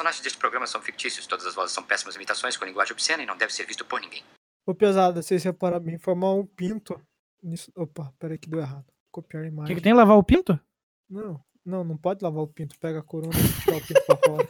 personagens 0.00 0.22
deste 0.22 0.38
programa 0.38 0.66
são 0.66 0.80
fictícios, 0.80 1.26
todas 1.26 1.44
as 1.46 1.54
vozes 1.54 1.72
são 1.74 1.82
péssimas 1.82 2.16
imitações 2.16 2.56
com 2.56 2.64
linguagem 2.64 2.92
obscena 2.92 3.22
e 3.22 3.26
não 3.26 3.36
deve 3.36 3.52
ser 3.52 3.66
visto 3.66 3.84
por 3.84 4.00
ninguém. 4.00 4.22
Ô, 4.66 4.74
pesado, 4.74 5.22
vocês 5.22 5.42
separaram 5.42 5.84
bem, 5.84 5.98
formar 5.98 6.32
um 6.32 6.46
pinto. 6.46 7.00
Nisso... 7.42 7.70
Opa, 7.76 8.12
peraí 8.18 8.38
que 8.38 8.48
deu 8.48 8.60
errado. 8.60 8.86
Copiar 9.10 9.42
a 9.42 9.46
O 9.46 9.48
imagem. 9.48 9.74
que, 9.74 9.80
que 9.80 9.84
tem 9.84 9.92
lavar 9.92 10.16
o 10.16 10.22
pinto? 10.24 10.58
Não, 11.08 11.42
não, 11.64 11.84
não 11.84 11.96
pode 11.98 12.22
lavar 12.24 12.42
o 12.42 12.48
pinto. 12.48 12.78
Pega 12.78 13.00
a 13.00 13.02
corona 13.02 13.34
e 13.34 13.60
tira 13.62 13.76
o 13.76 13.86
pinto 13.86 14.02
pra 14.06 14.16
fora. 14.24 14.48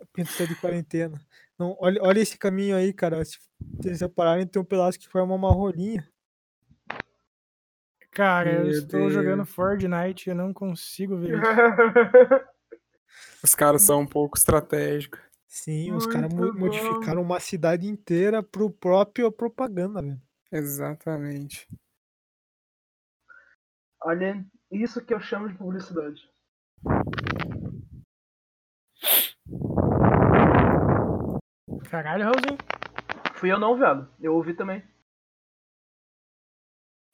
O 0.00 0.06
pinto 0.12 0.36
tá 0.36 0.44
de 0.44 0.54
quarentena. 0.56 1.18
Não, 1.58 1.74
olha, 1.80 2.02
olha 2.02 2.20
esse 2.20 2.36
caminho 2.36 2.76
aí, 2.76 2.92
cara. 2.92 3.24
Se 3.24 3.38
vocês 3.78 3.98
separarem, 4.00 4.46
tem 4.46 4.60
um 4.60 4.64
pedaço 4.64 4.98
que 4.98 5.08
forma 5.08 5.34
uma 5.34 5.50
rolinha. 5.50 6.06
Cara, 8.10 8.52
eu 8.52 8.64
Meu 8.64 8.70
estou 8.72 9.00
Deus. 9.00 9.12
jogando 9.14 9.46
Fortnite 9.46 10.28
e 10.28 10.30
eu 10.32 10.34
não 10.34 10.52
consigo 10.52 11.16
ver 11.16 11.38
isso. 11.38 11.42
Os 13.42 13.54
caras 13.54 13.82
são 13.82 14.00
um 14.00 14.06
pouco 14.06 14.36
estratégicos. 14.36 15.20
Sim, 15.48 15.92
os 15.92 16.06
caras 16.06 16.32
Muito 16.32 16.58
modificaram 16.58 17.20
uma 17.20 17.38
cidade 17.38 17.86
inteira 17.86 18.42
pro 18.42 18.70
próprio 18.70 19.30
propaganda, 19.30 20.00
velho. 20.00 20.20
Exatamente. 20.50 21.68
Olha, 24.02 24.44
isso 24.70 25.04
que 25.04 25.12
eu 25.12 25.20
chamo 25.20 25.48
de 25.48 25.54
publicidade. 25.54 26.28
Caralho, 31.90 32.24
Raulzinho. 32.24 32.58
Fui 33.34 33.52
eu 33.52 33.58
não, 33.58 33.76
viado. 33.76 34.08
Eu 34.20 34.34
ouvi 34.34 34.54
também. 34.54 34.82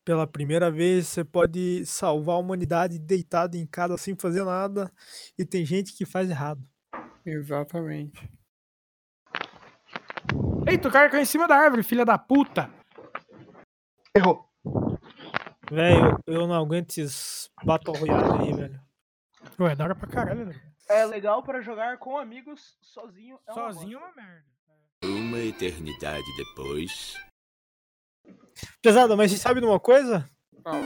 Pela 0.08 0.26
primeira 0.26 0.70
vez, 0.70 1.06
você 1.06 1.22
pode 1.22 1.84
salvar 1.84 2.36
a 2.36 2.38
humanidade 2.38 2.98
deitado 2.98 3.58
em 3.58 3.66
casa 3.66 3.98
sem 3.98 4.16
fazer 4.16 4.42
nada. 4.42 4.90
E 5.38 5.44
tem 5.44 5.66
gente 5.66 5.94
que 5.94 6.06
faz 6.06 6.30
errado. 6.30 6.66
Exatamente. 7.26 8.26
Eita, 10.66 10.88
o 10.88 10.90
cara 10.90 11.10
caiu 11.10 11.20
em 11.20 11.26
cima 11.26 11.46
da 11.46 11.56
árvore, 11.56 11.82
filha 11.82 12.06
da 12.06 12.16
puta. 12.16 12.70
Errou. 14.16 14.48
Velho, 15.70 16.18
eu 16.26 16.46
não 16.46 16.54
aguento 16.54 16.88
esses 16.96 17.50
Battle 17.62 17.94
Royale 17.94 18.48
aí, 18.48 18.52
velho. 18.54 18.80
Ué, 19.60 19.76
da 19.76 19.84
hora 19.84 19.94
pra 19.94 20.08
caralho, 20.08 20.46
né? 20.46 20.58
É 20.88 21.04
legal 21.04 21.42
pra 21.42 21.60
jogar 21.60 21.98
com 21.98 22.16
amigos, 22.16 22.78
sozinho. 22.80 23.38
É 23.46 23.52
uma 23.52 23.74
Sozinho 23.74 23.98
é 23.98 24.00
uma 24.00 24.14
merda. 24.14 24.46
Uma 25.04 25.38
eternidade 25.40 26.24
depois. 26.38 27.14
Pesada, 28.82 29.16
mas 29.16 29.30
você 29.30 29.36
sabe 29.38 29.60
de 29.60 29.66
uma 29.66 29.80
coisa? 29.80 30.24
Fala. 30.62 30.80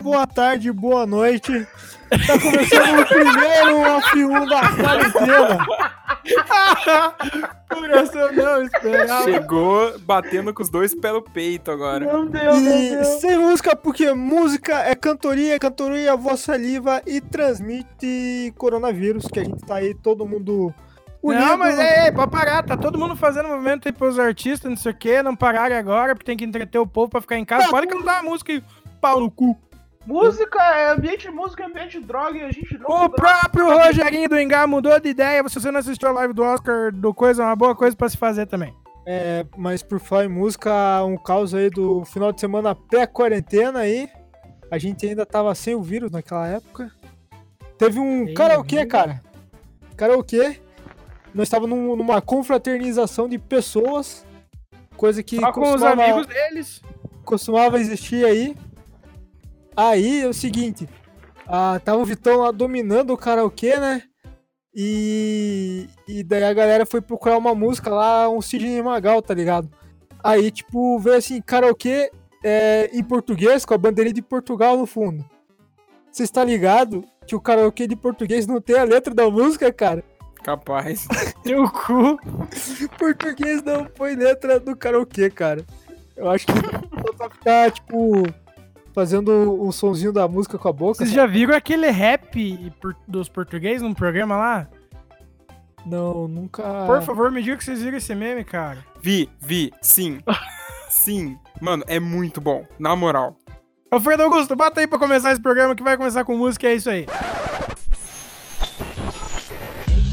Boa 0.00 0.26
tarde, 0.26 0.70
boa 0.70 1.06
noite. 1.06 1.66
Tá 2.10 2.38
começando 2.40 3.00
o 3.00 3.06
primeiro 3.06 3.78
F1 4.00 4.48
da 4.48 4.60
quarentena. 4.76 5.66
Coração 7.68 8.32
não, 8.32 8.62
esperava. 8.62 9.24
Chegou 9.24 9.98
batendo 10.00 10.54
com 10.54 10.62
os 10.62 10.68
dois 10.68 10.94
pelo 10.94 11.22
peito 11.22 11.70
agora. 11.70 12.04
Meu 12.04 12.26
Deus, 12.26 12.58
meu 12.60 12.72
E 12.78 12.90
Deus. 12.90 13.06
sem 13.20 13.38
música, 13.38 13.74
porque 13.74 14.12
música 14.12 14.78
é 14.80 14.94
cantoria, 14.94 15.58
cantoria 15.58 16.08
é 16.08 16.10
a 16.10 16.16
voz 16.16 16.40
saliva 16.40 17.02
e 17.06 17.20
transmite 17.20 18.52
coronavírus, 18.56 19.26
que 19.26 19.40
a 19.40 19.44
gente 19.44 19.64
tá 19.66 19.76
aí 19.76 19.94
todo 19.94 20.26
mundo 20.26 20.72
unido. 21.28 21.44
Não, 21.44 21.56
mas 21.56 21.78
é, 21.78 22.08
é, 22.08 22.12
pode 22.12 22.30
parar, 22.30 22.62
tá 22.62 22.76
todo 22.76 22.98
mundo 22.98 23.16
fazendo 23.16 23.48
movimento 23.48 23.88
aí 23.88 23.92
pros 23.92 24.18
artistas, 24.18 24.70
não 24.70 24.76
sei 24.76 24.92
o 24.92 24.94
que, 24.94 25.22
não 25.22 25.34
pararem 25.34 25.76
agora, 25.76 26.14
porque 26.14 26.26
tem 26.26 26.36
que 26.36 26.44
entreter 26.44 26.78
o 26.78 26.86
povo 26.86 27.08
pra 27.08 27.20
ficar 27.20 27.38
em 27.38 27.44
casa. 27.44 27.68
Pode 27.68 27.86
cantar 27.86 28.20
a 28.20 28.22
música 28.22 28.52
e 28.52 28.62
pau 29.00 29.20
no 29.20 29.30
cu. 29.30 29.58
Música 30.06 30.62
é 30.62 30.90
ambiente 30.90 31.22
de 31.22 31.30
música, 31.30 31.62
é 31.62 31.66
ambiente 31.66 31.98
de 31.98 32.06
droga 32.06 32.36
e 32.36 32.42
a 32.42 32.52
gente 32.52 32.76
não. 32.78 33.04
O 33.04 33.08
próprio 33.08 33.70
Rogerinho 33.70 34.28
do 34.28 34.38
Engar 34.38 34.68
mudou 34.68 34.98
de 35.00 35.08
ideia. 35.08 35.42
Se 35.48 35.58
você 35.58 35.70
não 35.70 35.80
assistiu 35.80 36.10
a 36.10 36.12
live 36.12 36.34
do 36.34 36.42
Oscar 36.42 36.92
do 36.92 37.14
Coisa, 37.14 37.42
é 37.42 37.46
uma 37.46 37.56
boa 37.56 37.74
coisa 37.74 37.96
pra 37.96 38.08
se 38.08 38.16
fazer 38.18 38.46
também. 38.46 38.74
É, 39.06 39.46
mas 39.56 39.82
por 39.82 39.98
falar 39.98 40.26
em 40.26 40.28
música, 40.28 41.02
um 41.04 41.16
caos 41.16 41.54
aí 41.54 41.70
do 41.70 42.04
final 42.04 42.32
de 42.32 42.40
semana 42.40 42.74
pré-quarentena 42.74 43.80
aí. 43.80 44.08
A 44.70 44.78
gente 44.78 45.06
ainda 45.06 45.24
tava 45.24 45.54
sem 45.54 45.74
o 45.74 45.82
vírus 45.82 46.10
naquela 46.10 46.48
época. 46.48 46.90
Teve 47.78 47.98
um 47.98 48.32
karaokê, 48.34 48.84
cara. 48.86 49.22
Karaokê. 49.96 50.60
Nós 51.34 51.48
estávamos 51.48 51.76
num- 51.78 51.96
numa 51.96 52.20
confraternização 52.22 53.28
de 53.28 53.38
pessoas. 53.38 54.24
Coisa 54.96 55.22
que 55.22 55.36
Só 55.40 55.50
com 55.52 55.60
os 55.62 55.70
costumava- 55.72 56.02
amigos 56.04 56.26
deles. 56.26 56.82
costumava 57.24 57.80
existir 57.80 58.24
aí. 58.24 58.56
Aí 59.76 60.20
é 60.22 60.28
o 60.28 60.32
seguinte, 60.32 60.88
ah, 61.46 61.80
tava 61.84 61.98
o 62.00 62.04
Vitão 62.04 62.36
lá 62.38 62.52
dominando 62.52 63.10
o 63.12 63.16
karaokê, 63.16 63.76
né? 63.78 64.02
E, 64.72 65.88
e 66.08 66.22
daí 66.22 66.44
a 66.44 66.52
galera 66.52 66.84
foi 66.86 67.00
procurar 67.00 67.36
uma 67.38 67.54
música 67.54 67.90
lá, 67.90 68.28
um 68.28 68.40
Sidney 68.40 68.82
Magal, 68.82 69.20
tá 69.22 69.32
ligado? 69.34 69.68
Aí, 70.22 70.50
tipo, 70.50 70.98
veio 70.98 71.16
assim, 71.16 71.40
karaokê 71.40 72.10
é, 72.42 72.90
em 72.92 73.02
português, 73.02 73.64
com 73.64 73.74
a 73.74 73.78
bandeirinha 73.78 74.14
de 74.14 74.22
Portugal 74.22 74.76
no 74.76 74.86
fundo. 74.86 75.24
Você 76.10 76.22
está 76.24 76.44
ligado 76.44 77.04
que 77.26 77.34
o 77.34 77.40
karaokê 77.40 77.86
de 77.86 77.96
português 77.96 78.46
não 78.46 78.60
tem 78.60 78.76
a 78.78 78.84
letra 78.84 79.14
da 79.14 79.28
música, 79.30 79.72
cara? 79.72 80.04
Capaz. 80.44 81.08
Teu 81.42 81.64
cu. 81.70 82.20
Português 82.98 83.62
não 83.62 83.86
põe 83.86 84.14
letra 84.14 84.60
do 84.60 84.76
karaokê, 84.76 85.30
cara. 85.30 85.64
Eu 86.14 86.30
acho 86.30 86.46
que 86.46 86.52
só 87.16 87.30
ficar, 87.30 87.70
tipo, 87.72 88.22
fazendo 88.94 89.60
o 89.60 89.72
sonzinho 89.72 90.12
da 90.12 90.28
música 90.28 90.58
com 90.58 90.68
a 90.68 90.72
boca. 90.72 90.98
Vocês 90.98 91.10
já 91.10 91.26
viram 91.26 91.56
aquele 91.56 91.90
rap 91.90 92.72
dos 93.08 93.28
portugueses 93.28 93.82
num 93.82 93.94
programa 93.94 94.36
lá? 94.36 94.68
Não, 95.84 96.28
nunca. 96.28 96.62
Por 96.86 97.02
favor, 97.02 97.30
me 97.32 97.42
diga 97.42 97.56
que 97.56 97.64
vocês 97.64 97.82
viram 97.82 97.96
esse 97.96 98.14
meme, 98.14 98.44
cara. 98.44 98.84
Vi, 99.02 99.28
vi, 99.40 99.72
sim. 99.82 100.20
Sim. 100.88 101.38
Mano, 101.60 101.84
é 101.86 101.98
muito 101.98 102.40
bom. 102.40 102.64
Na 102.78 102.94
moral. 102.94 103.36
Ô, 103.90 103.98
Fernando 103.98 104.32
Augusto, 104.32 104.54
bota 104.54 104.80
aí 104.80 104.86
pra 104.86 104.98
começar 104.98 105.32
esse 105.32 105.40
programa 105.40 105.74
que 105.74 105.82
vai 105.82 105.96
começar 105.96 106.24
com 106.24 106.36
música, 106.36 106.68
é 106.68 106.74
isso 106.74 106.90
aí. 106.90 107.06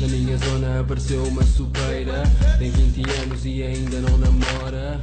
Na 0.01 0.07
minha 0.07 0.35
zona 0.35 0.79
apareceu 0.79 1.23
uma 1.25 1.43
supeira 1.43 2.23
Tem 2.57 2.71
20 2.71 3.07
anos 3.21 3.45
e 3.45 3.61
ainda 3.61 3.99
não 3.99 4.17
namora. 4.17 4.99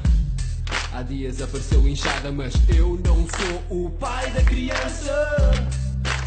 Há 0.92 1.02
dias 1.02 1.40
apareceu 1.40 1.86
inchada 1.86 2.32
Mas 2.32 2.52
eu 2.68 3.00
não 3.04 3.24
sou 3.28 3.84
o 3.86 3.90
pai 3.90 4.28
da 4.32 4.42
criança 4.42 5.12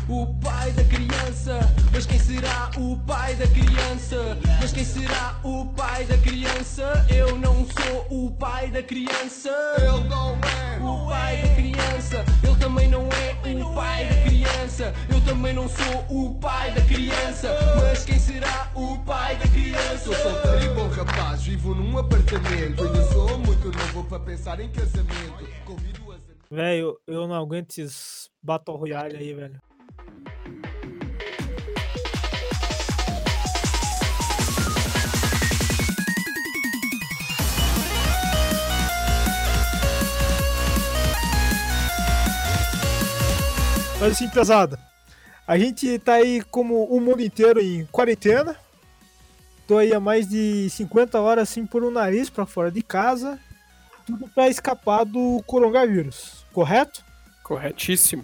O 0.08 0.28
pai 0.42 0.72
da 0.72 0.84
criança 0.84 1.60
Mas 1.92 2.06
quem 2.06 2.20
será 2.20 2.70
o 2.78 2.98
pai 3.06 3.36
da 3.36 3.48
criança? 3.48 4.38
Mas 4.60 4.72
quem 4.72 4.84
será 4.84 5.40
o 5.44 5.66
pai 5.68 6.06
da 6.06 6.18
criança? 6.18 7.06
Eu 7.10 7.38
não 7.38 7.66
sou 7.66 8.08
o 8.10 8.32
pai 8.32 8.70
da 8.70 8.84
criança 8.84 9.50
Ele 9.78 10.08
não 10.10 10.36
é 10.36 10.80
o 10.80 11.08
pai 11.08 11.42
da 11.42 11.56
criança 11.56 12.26
Ele 12.44 12.56
também 12.60 12.88
não 12.90 13.02
é 13.04 13.64
o 13.64 13.76
pai 13.76 14.06
da 14.06 14.22
criança 14.24 14.94
Eu 15.10 15.22
também 15.22 15.54
não 15.54 15.70
sou 15.70 16.06
o 16.10 16.40
pai 16.40 16.72
da 16.72 16.82
criança 16.82 17.50
Mas 17.82 18.04
quem 18.04 18.20
será 18.20 18.72
o 18.76 18.98
pai 19.00 19.36
da 19.38 19.48
criança? 19.48 19.98
Sou 20.04 20.16
solteiro 20.16 20.66
e 20.66 20.76
bom 20.76 20.88
rapaz, 20.90 21.44
vivo 21.44 21.74
num 21.76 21.98
apartamento. 21.98 22.84
Ainda 22.84 23.04
sou 23.06 23.38
muito 23.38 23.72
novo 23.72 24.04
para 24.06 24.20
pensar 24.20 24.60
em 24.60 24.70
casamento. 24.70 25.48
Convido 25.66 26.12
as 26.12 26.22
Velho, 26.50 27.00
eu 27.08 27.28
não 27.28 27.36
aguento 27.36 27.70
esses 27.80 28.30
Battle 28.44 28.76
Royale 28.76 29.16
aí, 29.16 29.34
velho. 29.34 29.62
Mas 44.02 44.14
assim, 44.14 44.28
pesada. 44.28 44.80
A 45.46 45.60
gente 45.60 46.00
tá 46.00 46.14
aí 46.14 46.42
como 46.50 46.86
o 46.86 47.00
mundo 47.00 47.22
inteiro 47.22 47.62
em 47.62 47.86
quarentena. 47.92 48.56
Tô 49.68 49.78
aí 49.78 49.94
há 49.94 50.00
mais 50.00 50.28
de 50.28 50.68
50 50.72 51.20
horas 51.20 51.48
assim 51.48 51.68
por 51.68 51.84
um 51.84 51.92
nariz 51.92 52.28
pra 52.28 52.48
fora 52.48 52.72
de 52.72 52.82
casa. 52.82 53.40
Tudo 54.08 54.28
pra 54.30 54.50
escapar 54.50 55.06
do 55.06 55.44
coronavírus, 55.46 56.44
correto? 56.52 57.06
Corretíssimo. 57.44 58.24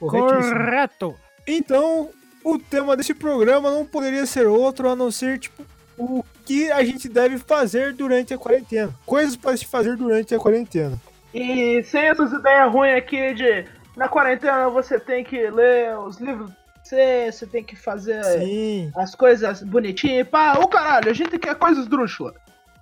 Corretíssimo. 0.00 0.56
Correto. 0.56 1.14
Então, 1.46 2.10
o 2.42 2.58
tema 2.58 2.96
desse 2.96 3.14
programa 3.14 3.70
não 3.70 3.86
poderia 3.86 4.26
ser 4.26 4.48
outro 4.48 4.90
a 4.90 4.96
não 4.96 5.12
ser, 5.12 5.38
tipo, 5.38 5.64
o 5.96 6.24
que 6.44 6.72
a 6.72 6.82
gente 6.82 7.08
deve 7.08 7.38
fazer 7.38 7.92
durante 7.92 8.34
a 8.34 8.38
quarentena. 8.38 8.92
Coisas 9.06 9.36
para 9.36 9.56
se 9.56 9.66
fazer 9.66 9.96
durante 9.96 10.34
a 10.34 10.38
quarentena. 10.38 11.00
E 11.32 11.80
sem 11.84 12.02
essas 12.08 12.32
ideias 12.32 12.72
ruins 12.72 12.98
aqui 12.98 13.34
de 13.34 13.64
na 13.96 14.08
quarentena 14.08 14.68
você 14.68 14.98
tem 14.98 15.22
que 15.24 15.50
ler 15.50 15.96
os 15.98 16.18
livros 16.18 16.50
você, 16.82 17.30
você 17.30 17.46
tem 17.46 17.62
que 17.62 17.76
fazer 17.76 18.22
Sim. 18.24 18.90
as 18.96 19.14
coisas 19.14 19.62
bonitinhas. 19.62 20.26
Pá, 20.28 20.54
o 20.58 20.66
caralho, 20.66 21.10
a 21.10 21.14
gente 21.14 21.38
quer 21.38 21.54
coisas 21.54 21.86
drúxulas. 21.86 22.34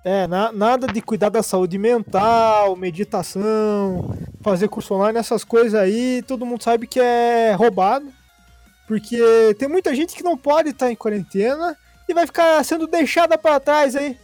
É, 0.03 0.25
na- 0.25 0.51
nada 0.51 0.87
de 0.87 0.99
cuidar 1.01 1.29
da 1.29 1.43
saúde 1.43 1.77
mental, 1.77 2.75
meditação, 2.75 4.17
fazer 4.41 4.67
curso 4.67 4.95
online, 4.95 5.19
essas 5.19 5.43
coisas 5.43 5.79
aí, 5.79 6.23
todo 6.23 6.45
mundo 6.45 6.63
sabe 6.63 6.87
que 6.87 6.99
é 6.99 7.53
roubado. 7.53 8.11
Porque 8.87 9.55
tem 9.59 9.69
muita 9.69 9.93
gente 9.95 10.15
que 10.15 10.23
não 10.23 10.35
pode 10.35 10.69
estar 10.69 10.91
em 10.91 10.95
quarentena 10.95 11.77
e 12.09 12.13
vai 12.13 12.25
ficar 12.25 12.61
sendo 12.65 12.87
deixada 12.87 13.37
para 13.37 13.59
trás 13.59 13.95
aí. 13.95 14.17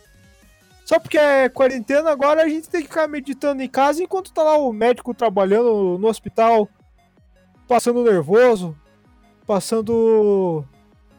Só 0.83 0.99
porque 0.99 1.17
é 1.17 1.47
quarentena, 1.49 2.09
agora 2.09 2.41
a 2.43 2.49
gente 2.49 2.67
tem 2.67 2.81
que 2.81 2.87
ficar 2.87 3.07
meditando 3.07 3.61
em 3.61 3.69
casa 3.69 4.01
enquanto 4.01 4.33
tá 4.33 4.41
lá 4.41 4.57
o 4.57 4.73
médico 4.73 5.13
trabalhando 5.13 5.97
no 5.99 6.07
hospital, 6.07 6.67
passando 7.67 8.03
nervoso, 8.03 8.75
passando 9.45 10.63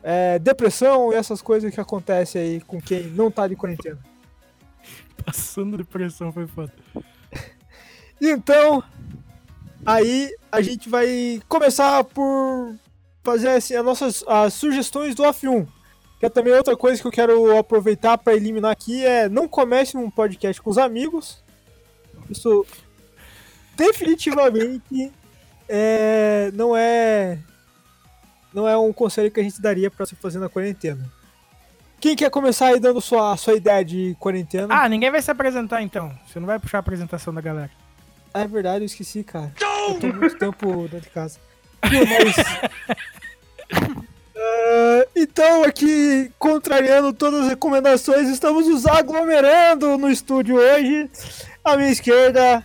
é, 0.03 0.39
depressão 0.39 1.13
e 1.13 1.17
essas 1.17 1.43
coisas 1.43 1.73
que 1.73 1.81
acontecem 1.81 2.41
aí 2.41 2.61
com 2.61 2.81
quem 2.81 3.05
não 3.09 3.31
tá 3.31 3.47
de 3.47 3.57
quarentena. 3.57 3.99
Passando 5.25 5.77
depressão 5.77 6.33
foi 6.33 6.47
foda. 6.47 6.73
Então, 8.21 8.83
aí 9.87 10.35
a 10.51 10.61
gente 10.61 10.89
vai 10.89 11.41
começar 11.49 12.03
por 12.03 12.75
fazer 13.23 13.51
assim, 13.51 13.77
as 13.77 13.85
nossas 13.85 14.25
as 14.27 14.55
sugestões 14.55 15.15
do 15.15 15.23
F1. 15.23 15.69
Que 16.19 16.27
é 16.27 16.29
também 16.29 16.53
outra 16.53 16.77
coisa 16.77 17.01
que 17.01 17.07
eu 17.07 17.13
quero 17.13 17.57
aproveitar 17.57 18.19
para 18.19 18.35
eliminar 18.35 18.73
aqui 18.73 19.07
é 19.07 19.29
não 19.29 19.47
comece 19.47 19.97
um 19.97 20.11
podcast 20.11 20.61
com 20.61 20.69
os 20.69 20.79
amigos. 20.79 21.45
Isso 22.29 22.67
definitivamente 23.77 25.13
é, 25.69 26.51
não 26.55 26.77
é 26.77 27.39
não 28.53 28.67
é 28.67 28.77
um 28.77 28.93
conselho 28.93 29.31
que 29.31 29.39
a 29.39 29.43
gente 29.43 29.61
daria 29.61 29.91
para 29.91 30.07
você 30.07 30.17
fazer 30.17 30.39
na 30.39 30.49
quarentena. 30.49 31.05
Quem 32.01 32.17
quer 32.17 32.31
começar 32.31 32.69
aí 32.69 32.81
dando 32.81 33.01
sua, 33.01 33.37
sua 33.37 33.55
ideia 33.55 33.85
de 33.85 34.17
quarentena? 34.19 34.69
Ah, 34.71 34.89
ninguém 34.89 35.11
vai 35.11 35.21
se 35.21 35.31
apresentar 35.31 35.83
então. 35.83 36.13
Você 36.27 36.39
não 36.39 36.47
vai 36.47 36.59
puxar 36.59 36.79
a 36.79 36.81
apresentação 36.81 37.35
da 37.35 37.41
galera. 37.41 37.71
Ah, 38.33 38.41
é 38.41 38.47
verdade, 38.47 38.85
eu 38.85 38.87
esqueci, 38.87 39.25
cara. 39.25 39.53
Eu 39.89 39.99
tô 39.99 40.07
muito 40.07 40.39
tempo 40.39 40.83
dentro 40.83 41.01
de 41.01 41.11
casa. 41.11 41.39
Mas... 41.83 42.37
Ah, 44.41 45.07
então, 45.17 45.65
aqui, 45.65 46.31
contrariando 46.39 47.13
todas 47.13 47.41
as 47.41 47.49
recomendações, 47.49 48.29
estamos 48.29 48.69
nos 48.69 48.87
aglomerando 48.87 49.99
no 49.99 50.09
estúdio 50.09 50.57
hoje. 50.57 51.11
À 51.65 51.77
minha 51.77 51.91
esquerda 51.91 52.65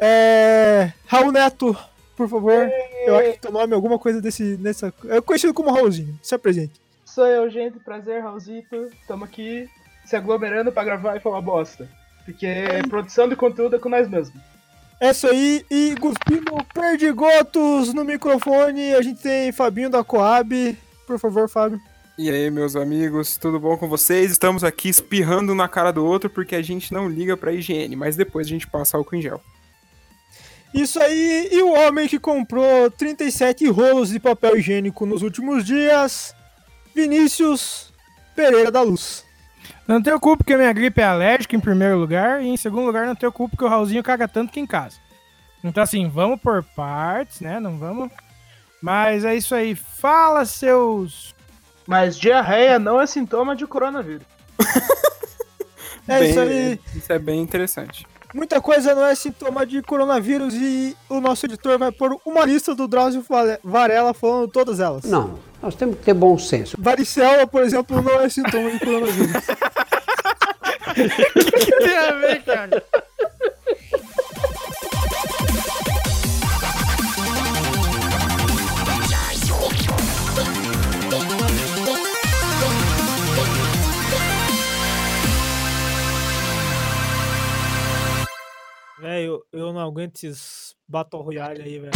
é. 0.00 0.92
Raul 1.06 1.32
Neto, 1.32 1.76
por 2.16 2.28
favor. 2.28 2.70
Eu 3.06 3.16
acho 3.16 3.32
que 3.32 3.40
teu 3.40 3.52
nome 3.52 3.72
é 3.72 3.74
alguma 3.74 3.98
coisa 3.98 4.20
desse. 4.20 4.56
Nessa... 4.58 4.92
É 5.08 5.20
conhecido 5.20 5.54
como 5.54 5.72
Raulzinho. 5.72 6.18
Se 6.22 6.34
apresente. 6.34 6.80
Sou 7.04 7.26
eu, 7.26 7.48
gente. 7.50 7.78
Prazer, 7.80 8.22
Raulzito. 8.22 8.88
Estamos 9.00 9.28
aqui 9.28 9.68
se 10.04 10.16
aglomerando 10.16 10.72
pra 10.72 10.84
gravar 10.84 11.16
e 11.16 11.20
falar 11.20 11.40
bosta. 11.40 11.88
Porque 12.24 12.46
produção 12.88 13.28
de 13.28 13.36
conteúdo 13.36 13.76
é 13.76 13.78
com 13.78 13.88
nós 13.88 14.08
mesmos. 14.08 14.40
É 15.00 15.10
isso 15.10 15.26
aí. 15.26 15.64
E 15.70 15.94
cuspindo 16.00 16.56
perdigotos 16.72 17.92
no 17.92 18.04
microfone, 18.04 18.94
a 18.94 19.02
gente 19.02 19.22
tem 19.22 19.52
Fabinho 19.52 19.90
da 19.90 20.02
Coab. 20.02 20.78
Por 21.06 21.18
favor, 21.18 21.48
Fábio. 21.48 21.80
E 22.16 22.30
aí, 22.30 22.48
meus 22.50 22.76
amigos, 22.76 23.36
tudo 23.36 23.58
bom 23.58 23.76
com 23.76 23.88
vocês? 23.88 24.30
Estamos 24.30 24.62
aqui 24.62 24.88
espirrando 24.88 25.54
na 25.54 25.68
cara 25.68 25.92
do 25.92 26.04
outro 26.04 26.30
porque 26.30 26.54
a 26.54 26.62
gente 26.62 26.92
não 26.92 27.08
liga 27.08 27.36
pra 27.36 27.52
higiene, 27.52 27.96
mas 27.96 28.14
depois 28.14 28.46
a 28.46 28.50
gente 28.50 28.68
passa 28.68 28.96
álcool 28.96 29.16
em 29.16 29.22
gel. 29.22 29.42
Isso 30.74 31.00
aí, 31.00 31.48
e 31.52 31.62
o 31.62 31.72
homem 31.72 32.08
que 32.08 32.18
comprou 32.18 32.90
37 32.90 33.66
rolos 33.70 34.08
de 34.10 34.18
papel 34.18 34.56
higiênico 34.56 35.06
nos 35.06 35.22
últimos 35.22 35.64
dias, 35.64 36.34
Vinícius 36.92 37.92
Pereira 38.34 38.72
da 38.72 38.82
Luz. 38.82 39.24
Não 39.86 40.02
tenho 40.02 40.18
culpa 40.18 40.38
porque 40.38 40.56
minha 40.56 40.72
gripe 40.72 41.00
é 41.00 41.04
alérgica 41.04 41.54
em 41.54 41.60
primeiro 41.60 41.96
lugar, 41.96 42.42
e 42.42 42.48
em 42.48 42.56
segundo 42.56 42.86
lugar 42.86 43.06
não 43.06 43.14
tenho 43.14 43.30
culpa 43.30 43.50
porque 43.52 43.64
o 43.64 43.68
Raulzinho 43.68 44.02
caga 44.02 44.26
tanto 44.26 44.52
que 44.52 44.58
em 44.58 44.66
casa. 44.66 44.96
Então 45.62 45.82
assim, 45.82 46.08
vamos 46.08 46.40
por 46.40 46.62
partes, 46.62 47.40
né? 47.40 47.60
Não 47.60 47.78
vamos. 47.78 48.10
Mas 48.82 49.24
é 49.24 49.34
isso 49.34 49.54
aí. 49.54 49.74
Fala, 49.74 50.44
seus. 50.44 51.34
Mas 51.86 52.18
diarreia 52.18 52.78
não 52.78 53.00
é 53.00 53.06
sintoma 53.06 53.54
de 53.54 53.66
coronavírus. 53.66 54.26
É 56.06 56.20
Bem- 56.20 56.30
isso 56.30 56.40
aí. 56.40 56.80
Isso 56.94 57.12
é 57.14 57.18
bem 57.18 57.40
interessante. 57.40 58.06
Muita 58.34 58.60
coisa 58.60 58.96
não 58.96 59.06
é 59.06 59.14
sintoma 59.14 59.64
de 59.64 59.80
coronavírus 59.80 60.54
e 60.54 60.96
o 61.08 61.20
nosso 61.20 61.46
editor 61.46 61.78
vai 61.78 61.92
pôr 61.92 62.18
uma 62.26 62.44
lista 62.44 62.74
do 62.74 62.88
Drauzio 62.88 63.24
Varela 63.62 64.12
falando 64.12 64.48
todas 64.48 64.80
elas. 64.80 65.04
Não, 65.04 65.38
nós 65.62 65.76
temos 65.76 65.96
que 65.98 66.02
ter 66.02 66.14
bom 66.14 66.36
senso. 66.36 66.76
Varicela, 66.76 67.46
por 67.46 67.62
exemplo, 67.62 68.02
não 68.02 68.20
é 68.20 68.28
sintoma 68.28 68.72
de 68.72 68.80
coronavírus. 68.80 69.44
que 70.94 71.76
tem 71.78 71.96
a 71.96 72.10
ver, 72.10 72.42
cara? 72.42 72.84
Velho, 89.08 89.44
eu 89.52 89.70
não 89.70 89.80
aguento 89.82 90.14
esses 90.24 90.74
Battle 90.88 91.20
Royale 91.20 91.60
aí, 91.60 91.78
velho. 91.78 91.92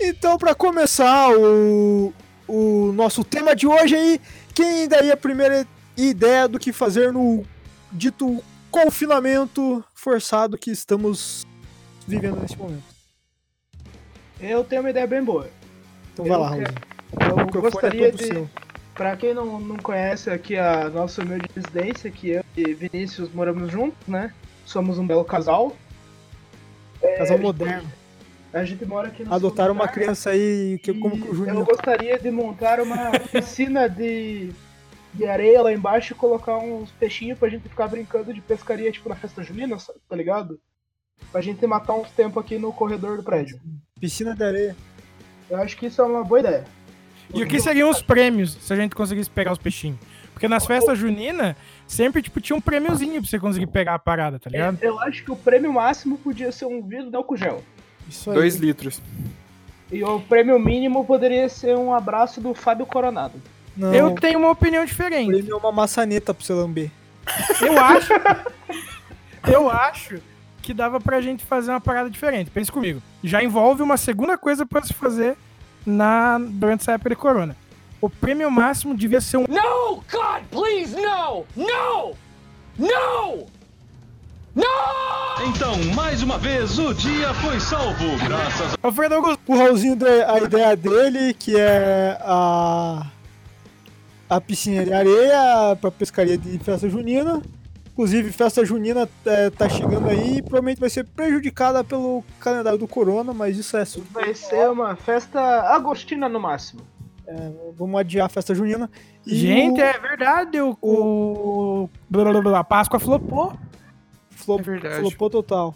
Então, 0.00 0.36
pra 0.36 0.54
começar 0.54 1.30
o, 1.36 2.12
o 2.48 2.92
nosso 2.92 3.22
tema 3.24 3.54
de 3.54 3.66
hoje 3.66 3.94
aí, 3.94 4.20
quem 4.54 4.88
daria 4.88 5.14
a 5.14 5.16
primeira 5.16 5.66
ideia 5.96 6.48
do 6.48 6.58
que 6.58 6.72
fazer 6.72 7.12
no 7.12 7.44
dito 7.90 8.42
confinamento 8.70 9.84
forçado 9.94 10.58
que 10.58 10.70
estamos 10.70 11.46
vivendo 12.06 12.40
nesse 12.40 12.56
momento? 12.56 12.82
Eu 14.40 14.64
tenho 14.64 14.82
uma 14.82 14.90
ideia 14.90 15.06
bem 15.06 15.22
boa. 15.22 15.48
Então 16.12 16.24
vai 16.24 16.36
Eu 16.36 16.40
lá, 16.40 16.48
quero- 16.56 16.74
Raulzinho. 16.74 16.92
Eu 17.20 17.44
microfone 17.44 17.68
é 17.68 17.70
gostaria 17.70 18.10
todo 18.10 18.18
de. 18.18 18.26
seu. 18.26 18.50
Pra 18.94 19.16
quem 19.16 19.32
não, 19.32 19.58
não 19.58 19.76
conhece 19.76 20.30
aqui 20.30 20.56
a 20.56 20.88
nossa 20.90 21.22
humilde 21.22 21.48
residência, 21.54 22.10
que 22.10 22.30
eu 22.30 22.44
e 22.56 22.74
Vinícius 22.74 23.32
moramos 23.32 23.70
juntos, 23.70 24.06
né? 24.06 24.32
Somos 24.66 24.98
um 24.98 25.06
belo 25.06 25.24
casal. 25.24 25.74
Casal 27.16 27.38
moderno. 27.38 27.90
A 28.52 28.64
gente 28.64 28.84
mora 28.84 29.08
aqui 29.08 29.24
no 29.24 29.32
Adotaram 29.32 29.72
uma 29.72 29.88
criança 29.88 30.30
aí, 30.30 30.78
que, 30.82 30.92
como 30.92 31.18
que 31.18 31.28
o 31.28 31.34
Juninho 31.34 31.60
Eu 31.60 31.64
gostaria 31.64 32.18
de 32.18 32.30
montar 32.30 32.80
uma 32.80 33.10
piscina 33.32 33.88
de, 33.88 34.52
de 35.14 35.26
areia 35.26 35.62
lá 35.62 35.72
embaixo 35.72 36.12
e 36.12 36.16
colocar 36.16 36.58
uns 36.58 36.90
peixinhos 36.90 37.38
pra 37.38 37.48
gente 37.48 37.66
ficar 37.66 37.88
brincando 37.88 38.32
de 38.32 38.42
pescaria, 38.42 38.92
tipo 38.92 39.08
na 39.08 39.16
festa 39.16 39.42
junina, 39.42 39.78
tá 40.06 40.14
ligado? 40.14 40.60
Pra 41.30 41.40
gente 41.40 41.66
matar 41.66 41.94
uns 41.94 42.10
tempos 42.10 42.44
aqui 42.44 42.58
no 42.58 42.74
corredor 42.74 43.16
do 43.16 43.22
prédio. 43.22 43.58
Piscina 43.98 44.36
de 44.36 44.44
areia. 44.44 44.76
Eu 45.48 45.56
acho 45.56 45.76
que 45.76 45.86
isso 45.86 46.02
é 46.02 46.04
uma 46.04 46.22
boa 46.22 46.40
ideia. 46.40 46.64
E 47.34 47.42
o 47.42 47.46
que 47.46 47.60
seriam 47.60 47.90
os 47.90 48.02
prêmios 48.02 48.58
se 48.60 48.72
a 48.72 48.76
gente 48.76 48.94
conseguisse 48.94 49.30
pegar 49.30 49.52
os 49.52 49.58
peixinhos? 49.58 49.98
Porque 50.32 50.48
nas 50.48 50.66
festas 50.66 50.98
juninas, 50.98 51.54
sempre, 51.86 52.22
tipo, 52.22 52.40
tinha 52.40 52.56
um 52.56 52.60
prêmiozinho 52.60 53.20
pra 53.20 53.30
você 53.30 53.38
conseguir 53.38 53.66
pegar 53.68 53.94
a 53.94 53.98
parada, 53.98 54.38
tá 54.38 54.50
ligado? 54.50 54.78
Eu 54.82 54.98
acho 55.00 55.22
que 55.22 55.30
o 55.30 55.36
prêmio 55.36 55.72
máximo 55.72 56.18
podia 56.18 56.50
ser 56.50 56.66
um 56.66 56.82
vidro 56.82 57.10
de 57.10 57.16
álcool 57.16 57.36
gel. 57.36 57.62
Isso 58.08 58.30
aí. 58.30 58.36
Dois 58.36 58.56
litros. 58.56 59.00
E 59.90 60.02
o 60.02 60.20
prêmio 60.20 60.58
mínimo 60.58 61.04
poderia 61.04 61.48
ser 61.48 61.76
um 61.76 61.94
abraço 61.94 62.40
do 62.40 62.54
Fábio 62.54 62.86
Coronado. 62.86 63.34
Não, 63.76 63.94
Eu 63.94 64.14
tenho 64.14 64.38
uma 64.38 64.50
opinião 64.50 64.84
diferente. 64.84 65.28
prêmio 65.30 65.52
é 65.52 65.56
uma 65.56 65.72
maçaneta 65.72 66.34
pra 66.34 66.44
você 66.44 66.52
lamber. 66.52 66.90
Eu 67.60 67.78
acho. 67.78 68.12
eu 69.46 69.70
acho 69.70 70.18
que 70.62 70.72
dava 70.72 71.00
pra 71.00 71.20
gente 71.20 71.44
fazer 71.44 71.70
uma 71.70 71.80
parada 71.80 72.08
diferente. 72.08 72.50
Pense 72.50 72.70
comigo. 72.70 73.02
Já 73.22 73.42
envolve 73.42 73.82
uma 73.82 73.96
segunda 73.96 74.38
coisa 74.38 74.64
pra 74.64 74.82
se 74.82 74.94
fazer 74.94 75.36
na, 75.84 76.38
durante 76.38 76.82
essa 76.82 76.92
época 76.92 77.10
de 77.10 77.16
corona. 77.16 77.56
O 78.00 78.10
prêmio 78.10 78.50
máximo 78.50 78.96
devia 78.96 79.20
ser 79.20 79.36
um. 79.36 79.44
No! 79.48 80.02
God, 80.10 80.42
please, 80.50 80.94
no! 80.94 81.46
No! 81.56 82.16
No! 82.78 83.46
Então, 85.48 85.76
mais 85.94 86.22
uma 86.22 86.38
vez, 86.38 86.78
o 86.78 86.92
dia 86.92 87.32
foi 87.34 87.58
salvo, 87.58 88.16
graças 88.24 88.76
Alfredo 88.82 89.14
Augusto. 89.14 89.40
O 89.46 89.56
Raulzinho 89.56 89.96
deu 89.96 90.30
a 90.30 90.38
ideia 90.38 90.76
dele, 90.76 91.34
que 91.34 91.58
é 91.58 92.18
a, 92.20 93.06
a 94.28 94.40
piscina 94.40 94.84
de 94.84 94.92
areia 94.92 95.76
pra 95.80 95.90
pescaria 95.90 96.36
de 96.36 96.58
festa 96.58 96.88
junina. 96.88 97.42
Inclusive, 97.92 98.32
festa 98.32 98.64
junina 98.64 99.08
é, 99.26 99.50
tá 99.50 99.68
chegando 99.68 100.08
aí 100.08 100.38
e 100.38 100.42
provavelmente 100.42 100.80
vai 100.80 100.88
ser 100.88 101.04
prejudicada 101.04 101.84
pelo 101.84 102.24
calendário 102.40 102.78
do 102.78 102.88
corona, 102.88 103.34
mas 103.34 103.58
isso 103.58 103.76
é 103.76 103.82
assunto. 103.82 104.06
Vai 104.12 104.34
ser 104.34 104.70
uma 104.70 104.96
festa 104.96 105.40
agostina 105.74 106.28
no 106.28 106.40
máximo. 106.40 106.80
Vamos 107.78 107.98
adiar 108.00 108.26
a 108.26 108.28
festa 108.28 108.54
junina. 108.54 108.90
E 109.26 109.34
Gente, 109.34 109.80
o- 109.80 109.84
é 109.84 109.98
verdade. 109.98 110.60
O, 110.60 110.76
o... 110.82 111.90
blá, 112.10 112.24
blá, 112.24 112.40
blá, 112.42 112.58
A 112.60 112.64
Páscoa 112.64 112.98
flopou. 112.98 113.52
Flop, 114.30 114.60
É 114.60 114.62
verdade. 114.62 115.00
flopou 115.00 115.30
total. 115.30 115.74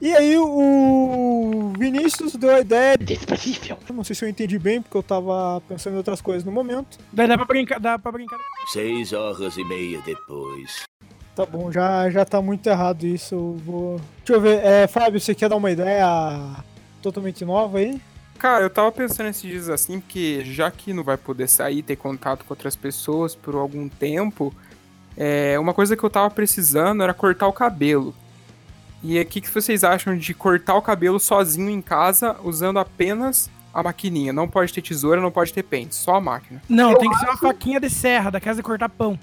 E 0.00 0.12
aí 0.14 0.36
o 0.38 1.72
Vinícius 1.78 2.34
deu 2.36 2.50
a 2.54 2.60
ideia. 2.60 2.96
Não 3.92 4.04
sei 4.04 4.14
se 4.14 4.24
eu 4.24 4.28
entendi 4.28 4.58
bem, 4.58 4.80
porque 4.82 4.96
eu 4.96 5.02
tava 5.02 5.62
pensando 5.66 5.94
em 5.94 5.96
outras 5.96 6.20
coisas 6.20 6.44
no 6.44 6.52
momento. 6.52 6.98
Daí 7.12 7.26
dá 7.26 7.36
pra 7.36 7.46
brincar. 7.46 7.80
Dá 7.80 7.98
pra 7.98 8.12
brincar. 8.12 8.38
Seis 8.72 9.12
horas 9.12 9.56
e 9.56 9.64
meia 9.64 10.00
depois. 10.04 10.84
Tá 11.34 11.44
bom, 11.44 11.72
já, 11.72 12.08
já 12.10 12.24
tá 12.24 12.40
muito 12.40 12.66
errado 12.68 13.04
isso. 13.04 13.34
Eu 13.34 13.60
vou. 13.64 14.00
Deixa 14.18 14.34
eu 14.34 14.40
ver. 14.40 14.64
É, 14.64 14.86
Fábio, 14.86 15.20
você 15.20 15.34
quer 15.34 15.48
dar 15.48 15.56
uma 15.56 15.70
ideia 15.70 16.06
totalmente 17.02 17.44
nova 17.44 17.78
aí? 17.78 18.00
Cara, 18.38 18.64
eu 18.64 18.70
tava 18.70 18.90
pensando 18.92 19.28
esses 19.28 19.42
dias 19.42 19.68
assim, 19.68 20.00
porque 20.00 20.44
já 20.44 20.70
que 20.70 20.92
não 20.92 21.02
vai 21.02 21.16
poder 21.16 21.48
sair, 21.48 21.82
ter 21.82 21.96
contato 21.96 22.44
com 22.44 22.52
outras 22.52 22.76
pessoas 22.76 23.34
por 23.34 23.54
algum 23.54 23.88
tempo, 23.88 24.54
é, 25.16 25.58
uma 25.58 25.72
coisa 25.72 25.96
que 25.96 26.04
eu 26.04 26.10
tava 26.10 26.30
precisando 26.30 27.02
era 27.02 27.14
cortar 27.14 27.46
o 27.46 27.52
cabelo. 27.52 28.14
E 29.02 29.20
o 29.20 29.26
que, 29.26 29.40
que 29.40 29.50
vocês 29.50 29.84
acham 29.84 30.16
de 30.16 30.32
cortar 30.32 30.74
o 30.76 30.82
cabelo 30.82 31.20
sozinho 31.20 31.68
em 31.68 31.82
casa, 31.82 32.36
usando 32.42 32.78
apenas 32.78 33.50
a 33.72 33.82
maquininha? 33.82 34.32
Não 34.32 34.48
pode 34.48 34.72
ter 34.72 34.80
tesoura, 34.82 35.20
não 35.20 35.30
pode 35.30 35.52
ter 35.52 35.62
pente, 35.62 35.94
só 35.94 36.16
a 36.16 36.20
máquina. 36.20 36.62
Não, 36.68 36.92
Eu 36.92 36.98
tem 36.98 37.10
que 37.10 37.18
ser 37.18 37.26
uma 37.26 37.36
faquinha 37.36 37.78
de 37.78 37.90
serra, 37.90 38.30
da 38.30 38.40
casa 38.40 38.56
de 38.56 38.62
cortar 38.62 38.88
pão. 38.88 39.18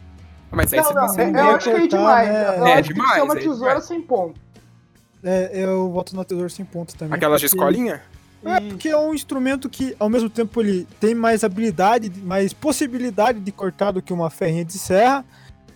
Mas 0.52 0.74
aí 0.74 0.80
Não, 0.80 0.86
você 0.88 0.94
não, 0.94 1.04
eu, 1.04 1.10
sendo 1.10 1.38
eu 1.38 1.44
acho 1.56 1.64
que 1.64 1.70
é 1.70 1.80
cortar, 1.80 1.98
demais. 1.98 2.30
né? 2.30 2.44
Eu 2.58 2.66
É 2.68 2.74
acho 2.74 2.84
tem 2.84 2.84
que 2.84 2.94
demais, 2.94 3.24
uma 3.24 3.34
é 3.34 3.38
tesoura 3.40 3.58
demais. 3.70 3.86
sem 3.86 4.02
ponto. 4.02 4.40
É, 5.24 5.52
eu 5.54 5.90
voto 5.92 6.16
na 6.16 6.24
tesoura 6.24 6.50
sem 6.50 6.66
ponta 6.66 6.94
também. 6.98 7.16
Aquelas 7.16 7.40
de 7.40 7.46
escolinha? 7.48 8.02
É, 8.44 8.60
porque 8.60 8.90
é 8.90 8.98
um 8.98 9.14
instrumento 9.14 9.70
que, 9.70 9.96
ao 10.00 10.10
mesmo 10.10 10.28
tempo, 10.30 10.60
ele 10.62 10.88
tem 11.00 11.14
mais 11.14 11.44
habilidade, 11.44 12.12
mais 12.24 12.52
possibilidade 12.54 13.40
de 13.40 13.52
cortar 13.52 13.92
do 13.92 14.02
que 14.02 14.12
uma 14.12 14.30
ferrinha 14.32 14.66
de 14.66 14.80
serra. 14.80 15.24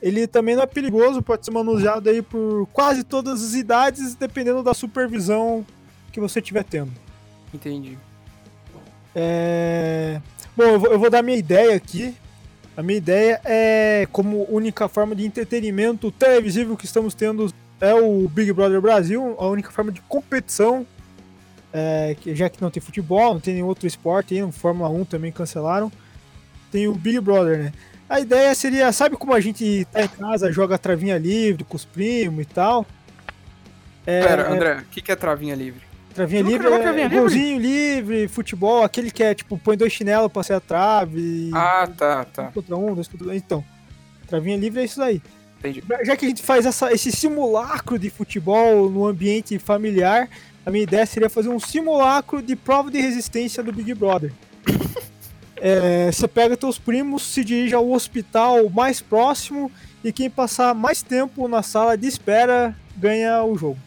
Ele 0.01 0.25
também 0.27 0.55
não 0.55 0.63
é 0.63 0.65
perigoso, 0.67 1.21
pode 1.21 1.45
ser 1.45 1.51
manuseado 1.51 2.09
aí 2.09 2.21
por 2.23 2.67
quase 2.73 3.03
todas 3.03 3.43
as 3.43 3.53
idades, 3.53 4.15
dependendo 4.15 4.63
da 4.63 4.73
supervisão 4.73 5.63
que 6.11 6.19
você 6.19 6.39
estiver 6.39 6.63
tendo. 6.63 6.91
Entendi. 7.53 7.97
É... 9.15 10.19
Bom, 10.57 10.63
eu 10.63 10.79
vou, 10.79 10.91
eu 10.91 10.99
vou 10.99 11.09
dar 11.09 11.21
minha 11.21 11.37
ideia 11.37 11.75
aqui. 11.75 12.15
A 12.77 12.83
minha 12.83 12.97
ideia 12.97 13.39
é, 13.45 14.07
como 14.11 14.45
única 14.49 14.87
forma 14.89 15.15
de 15.15 15.25
entretenimento 15.25 16.11
televisivo 16.11 16.75
que 16.75 16.85
estamos 16.85 17.13
tendo, 17.13 17.53
é 17.79 17.93
o 17.93 18.27
Big 18.27 18.51
Brother 18.51 18.81
Brasil, 18.81 19.35
a 19.39 19.47
única 19.47 19.71
forma 19.71 19.91
de 19.91 20.01
competição, 20.01 20.85
é, 21.73 22.15
já 22.27 22.49
que 22.49 22.61
não 22.61 22.69
tem 22.69 22.81
futebol, 22.81 23.33
não 23.33 23.39
tem 23.39 23.53
nenhum 23.55 23.67
outro 23.67 23.87
esporte, 23.87 24.33
aí, 24.33 24.51
Fórmula 24.51 24.89
1 24.89 25.05
também 25.05 25.31
cancelaram, 25.31 25.91
tem 26.71 26.87
o 26.87 26.93
Big 26.93 27.19
Brother, 27.19 27.57
né? 27.57 27.73
A 28.07 28.19
ideia 28.19 28.53
seria, 28.53 28.91
sabe 28.91 29.15
como 29.17 29.33
a 29.33 29.39
gente 29.39 29.87
tá 29.91 30.03
em 30.03 30.07
casa, 30.07 30.51
joga 30.51 30.77
travinha 30.77 31.17
livre 31.17 31.63
com 31.63 31.75
os 31.75 31.85
primos 31.85 32.43
e 32.43 32.45
tal? 32.45 32.85
É, 34.05 34.21
Pera, 34.21 34.51
André, 34.51 34.77
o 34.81 34.85
que, 34.85 35.01
que 35.01 35.11
é 35.11 35.15
travinha 35.15 35.55
livre? 35.55 35.81
Travinha 36.15 36.41
Nunca 36.43 36.53
livre 36.57 36.67
é 36.73 36.79
travinha 36.79 37.03
livre? 37.07 37.19
golzinho 37.19 37.59
livre, 37.59 38.27
futebol, 38.29 38.83
aquele 38.83 39.11
que 39.11 39.21
é 39.21 39.35
tipo, 39.35 39.57
põe 39.57 39.75
dois 39.75 39.91
chinelos 39.91 40.31
pra 40.31 40.41
ser 40.43 40.53
a 40.53 40.59
trave. 40.61 41.51
Ah, 41.53 41.87
tá, 41.95 42.21
um 42.21 42.31
tá. 42.33 42.43
contra 42.53 42.75
um, 42.77 42.95
dois 42.95 43.07
contra 43.07 43.27
um. 43.27 43.33
Então, 43.33 43.63
travinha 44.27 44.55
livre 44.55 44.81
é 44.81 44.85
isso 44.85 44.97
daí. 44.97 45.21
Entendi. 45.59 45.83
Já 46.03 46.15
que 46.15 46.25
a 46.25 46.29
gente 46.29 46.41
faz 46.41 46.65
essa- 46.65 46.91
esse 46.93 47.11
simulacro 47.11 47.99
de 47.99 48.09
futebol 48.09 48.89
no 48.89 49.05
ambiente 49.05 49.59
familiar, 49.59 50.29
a 50.65 50.71
minha 50.71 50.83
ideia 50.83 51.05
seria 51.05 51.29
fazer 51.29 51.49
um 51.49 51.59
simulacro 51.59 52.41
de 52.41 52.55
prova 52.55 52.89
de 52.89 52.99
resistência 53.01 53.61
do 53.61 53.71
Big 53.73 53.93
Brother. 53.93 54.31
É, 55.57 56.11
você 56.11 56.27
pega 56.27 56.57
teus 56.57 56.77
primos, 56.77 57.23
se 57.23 57.43
dirige 57.43 57.73
ao 57.73 57.89
hospital 57.89 58.69
mais 58.69 58.99
próximo 58.99 59.71
e 60.03 60.11
quem 60.11 60.29
passar 60.29 60.75
mais 60.75 61.01
tempo 61.01 61.47
na 61.47 61.63
sala 61.63 61.97
de 61.97 62.05
espera 62.07 62.75
ganha 62.97 63.41
o 63.41 63.57
jogo. 63.57 63.77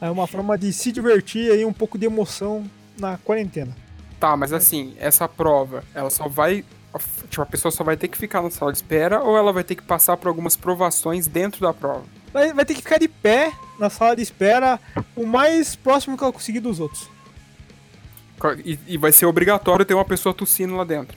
É 0.00 0.10
uma 0.10 0.26
forma 0.26 0.56
de 0.56 0.72
se 0.72 0.90
divertir 0.90 1.50
aí, 1.52 1.64
um 1.64 1.72
pouco 1.72 1.98
de 1.98 2.06
emoção 2.06 2.64
na 2.98 3.18
quarentena. 3.18 3.76
Tá, 4.18 4.36
mas 4.36 4.52
assim, 4.52 4.94
essa 4.98 5.28
prova, 5.28 5.84
ela 5.94 6.10
só 6.10 6.28
vai. 6.28 6.64
Tipo, 7.28 7.42
a 7.42 7.46
pessoa 7.46 7.70
só 7.70 7.84
vai 7.84 7.96
ter 7.96 8.08
que 8.08 8.18
ficar 8.18 8.42
na 8.42 8.50
sala 8.50 8.72
de 8.72 8.78
espera 8.78 9.22
ou 9.22 9.36
ela 9.36 9.52
vai 9.52 9.62
ter 9.62 9.76
que 9.76 9.82
passar 9.82 10.16
por 10.16 10.28
algumas 10.28 10.56
provações 10.56 11.26
dentro 11.26 11.60
da 11.60 11.72
prova? 11.72 12.04
Vai, 12.32 12.52
vai 12.52 12.64
ter 12.64 12.74
que 12.74 12.82
ficar 12.82 12.98
de 12.98 13.08
pé 13.08 13.52
na 13.78 13.88
sala 13.88 14.16
de 14.16 14.22
espera 14.22 14.80
o 15.14 15.24
mais 15.24 15.76
próximo 15.76 16.16
que 16.16 16.24
ela 16.24 16.32
conseguir 16.32 16.60
dos 16.60 16.80
outros. 16.80 17.08
E, 18.64 18.78
e 18.88 18.96
vai 18.96 19.12
ser 19.12 19.26
obrigatório 19.26 19.84
ter 19.84 19.94
uma 19.94 20.04
pessoa 20.04 20.34
tossindo 20.34 20.74
lá 20.74 20.84
dentro. 20.84 21.16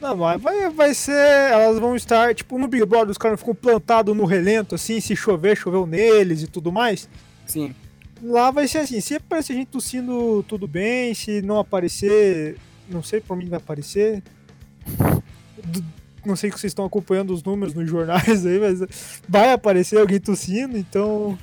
Não, 0.00 0.16
mas 0.16 0.40
vai, 0.40 0.68
vai 0.70 0.94
ser. 0.94 1.12
Elas 1.50 1.78
vão 1.78 1.96
estar, 1.96 2.34
tipo, 2.34 2.58
no 2.58 2.68
Big 2.68 2.84
Brother, 2.84 3.10
os 3.10 3.18
caras 3.18 3.40
ficam 3.40 3.54
plantados 3.54 4.14
no 4.14 4.24
relento, 4.24 4.74
assim, 4.74 5.00
se 5.00 5.16
chover, 5.16 5.56
choveu 5.56 5.86
neles 5.86 6.42
e 6.42 6.46
tudo 6.46 6.70
mais. 6.70 7.08
Sim. 7.46 7.74
Lá 8.22 8.50
vai 8.50 8.66
ser 8.66 8.78
assim, 8.78 9.00
se 9.00 9.14
aparecer 9.14 9.54
gente 9.54 9.68
tossindo, 9.68 10.42
tudo 10.48 10.66
bem, 10.66 11.12
se 11.14 11.42
não 11.42 11.58
aparecer, 11.58 12.56
não 12.88 13.02
sei, 13.02 13.20
por 13.20 13.36
mim 13.36 13.48
vai 13.48 13.58
aparecer. 13.58 14.22
Não 16.24 16.34
sei 16.34 16.50
que 16.50 16.58
vocês 16.58 16.70
estão 16.70 16.84
acompanhando 16.84 17.32
os 17.32 17.42
números 17.42 17.74
nos 17.74 17.88
jornais 17.88 18.44
aí, 18.46 18.58
mas 18.58 19.20
vai 19.28 19.52
aparecer 19.52 20.00
alguém 20.00 20.18
tossindo, 20.18 20.76
então. 20.78 21.38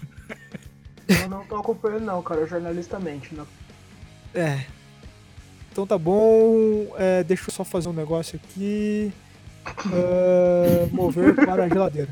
Eu 1.08 1.30
não 1.30 1.46
tô 1.46 1.56
acompanhando, 1.58 2.06
não, 2.06 2.22
cara. 2.22 2.46
Jornalistamente, 2.46 3.36
não. 3.36 3.48
É. 4.34 4.66
Então 5.72 5.86
tá 5.86 5.98
bom. 5.98 6.88
É, 6.98 7.24
deixa 7.24 7.50
eu 7.50 7.54
só 7.54 7.64
fazer 7.64 7.90
um 7.90 7.94
negócio 7.94 8.40
aqui. 8.44 9.12
É, 9.92 10.88
mover 10.92 11.36
para 11.36 11.66
a 11.66 11.70
geladeira. 11.70 12.10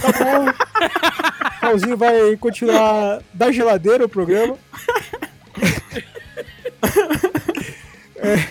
Tá 0.00 0.12
bom. 0.12 1.24
Pauzinho 1.64 1.96
vai 1.96 2.36
continuar 2.36 3.22
da 3.32 3.50
geladeira 3.52 4.04
o 4.04 4.08
programa. 4.08 4.56
É, 8.16 8.48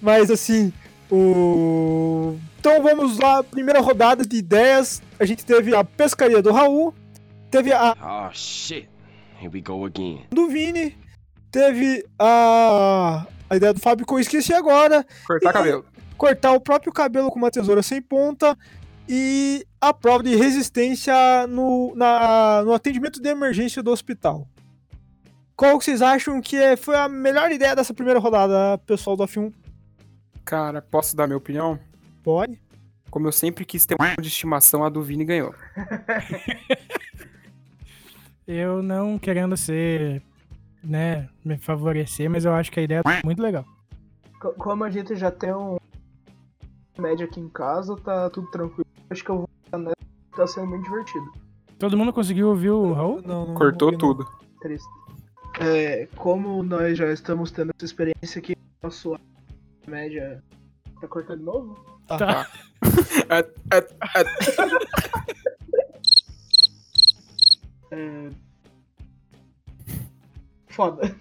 mas 0.00 0.30
assim, 0.30 0.72
o. 1.10 2.36
Então 2.58 2.82
vamos 2.82 3.18
lá, 3.18 3.42
primeira 3.42 3.80
rodada 3.80 4.24
de 4.24 4.36
ideias. 4.36 5.02
A 5.18 5.24
gente 5.24 5.44
teve 5.44 5.74
a 5.74 5.82
pescaria 5.84 6.40
do 6.40 6.52
Raul, 6.52 6.94
teve 7.50 7.72
a 7.72 7.96
Oh 8.00 8.32
shit. 8.32 8.88
Here 9.40 9.50
we 9.52 9.60
go 9.60 9.84
again. 9.84 10.24
do 10.30 10.48
Vini, 10.48 10.96
teve 11.50 12.04
a, 12.18 13.26
a 13.50 13.56
ideia 13.56 13.74
do 13.74 13.80
Fábio 13.80 14.06
que 14.06 14.14
eu 14.14 14.20
esqueci 14.20 14.54
agora. 14.54 15.04
Cortar 15.26 15.50
E- 15.50 15.52
cabelo. 15.52 15.84
Cortar 16.16 16.52
o 16.52 16.60
próprio 16.60 16.92
cabelo 16.92 17.30
com 17.30 17.38
uma 17.38 17.50
tesoura 17.50 17.82
sem 17.82 18.00
ponta. 18.00 18.56
E 19.08 19.66
a 19.80 19.92
prova 19.92 20.22
de 20.22 20.34
resistência 20.36 21.14
no, 21.48 21.94
na- 21.94 22.62
no 22.64 22.72
atendimento 22.72 23.20
de 23.20 23.28
emergência 23.28 23.82
do 23.82 23.90
hospital. 23.90 24.46
Qual 25.56 25.78
que 25.78 25.84
vocês 25.84 26.00
acham 26.02 26.40
que 26.40 26.56
é- 26.56 26.76
foi 26.76 26.96
a 26.96 27.08
melhor 27.08 27.50
ideia 27.52 27.74
dessa 27.76 27.92
primeira 27.92 28.18
rodada, 28.20 28.78
pessoal 28.86 29.16
do 29.16 29.24
F1? 29.24 29.52
Cara, 30.44 30.80
posso 30.82 31.14
dar 31.16 31.26
minha 31.26 31.36
opinião? 31.36 31.78
Pode. 32.22 32.60
Como 33.10 33.28
eu 33.28 33.32
sempre 33.32 33.64
quis 33.64 33.84
ter 33.84 33.94
um 34.00 34.20
de 34.22 34.28
estimação, 34.28 34.82
a 34.84 34.88
do 34.88 35.02
Vini 35.02 35.24
ganhou. 35.24 35.54
Eu 38.46 38.82
não 38.82 39.18
querendo 39.18 39.56
ser, 39.56 40.20
né, 40.82 41.28
me 41.44 41.56
favorecer, 41.56 42.28
mas 42.28 42.44
eu 42.44 42.52
acho 42.52 42.72
que 42.72 42.80
a 42.80 42.82
ideia 42.82 43.02
é 43.06 43.24
muito 43.24 43.40
legal. 43.40 43.64
Co- 44.40 44.52
Como 44.54 44.82
a 44.84 44.90
gente 44.90 45.14
já 45.14 45.30
tem 45.30 45.54
um 45.54 45.76
média 46.98 47.24
aqui 47.24 47.38
em 47.40 47.48
casa, 47.48 47.96
tá 47.96 48.28
tudo 48.30 48.50
tranquilo. 48.50 48.86
Acho 49.12 49.24
que 49.24 49.30
eu 49.30 49.36
vou 49.40 49.48
nessa, 49.78 49.94
tá 50.34 50.46
sendo 50.46 50.68
muito 50.68 50.84
divertido. 50.84 51.30
Todo 51.78 51.98
mundo 51.98 52.14
conseguiu 52.14 52.48
ouvir 52.48 52.70
o 52.70 52.94
Raul? 52.94 53.20
Não, 53.22 53.48
não, 53.48 53.54
Cortou 53.54 53.92
não 53.92 53.98
tudo. 53.98 54.26
Triste. 54.58 54.88
É, 55.60 56.08
como 56.16 56.62
nós 56.62 56.96
já 56.96 57.12
estamos 57.12 57.50
tendo 57.50 57.72
essa 57.76 57.84
experiência 57.84 58.38
aqui, 58.38 58.56
nosso 58.82 59.14
média. 59.86 60.42
Tá 60.98 61.06
cortando 61.08 61.40
de 61.40 61.44
novo? 61.44 61.74
Tá. 62.06 62.16
Tá. 62.16 62.50
É, 63.28 63.40
é, 63.76 63.78
é. 63.78 64.24
É... 67.94 68.30
Foda. 70.68 71.14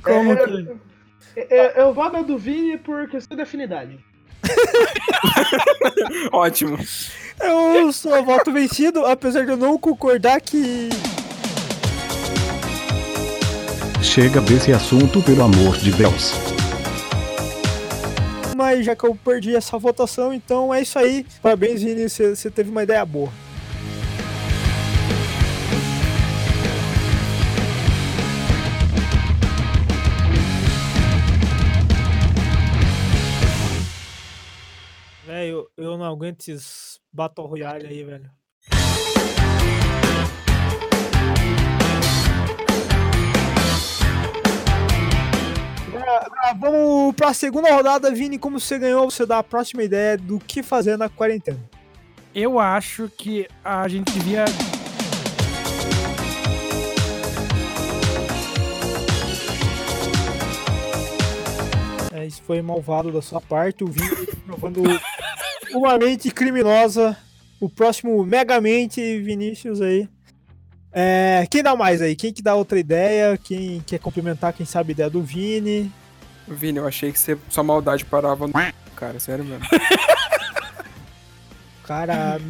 Como 0.00 0.36
que. 0.36 0.93
Eu, 1.36 1.64
eu 1.84 1.94
vou 1.94 2.10
dar 2.10 2.22
do 2.22 2.38
Vini 2.38 2.78
por 2.78 3.08
questão 3.08 3.36
de 3.36 3.42
afinidade. 3.42 3.98
Ótimo. 6.32 6.78
Eu 7.40 7.92
só 7.92 8.22
voto 8.22 8.52
vencido, 8.52 9.04
apesar 9.04 9.44
de 9.44 9.50
eu 9.50 9.56
não 9.56 9.76
concordar 9.78 10.40
que. 10.40 10.90
Chega 14.02 14.40
desse 14.42 14.72
assunto, 14.72 15.22
pelo 15.22 15.42
amor 15.42 15.76
de 15.78 15.90
Deus. 15.92 16.32
Mas 18.56 18.86
já 18.86 18.94
que 18.94 19.04
eu 19.04 19.14
perdi 19.16 19.56
essa 19.56 19.76
votação, 19.76 20.32
então 20.32 20.72
é 20.72 20.82
isso 20.82 20.98
aí. 20.98 21.26
Parabéns, 21.42 21.82
Vini, 21.82 22.08
você 22.08 22.50
teve 22.50 22.70
uma 22.70 22.84
ideia 22.84 23.04
boa. 23.04 23.30
Velho, 36.04 36.10
eu 36.10 36.10
não 36.10 36.12
aguento 36.12 36.40
esses 36.40 37.00
Battle 37.12 37.46
Royale 37.46 37.86
aí, 37.86 38.04
velho. 38.04 38.30
Agora 45.96 46.54
vamos 46.60 47.14
pra 47.14 47.26
pra 47.26 47.34
segunda 47.34 47.72
rodada, 47.74 48.10
Vini, 48.10 48.38
como 48.38 48.60
você 48.60 48.78
ganhou, 48.78 49.10
você 49.10 49.24
dá 49.24 49.38
a 49.38 49.42
próxima 49.42 49.82
ideia 49.82 50.18
do 50.18 50.38
que 50.38 50.62
fazer 50.62 50.98
na 50.98 51.08
quarentena. 51.08 51.58
Eu 52.34 52.58
acho 52.58 53.08
que 53.08 53.48
a 53.64 53.88
gente 53.88 54.12
devia. 54.12 54.44
É, 62.12 62.26
isso 62.26 62.42
foi 62.42 62.60
malvado 62.60 63.10
da 63.10 63.22
sua 63.22 63.40
parte, 63.40 63.84
o 63.84 63.86
Vini 63.86 64.26
provando 64.46 64.82
uma 65.74 65.98
mente 65.98 66.30
criminosa. 66.30 67.16
O 67.60 67.68
próximo 67.68 68.24
Megamente 68.24 69.00
Vinícius 69.20 69.80
aí. 69.80 70.08
É, 70.92 71.46
quem 71.50 71.62
dá 71.62 71.74
mais 71.74 72.00
aí? 72.00 72.14
Quem 72.14 72.32
que 72.32 72.42
dá 72.42 72.54
outra 72.54 72.78
ideia? 72.78 73.36
Quem 73.36 73.80
quer 73.86 73.98
complementar, 73.98 74.52
quem 74.52 74.64
sabe 74.64 74.90
a 74.90 74.92
ideia 74.92 75.10
do 75.10 75.22
Vini? 75.22 75.90
Vini, 76.46 76.78
eu 76.78 76.86
achei 76.86 77.10
que 77.10 77.18
você, 77.18 77.36
sua 77.48 77.64
maldade 77.64 78.04
parava 78.04 78.46
no. 78.46 78.52
Cara, 78.94 79.18
sério 79.18 79.44
mesmo. 79.44 79.64
O 81.82 81.86
cara 81.86 82.40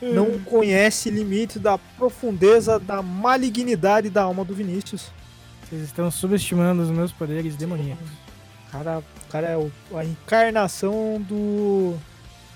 não 0.00 0.38
conhece 0.40 1.10
limite 1.10 1.58
da 1.58 1.76
profundeza 1.76 2.78
da 2.78 3.02
malignidade 3.02 4.08
da 4.08 4.22
alma 4.22 4.44
do 4.44 4.54
Vinícius. 4.54 5.10
Vocês 5.68 5.82
estão 5.82 6.10
subestimando 6.10 6.82
os 6.82 6.90
meus 6.90 7.12
poderes 7.12 7.54
demoníacos. 7.54 8.08
O 8.68 8.72
cara, 8.72 9.02
cara 9.28 9.46
é 9.48 9.98
a 9.98 10.04
encarnação 10.04 11.20
do. 11.20 11.96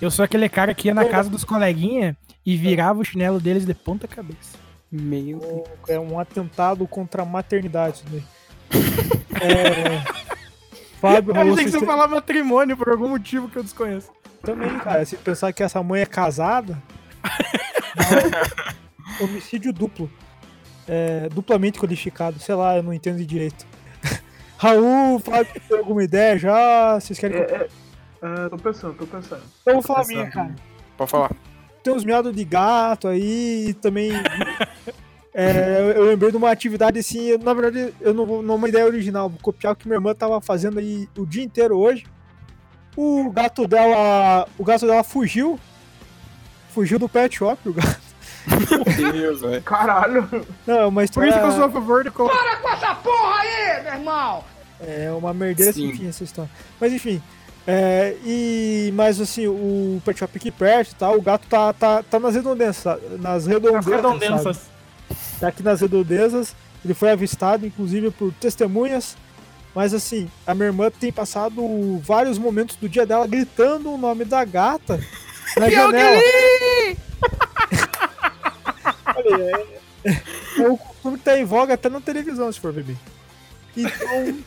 Eu 0.00 0.10
sou 0.10 0.24
aquele 0.24 0.48
cara 0.48 0.74
que 0.74 0.88
ia 0.88 0.94
na 0.94 1.04
casa 1.04 1.30
dos 1.30 1.44
coleguinha 1.44 2.16
e 2.44 2.56
virava 2.56 3.00
o 3.00 3.04
chinelo 3.04 3.40
deles 3.40 3.64
de 3.64 3.74
ponta 3.74 4.06
cabeça. 4.06 4.58
Meu 4.90 5.38
Deus. 5.38 5.68
É 5.88 5.98
um 5.98 6.18
atentado 6.18 6.86
contra 6.86 7.22
a 7.22 7.26
maternidade. 7.26 7.96
Isso 7.96 8.04
daí. 8.10 8.24
É, 9.42 10.02
Fábio, 11.00 11.34
Eu 11.34 11.52
achei 11.52 11.64
que 11.64 11.70
você 11.70 11.84
falar 11.84 12.08
matrimônio 12.08 12.76
por 12.76 12.88
algum 12.88 13.08
motivo 13.08 13.48
que 13.48 13.56
eu 13.56 13.62
desconheço. 13.62 14.10
Também, 14.42 14.78
cara, 14.78 15.04
se 15.04 15.16
pensar 15.16 15.52
que 15.52 15.62
essa 15.62 15.82
mãe 15.82 16.02
é 16.02 16.06
casada. 16.06 16.82
homicídio 19.20 19.72
duplo. 19.72 20.10
É, 20.86 21.28
duplamente 21.30 21.78
codificado. 21.78 22.38
Sei 22.38 22.54
lá, 22.54 22.76
eu 22.76 22.82
não 22.82 22.92
entendo 22.92 23.18
de 23.18 23.26
direito. 23.26 23.66
Raul, 24.56 25.18
Fábio, 25.18 25.60
tem 25.68 25.78
alguma 25.78 26.04
ideia 26.04 26.38
já? 26.38 27.00
Vocês 27.00 27.18
querem. 27.18 27.38
É, 27.38 27.68
é, 28.24 28.48
tô 28.48 28.56
pensando, 28.56 28.94
tô 28.94 29.06
pensando. 29.06 29.42
Eu 29.66 29.74
vou 29.74 29.82
falar 29.82 30.02
a 30.02 30.06
minha, 30.06 30.30
cara. 30.30 30.54
Pode 30.96 31.10
falar. 31.10 31.30
Tem 31.82 31.92
uns 31.92 32.04
miados 32.04 32.34
de 32.34 32.44
gato 32.44 33.08
aí 33.08 33.68
e 33.68 33.74
também. 33.74 34.10
é, 35.34 35.76
eu- 35.80 35.90
eu 36.02 36.04
lembrei 36.04 36.30
de 36.30 36.36
uma 36.36 36.50
atividade 36.50 36.98
assim. 36.98 37.26
eu- 37.26 37.38
na 37.38 37.52
verdade, 37.52 37.92
eu 38.00 38.14
não 38.14 38.24
vou. 38.24 38.42
Não 38.42 38.54
é 38.54 38.56
uma 38.56 38.68
ideia 38.68 38.86
original. 38.86 39.28
Vou 39.28 39.38
copiar 39.40 39.72
o 39.72 39.76
que 39.76 39.86
minha 39.86 39.96
irmã 39.96 40.14
tava 40.14 40.40
fazendo 40.40 40.78
aí 40.78 41.08
o 41.16 41.26
dia 41.26 41.44
inteiro 41.44 41.76
hoje. 41.78 42.04
O 42.96 43.30
gato 43.30 43.66
dela. 43.66 44.48
O 44.58 44.64
gato 44.64 44.86
dela 44.86 45.02
fugiu. 45.04 45.58
Fugiu 46.70 46.98
do 46.98 47.08
pet 47.08 47.36
shop, 47.36 47.68
o 47.68 47.72
gato. 47.72 48.00
Meu 48.98 49.12
Deus, 49.12 49.40
velho. 49.40 49.62
Caralho. 49.62 50.28
Não, 50.66 50.74
é 50.78 50.86
uma 50.86 51.00
Por 51.00 51.04
história. 51.04 51.30
isso 51.30 51.38
que 51.38 51.44
eu 51.46 51.52
sou 51.52 51.64
a 51.64 51.70
favor 51.70 52.04
de 52.04 52.10
colocar. 52.10 52.36
Para 52.36 52.56
com 52.56 52.68
essa 52.70 52.94
porra 52.96 53.40
aí, 53.40 53.82
meu 53.84 53.92
irmão! 53.94 54.44
É 54.80 55.10
uma 55.12 55.32
merdeira 55.32 55.72
Sim. 55.72 55.88
sem 55.88 55.96
fim 55.96 56.08
essa 56.08 56.24
história. 56.24 56.50
Mas 56.80 56.92
enfim. 56.92 57.22
É, 57.66 58.14
e 58.24 58.92
mas 58.94 59.20
assim, 59.20 59.46
o 59.46 60.00
pet 60.04 60.18
shop 60.18 60.36
aqui 60.36 60.50
perto 60.50 60.92
e 60.92 60.94
tal, 60.96 61.16
o 61.16 61.22
gato 61.22 61.46
tá, 61.48 61.72
tá, 61.72 62.02
tá 62.02 62.20
nas 62.20 62.34
redondezas. 62.34 63.00
Nas 63.20 63.46
redondezas. 63.46 63.86
As 63.86 63.86
redondezas. 63.86 64.60
Tá 65.40 65.48
aqui 65.48 65.62
nas 65.62 65.80
redondezas. 65.80 66.54
Ele 66.84 66.92
foi 66.92 67.10
avistado, 67.10 67.66
inclusive, 67.66 68.10
por 68.10 68.32
testemunhas. 68.34 69.16
Mas 69.74 69.92
assim, 69.92 70.30
a 70.46 70.54
minha 70.54 70.66
irmã 70.66 70.90
tem 70.90 71.10
passado 71.10 71.98
vários 72.04 72.38
momentos 72.38 72.76
do 72.76 72.88
dia 72.88 73.04
dela 73.04 73.26
gritando 73.26 73.92
o 73.92 73.98
nome 73.98 74.24
da 74.24 74.44
gata 74.44 75.00
na 75.56 75.68
janela. 75.68 76.20
Olha, 79.16 79.66
é, 80.04 80.62
é 80.62 80.68
o 80.68 80.76
costume 80.76 81.18
que 81.18 81.24
tá 81.24 81.38
em 81.38 81.44
voga 81.44 81.74
até 81.74 81.88
na 81.88 82.00
televisão, 82.00 82.52
se 82.52 82.60
for 82.60 82.72
beber. 82.72 82.96
Então, 83.76 84.38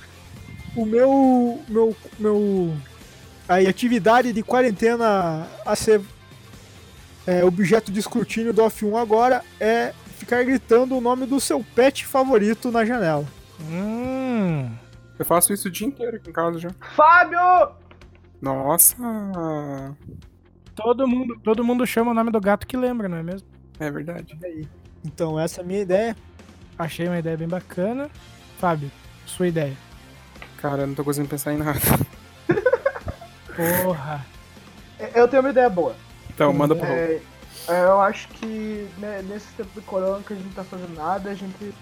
o 0.76 0.86
meu. 0.86 1.60
meu. 1.68 1.96
meu. 2.18 2.78
Aí, 3.48 3.68
atividade 3.68 4.34
de 4.34 4.44
quarentena 4.44 5.48
a 5.66 5.76
ser 5.76 6.02
é, 7.26 7.44
objeto 7.44 7.92
de 7.92 8.00
escrutínio 8.00 8.54
do 8.54 8.62
Off1 8.62 9.02
agora 9.02 9.44
é 9.60 9.94
ficar 10.18 10.44
gritando 10.44 10.98
o 10.98 11.02
nome 11.02 11.26
do 11.26 11.40
seu 11.40 11.64
pet 11.76 12.06
favorito 12.06 12.72
na 12.72 12.84
janela. 12.84 13.26
Hum. 13.70 14.70
Eu 15.18 15.26
faço 15.26 15.54
isso 15.54 15.68
o 15.68 15.72
dia 15.72 15.88
inteiro 15.88 16.18
aqui 16.18 16.30
em 16.30 16.34
casa 16.34 16.60
já. 16.60 16.70
Fábio! 16.96 17.40
Nossa. 18.42 18.96
Todo 20.76 21.08
mundo, 21.08 21.40
todo 21.44 21.64
mundo 21.64 21.88
chama 21.88 22.12
o 22.12 22.14
nome 22.14 22.32
do 22.32 22.40
gato 22.40 22.68
que 22.68 22.78
lembra, 22.78 23.10
não 23.10 23.18
é 23.18 23.24
mesmo? 23.24 23.48
É 23.80 23.90
verdade. 23.90 24.38
Então, 25.04 25.40
essa 25.40 25.62
é 25.62 25.64
a 25.64 25.68
minha 25.68 25.82
ideia. 25.82 26.16
Achei 26.78 27.08
uma 27.08 27.18
ideia 27.18 27.38
bem 27.38 27.48
bacana. 27.48 28.10
Fábio, 28.60 28.92
sua 29.26 29.48
ideia. 29.48 29.76
Cara, 30.58 30.84
eu 30.84 30.88
não 30.88 30.96
tô 30.96 31.04
conseguindo 31.04 31.30
pensar 31.30 31.54
em 31.54 31.58
nada. 31.58 31.80
Porra. 33.84 34.26
É, 35.00 35.12
Eu 35.16 35.28
tenho 35.28 35.42
uma 35.42 35.50
ideia 35.50 35.70
boa. 35.70 35.96
Então, 36.30 36.54
manda 36.54 36.76
pro. 36.76 36.86
É, 36.86 37.20
é, 37.68 37.84
eu 37.84 38.00
acho 38.02 38.28
que 38.30 38.88
né, 38.98 39.24
nesse 39.28 39.48
tempo 39.54 39.70
de 39.74 39.82
corona 39.82 40.24
que 40.26 40.34
a 40.34 40.36
gente 40.36 40.46
não 40.46 40.54
tá 40.54 40.64
fazendo 40.64 40.96
nada, 40.96 41.30
a 41.30 41.34
gente. 41.34 41.74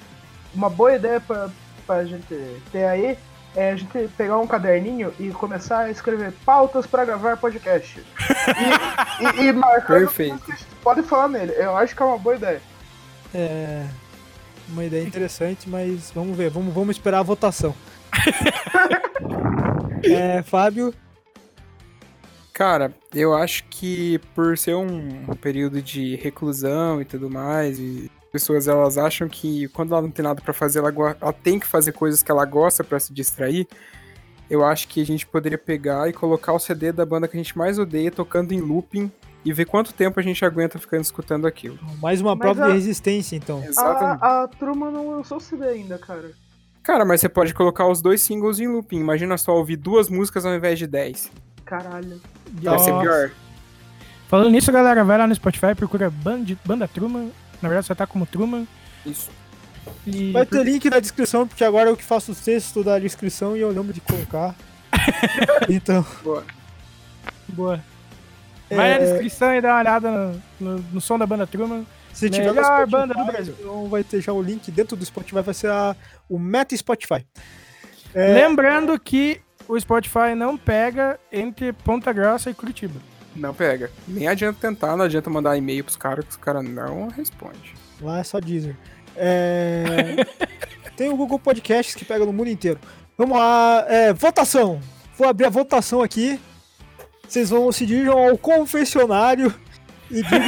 Uma 0.53 0.69
boa 0.69 0.95
ideia 0.95 1.19
pra, 1.19 1.49
pra 1.85 2.05
gente 2.05 2.33
ter 2.71 2.85
aí 2.85 3.17
é 3.55 3.71
a 3.71 3.75
gente 3.75 4.09
pegar 4.17 4.37
um 4.37 4.47
caderninho 4.47 5.13
e 5.19 5.29
começar 5.31 5.79
a 5.79 5.91
escrever 5.91 6.31
pautas 6.45 6.85
pra 6.85 7.05
gravar 7.05 7.37
podcast. 7.37 7.99
E, 7.99 9.41
e, 9.41 9.47
e 9.47 9.53
marcando 9.53 9.99
Perfeito. 9.99 10.39
que 10.39 10.65
pode 10.81 11.03
falar 11.03 11.27
nele. 11.27 11.53
Eu 11.55 11.75
acho 11.77 11.95
que 11.95 12.01
é 12.01 12.05
uma 12.05 12.17
boa 12.17 12.35
ideia. 12.35 12.61
É 13.33 13.85
uma 14.69 14.83
ideia 14.83 15.03
interessante, 15.03 15.69
mas 15.69 16.11
vamos 16.13 16.35
ver, 16.35 16.49
vamos, 16.49 16.73
vamos 16.73 16.95
esperar 16.95 17.19
a 17.19 17.23
votação. 17.23 17.75
é, 20.03 20.41
Fábio, 20.43 20.93
Cara, 22.55 22.93
eu 23.13 23.33
acho 23.35 23.65
que 23.69 24.17
por 24.33 24.57
ser 24.57 24.75
um 24.77 25.25
período 25.41 25.81
de 25.81 26.15
reclusão 26.15 27.01
e 27.01 27.05
tudo 27.05 27.29
mais, 27.29 27.77
e 27.77 28.09
as 28.23 28.29
pessoas 28.31 28.65
elas 28.69 28.97
acham 28.97 29.27
que 29.27 29.67
quando 29.67 29.91
ela 29.91 30.01
não 30.01 30.09
tem 30.09 30.23
nada 30.23 30.41
pra 30.41 30.53
fazer, 30.53 30.79
ela, 30.79 30.89
ela 31.19 31.33
tem 31.33 31.59
que 31.59 31.67
fazer 31.67 31.91
coisas 31.91 32.23
que 32.23 32.31
ela 32.31 32.45
gosta 32.45 32.81
pra 32.81 32.97
se 32.97 33.11
distrair. 33.13 33.67
Eu 34.49 34.63
acho 34.63 34.87
que 34.87 35.01
a 35.01 35.05
gente 35.05 35.27
poderia 35.27 35.57
pegar 35.57 36.07
e 36.07 36.13
colocar 36.13 36.53
o 36.53 36.59
CD 36.59 36.93
da 36.93 37.05
banda 37.05 37.27
que 37.27 37.35
a 37.35 37.43
gente 37.43 37.57
mais 37.57 37.77
odeia 37.77 38.09
tocando 38.09 38.53
em 38.53 38.61
looping 38.61 39.11
e 39.43 39.51
ver 39.51 39.65
quanto 39.65 39.93
tempo 39.93 40.17
a 40.17 40.23
gente 40.23 40.45
aguenta 40.45 40.79
ficando 40.79 41.01
escutando 41.01 41.45
aquilo. 41.45 41.77
mais 42.01 42.21
uma 42.21 42.37
Mas 42.37 42.39
prova 42.39 42.63
a- 42.63 42.67
de 42.67 42.73
resistência, 42.75 43.35
então. 43.35 43.61
Exatamente. 43.65 44.23
A, 44.23 44.43
a 44.43 44.47
turma 44.47 44.89
não 44.89 45.09
lançou 45.09 45.39
o 45.39 45.41
CD 45.41 45.65
ainda, 45.65 45.97
cara. 45.97 46.31
Cara, 46.81 47.03
mas 47.03 47.19
você 47.19 47.27
pode 47.27 47.53
colocar 47.53 47.85
os 47.85 48.01
dois 48.01 48.21
singles 48.21 48.61
em 48.61 48.67
looping. 48.69 48.99
Imagina 49.01 49.37
só 49.37 49.53
ouvir 49.57 49.75
duas 49.75 50.07
músicas 50.07 50.45
ao 50.45 50.55
invés 50.55 50.79
de 50.79 50.87
dez. 50.87 51.29
Caralho. 51.65 52.21
Deve 52.61 52.79
ser 52.79 52.91
Nossa. 52.91 53.01
pior. 53.01 53.31
Falando 54.27 54.49
nisso, 54.49 54.71
galera, 54.71 55.03
vai 55.03 55.17
lá 55.17 55.27
no 55.27 55.35
Spotify, 55.35 55.75
procura 55.75 56.09
Band, 56.09 56.45
Banda 56.65 56.87
Truman. 56.87 57.29
Na 57.61 57.69
verdade, 57.69 57.87
só 57.87 57.95
tá 57.95 58.05
como 58.07 58.25
Truman. 58.25 58.67
Isso. 59.05 59.29
E 60.05 60.31
Vai 60.31 60.45
ter 60.45 60.63
link 60.63 60.89
na 60.89 60.99
descrição, 60.99 61.47
porque 61.47 61.63
agora 61.63 61.89
eu 61.89 61.97
que 61.97 62.03
faço 62.03 62.31
o 62.31 62.35
texto 62.35 62.83
da 62.83 62.97
descrição 62.97 63.55
e 63.55 63.59
eu 63.61 63.69
lembro 63.69 63.93
de 63.93 64.01
colocar. 64.01 64.55
então, 65.69 66.05
Boa. 66.23 66.43
Boa. 67.49 67.83
Vai 68.69 68.93
É. 68.93 68.99
na 68.99 69.05
descrição 69.05 69.53
e 69.53 69.61
dá 69.61 69.69
uma 69.73 69.79
olhada 69.79 70.11
no, 70.11 70.41
no- 70.59 70.85
no 70.93 71.01
som 71.01 71.19
da 71.19 71.25
Banda 71.27 71.45
Truman. 71.45 71.85
se 72.13 72.29
tiver 72.29 72.47
no 72.47 72.53
Melhor 72.55 72.65
Spotify, 72.87 72.91
banda 72.91 73.13
do 73.13 73.25
Brasil. 73.25 73.55
então 73.59 73.87
vai 73.89 74.03
ter 74.03 74.21
já 74.21 74.33
o 74.33 74.41
link 74.41 74.71
dentro 74.71 74.95
do 74.97 75.05
Spotify, 75.05 75.41
vai 75.41 75.53
ser 75.53 75.69
a, 75.69 75.95
o 76.27 76.39
Meta 76.39 76.75
Spotify. 76.75 77.23
É, 78.13 78.33
Lembrando 78.33 78.99
que 78.99 79.39
o 79.67 79.79
Spotify 79.79 80.35
não 80.35 80.57
pega 80.57 81.19
entre 81.31 81.73
Ponta 81.73 82.11
Grossa 82.13 82.49
e 82.49 82.53
Curitiba. 82.53 82.99
Não 83.35 83.53
pega. 83.53 83.91
Nem 84.07 84.27
adianta 84.27 84.59
tentar, 84.61 84.95
não 84.95 85.05
adianta 85.05 85.29
mandar 85.29 85.57
e-mail 85.57 85.83
pros 85.83 85.97
caras, 85.97 86.25
que 86.25 86.31
os 86.31 86.37
caras 86.37 86.63
não 86.63 87.09
respondem. 87.09 87.73
Lá 88.01 88.19
é 88.19 88.23
só 88.23 88.39
Deezer. 88.39 88.75
É, 89.15 90.25
tem 90.95 91.09
o 91.09 91.17
Google 91.17 91.39
Podcasts 91.39 91.95
que 91.95 92.05
pega 92.05 92.25
no 92.25 92.31
mundo 92.31 92.49
inteiro. 92.49 92.79
Vamos 93.17 93.37
lá, 93.37 93.85
é, 93.87 94.13
votação. 94.13 94.79
Vou 95.17 95.27
abrir 95.27 95.45
a 95.45 95.49
votação 95.49 96.01
aqui. 96.01 96.39
Vocês 97.27 97.49
vão 97.49 97.71
se 97.71 97.85
dirijam 97.85 98.17
ao 98.17 98.37
confessionário 98.37 99.53
e 100.11 100.21
digam 100.21 100.39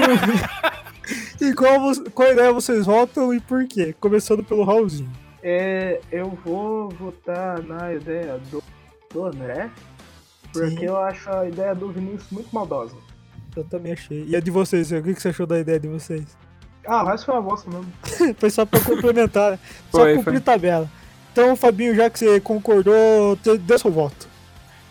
e 1.42 1.54
qual, 1.54 1.94
qual 2.14 2.32
ideia 2.32 2.54
vocês 2.54 2.86
votam 2.86 3.34
e 3.34 3.40
por 3.40 3.66
quê. 3.68 3.96
Começando 4.00 4.44
pelo 4.44 4.64
Raulzinho. 4.64 5.12
É, 5.42 6.00
eu 6.12 6.38
vou 6.44 6.90
votar 6.90 7.62
na 7.64 7.94
ideia 7.94 8.38
do, 8.52 8.62
do 9.14 9.26
André, 9.26 9.70
porque 10.52 10.80
Sim. 10.80 10.86
eu 10.86 10.98
acho 10.98 11.30
a 11.30 11.48
ideia 11.48 11.74
do 11.76 11.90
Vinícius 11.92 12.30
muito 12.32 12.50
maldosa. 12.54 12.96
Eu 13.56 13.64
também 13.64 13.94
achei. 13.94 14.26
E 14.28 14.36
a 14.36 14.40
de 14.40 14.52
vocês, 14.52 14.92
o 14.92 15.02
que 15.02 15.14
que 15.16 15.22
você 15.22 15.30
achou 15.30 15.48
da 15.48 15.60
ideia 15.60 15.80
de 15.80 15.88
vocês? 15.88 16.38
Ah, 16.86 17.04
mas 17.04 17.24
foi 17.24 17.34
uma 17.34 17.42
bosta 17.42 17.70
mesmo. 17.70 17.92
Foi 18.40 18.50
só 18.50 18.66
pra 18.66 18.80
complementar, 18.80 19.52
né? 19.52 19.60
Só 19.92 20.00
Foi, 20.00 20.16
cumprir 20.16 20.34
foi. 20.36 20.42
tabela. 20.42 20.90
Então, 21.34 21.54
Fabinho, 21.56 21.94
já 21.94 22.10
que 22.10 22.18
você 22.18 22.40
concordou, 22.40 23.38
dê 23.60 23.78
seu 23.78 23.92
voto. 23.92 24.27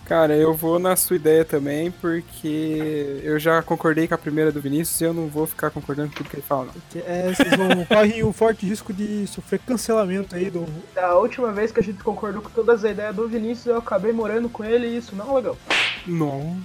Cara, 0.06 0.36
eu 0.36 0.54
vou 0.54 0.78
na 0.78 0.94
sua 0.94 1.16
ideia 1.16 1.44
também, 1.44 1.90
porque 1.90 3.20
eu 3.24 3.40
já 3.40 3.60
concordei 3.60 4.06
com 4.06 4.14
a 4.14 4.18
primeira 4.18 4.52
do 4.52 4.60
Vinícius 4.60 5.00
e 5.00 5.04
eu 5.04 5.12
não 5.12 5.26
vou 5.26 5.48
ficar 5.48 5.68
concordando 5.68 6.10
com 6.10 6.14
tudo 6.14 6.30
que 6.30 6.36
ele 6.36 6.42
fala, 6.42 6.66
não. 6.66 7.02
É, 7.04 7.34
vocês 7.34 7.56
vão, 7.56 7.84
correm 7.90 8.22
o 8.22 8.32
forte 8.32 8.64
risco 8.64 8.92
de 8.92 9.26
sofrer 9.26 9.58
cancelamento 9.58 10.36
aí 10.36 10.48
do. 10.48 10.64
Da 10.94 11.16
última 11.18 11.50
vez 11.50 11.72
que 11.72 11.80
a 11.80 11.82
gente 11.82 12.04
concordou 12.04 12.40
com 12.40 12.50
todas 12.50 12.84
as 12.84 12.92
ideias 12.92 13.16
do 13.16 13.26
Vinícius, 13.26 13.66
eu 13.66 13.78
acabei 13.78 14.12
morando 14.12 14.48
com 14.48 14.64
ele 14.64 14.86
e 14.86 14.96
isso 14.96 15.16
não 15.16 15.32
é 15.32 15.34
legal. 15.34 15.58
Não. 16.06 16.56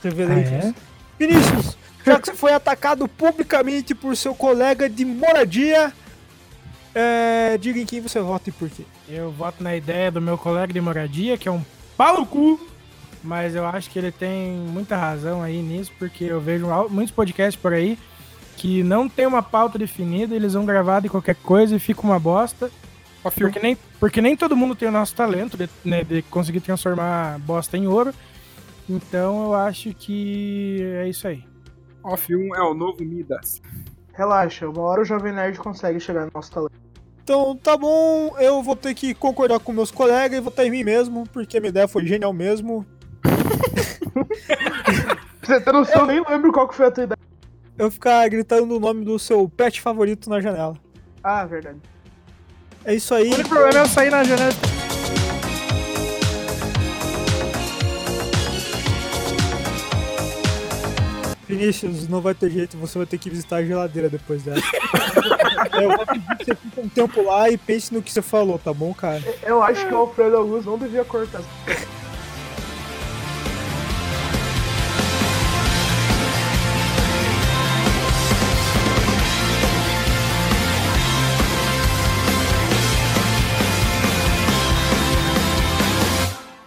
Revelations. 0.00 0.64
Ah, 0.64 0.68
é? 0.68 0.74
Vinícius, 1.18 1.76
já 2.06 2.20
que 2.20 2.26
você 2.26 2.34
foi 2.34 2.52
atacado 2.52 3.08
publicamente 3.08 3.96
por 3.96 4.16
seu 4.16 4.32
colega 4.32 4.88
de 4.88 5.04
moradia, 5.04 5.92
é, 6.94 7.58
diga 7.58 7.80
em 7.80 7.86
quem 7.86 8.00
você 8.00 8.20
vota 8.20 8.48
e 8.48 8.52
por 8.52 8.70
quê. 8.70 8.84
Eu 9.08 9.32
voto 9.32 9.60
na 9.60 9.74
ideia 9.74 10.08
do 10.08 10.20
meu 10.20 10.38
colega 10.38 10.72
de 10.72 10.80
moradia, 10.80 11.36
que 11.36 11.48
é 11.48 11.50
um 11.50 11.64
pau 11.96 12.20
no 12.20 12.26
cu, 12.26 12.60
mas 13.22 13.54
eu 13.54 13.66
acho 13.66 13.90
que 13.90 13.98
ele 13.98 14.10
tem 14.12 14.52
muita 14.52 14.96
razão 14.96 15.42
aí 15.42 15.62
nisso, 15.62 15.92
porque 15.98 16.24
eu 16.24 16.40
vejo 16.40 16.66
muitos 16.90 17.14
podcasts 17.14 17.60
por 17.60 17.72
aí 17.72 17.98
que 18.56 18.82
não 18.82 19.08
tem 19.08 19.26
uma 19.26 19.42
pauta 19.42 19.78
definida, 19.78 20.34
eles 20.34 20.52
vão 20.52 20.64
gravar 20.64 21.00
de 21.00 21.08
qualquer 21.08 21.34
coisa 21.36 21.74
e 21.74 21.78
fica 21.78 22.02
uma 22.02 22.18
bosta. 22.18 22.70
Porque 23.22 23.60
nem, 23.60 23.76
porque 24.00 24.20
nem 24.20 24.36
todo 24.36 24.56
mundo 24.56 24.74
tem 24.74 24.88
o 24.88 24.92
nosso 24.92 25.14
talento 25.14 25.56
de, 25.56 25.68
né, 25.84 26.02
de 26.02 26.22
conseguir 26.22 26.60
transformar 26.60 27.38
bosta 27.40 27.76
em 27.76 27.86
ouro. 27.86 28.12
Então 28.88 29.44
eu 29.44 29.54
acho 29.54 29.94
que 29.94 30.80
é 30.96 31.08
isso 31.08 31.28
aí. 31.28 31.44
Off 32.02 32.34
1 32.34 32.56
é 32.56 32.62
o 32.62 32.74
novo 32.74 33.04
Midas. 33.04 33.62
Relaxa, 34.12 34.68
uma 34.68 34.82
hora 34.82 35.02
o 35.02 35.04
Jovem 35.04 35.32
Nerd 35.32 35.58
consegue 35.58 36.00
chegar 36.00 36.26
no 36.26 36.32
nosso 36.34 36.50
talento. 36.50 36.81
Então, 37.22 37.56
tá 37.56 37.76
bom, 37.76 38.34
eu 38.38 38.62
vou 38.62 38.74
ter 38.74 38.94
que 38.94 39.14
concordar 39.14 39.60
com 39.60 39.72
meus 39.72 39.92
colegas 39.92 40.36
e 40.36 40.40
votar 40.40 40.66
em 40.66 40.70
mim 40.70 40.82
mesmo, 40.82 41.24
porque 41.32 41.56
a 41.56 41.60
minha 41.60 41.70
ideia 41.70 41.86
foi 41.86 42.04
genial 42.04 42.32
mesmo. 42.32 42.84
Você 45.42 45.60
tem 45.60 45.72
noção, 45.72 46.02
eu 46.02 46.06
nem 46.06 46.24
lembro 46.28 46.52
qual 46.52 46.68
que 46.68 46.74
foi 46.74 46.86
a 46.86 46.90
tua 46.90 47.04
ideia. 47.04 47.18
Eu 47.78 47.90
ficar 47.90 48.28
gritando 48.28 48.76
o 48.76 48.80
nome 48.80 49.04
do 49.04 49.18
seu 49.18 49.48
pet 49.48 49.80
favorito 49.80 50.28
na 50.28 50.40
janela. 50.40 50.76
Ah, 51.22 51.44
verdade. 51.44 51.78
É 52.84 52.94
isso 52.94 53.14
aí. 53.14 53.30
O 53.30 53.34
único 53.34 53.48
problema 53.48 53.78
é 53.78 53.82
eu 53.82 53.86
sair 53.86 54.10
na 54.10 54.24
janela. 54.24 54.52
Vinícius, 61.52 62.08
não 62.08 62.22
vai 62.22 62.34
ter 62.34 62.50
jeito, 62.50 62.78
você 62.78 62.96
vai 62.96 63.06
ter 63.06 63.18
que 63.18 63.28
visitar 63.28 63.56
a 63.56 63.64
geladeira 63.64 64.08
depois 64.08 64.42
dessa. 64.42 64.66
É, 65.72 65.84
eu 65.84 65.90
vou 65.90 66.06
pedir 66.06 66.36
que 66.38 66.44
você 66.46 66.54
fique 66.54 66.80
um 66.80 66.88
tempo 66.88 67.22
lá 67.22 67.50
e 67.50 67.58
pense 67.58 67.92
no 67.92 68.00
que 68.00 68.10
você 68.10 68.22
falou, 68.22 68.58
tá 68.58 68.72
bom, 68.72 68.94
cara? 68.94 69.22
Eu 69.42 69.62
acho 69.62 69.86
que 69.86 69.92
o 69.92 69.98
Alfredo 69.98 70.38
Augusto 70.38 70.70
não 70.70 70.78
devia 70.78 71.04
cortar. 71.04 71.42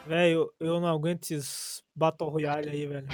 Velho, 0.05 0.51
eu 0.59 0.79
não 0.79 0.87
aguento 0.87 1.23
esses 1.23 1.83
Battle 1.95 2.29
Royale 2.29 2.69
aí, 2.69 2.85
velho. 2.85 3.07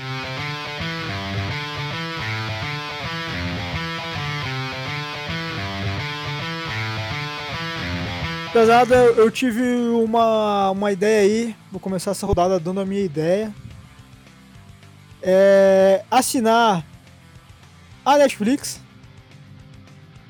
Pesado, 8.54 8.94
eu 8.94 9.16
eu 9.16 9.32
tive 9.32 9.62
uma, 9.62 10.72
uma 10.72 10.92
ideia 10.92 11.22
aí. 11.22 11.56
Vou 11.72 11.80
começar 11.80 12.12
essa 12.12 12.28
rodada 12.28 12.60
dando 12.60 12.82
a 12.82 12.86
minha 12.86 13.02
ideia. 13.02 13.54
É 15.22 16.04
assinar 16.12 16.86
a 18.04 18.18
Netflix 18.18 18.82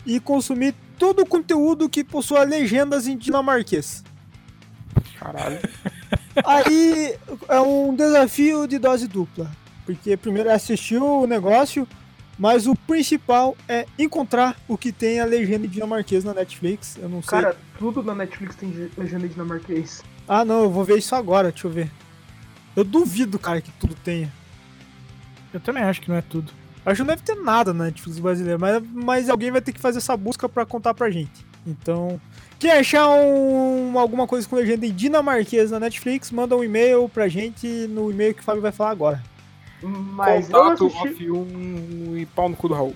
e 0.05 0.19
consumir 0.19 0.75
todo 0.99 1.23
o 1.23 1.25
conteúdo 1.25 1.89
que 1.89 2.03
possua 2.03 2.43
legendas 2.43 3.07
em 3.07 3.17
dinamarquês. 3.17 4.03
Caralho. 5.17 5.59
Aí 6.45 7.15
é 7.47 7.59
um 7.59 7.95
desafio 7.95 8.67
de 8.67 8.77
dose 8.77 9.07
dupla. 9.07 9.49
Porque 9.85 10.15
primeiro 10.15 10.49
é 10.49 10.53
assistir 10.53 10.97
o 10.97 11.25
negócio, 11.25 11.87
mas 12.37 12.67
o 12.67 12.75
principal 12.75 13.57
é 13.67 13.85
encontrar 13.97 14.55
o 14.67 14.77
que 14.77 14.91
tem 14.91 15.19
a 15.19 15.25
legenda 15.25 15.65
em 15.65 15.69
dinamarquês 15.69 16.23
na 16.23 16.33
Netflix. 16.33 16.97
Eu 16.97 17.09
não 17.09 17.21
sei. 17.21 17.41
Cara, 17.41 17.55
tudo 17.81 18.03
na 18.03 18.13
Netflix 18.15 18.55
tem 18.55 18.89
legenda 18.97 19.27
dinamarquês. 19.27 20.03
Ah, 20.27 20.45
não, 20.45 20.63
eu 20.63 20.69
vou 20.69 20.83
ver 20.83 20.97
isso 20.97 21.15
agora, 21.15 21.51
deixa 21.51 21.67
eu 21.67 21.71
ver. 21.71 21.89
Eu 22.75 22.83
duvido, 22.83 23.39
cara, 23.39 23.61
que 23.61 23.71
tudo 23.71 23.95
tenha. 23.95 24.31
Eu 25.53 25.59
também 25.59 25.83
acho 25.83 25.99
que 26.01 26.09
não 26.09 26.15
é 26.15 26.21
tudo. 26.21 26.51
Acho 26.85 26.95
que 26.97 27.07
não 27.07 27.15
deve 27.15 27.21
ter 27.23 27.35
nada 27.35 27.73
na 27.73 27.85
Netflix 27.85 28.19
brasileira, 28.19 28.57
mas, 28.57 28.81
mas 28.93 29.29
alguém 29.29 29.51
vai 29.51 29.61
ter 29.61 29.71
que 29.73 29.79
fazer 29.79 29.97
essa 29.97 30.15
busca 30.15 30.47
pra 30.47 30.65
contar 30.65 30.93
pra 30.93 31.09
gente. 31.09 31.45
Então, 31.65 32.19
quem 32.57 32.71
achar 32.71 33.07
um- 33.09 33.97
alguma 33.99 34.25
coisa 34.25 34.47
com 34.47 34.55
legenda 34.55 34.85
em 34.85 34.91
dinamarquês 34.93 35.69
na 35.71 35.79
Netflix, 35.79 36.31
manda 36.31 36.55
um 36.55 36.63
e-mail 36.63 37.07
pra 37.09 37.27
gente 37.27 37.67
no 37.89 38.09
e-mail 38.09 38.33
que 38.33 38.41
o 38.41 38.43
Fábio 38.43 38.61
vai 38.61 38.71
falar 38.71 38.91
agora. 38.91 39.23
Mas 39.83 40.47
Contato 40.47 40.87
assisti... 40.87 41.29
Off 41.29 41.31
1 41.31 42.17
e 42.17 42.25
pau 42.27 42.49
no 42.49 42.55
cu 42.55 42.67
do 42.67 42.73
Raul. 42.73 42.95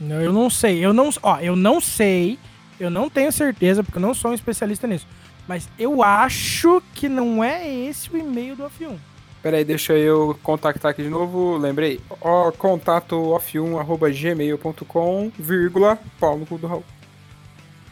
Não, 0.00 0.20
eu 0.20 0.32
não 0.32 0.50
sei. 0.50 0.84
Eu 0.84 0.92
não, 0.92 1.10
ó, 1.22 1.38
eu 1.38 1.54
não 1.54 1.80
sei. 1.80 2.38
Eu 2.82 2.90
não 2.90 3.08
tenho 3.08 3.30
certeza, 3.30 3.84
porque 3.84 3.98
eu 3.98 4.02
não 4.02 4.12
sou 4.12 4.32
um 4.32 4.34
especialista 4.34 4.88
nisso. 4.88 5.06
Mas 5.46 5.68
eu 5.78 6.02
acho 6.02 6.82
que 6.96 7.08
não 7.08 7.42
é 7.42 7.72
esse 7.72 8.12
o 8.12 8.16
e-mail 8.16 8.56
do 8.56 8.64
F1. 8.64 8.96
Pera 9.40 9.56
aí, 9.56 9.64
deixa 9.64 9.92
eu 9.92 10.36
contactar 10.42 10.90
aqui 10.90 11.04
de 11.04 11.08
novo. 11.08 11.56
Lembrei. 11.58 12.00
Ó, 12.20 12.50
contato 12.50 13.14
off1 13.14 13.78
arroba 13.78 14.10
gmail.com, 14.10 15.30
vírgula, 15.38 15.96
pau 16.18 16.36
no 16.36 16.44
cu 16.44 16.58
do 16.58 16.66
Raul. 16.66 16.84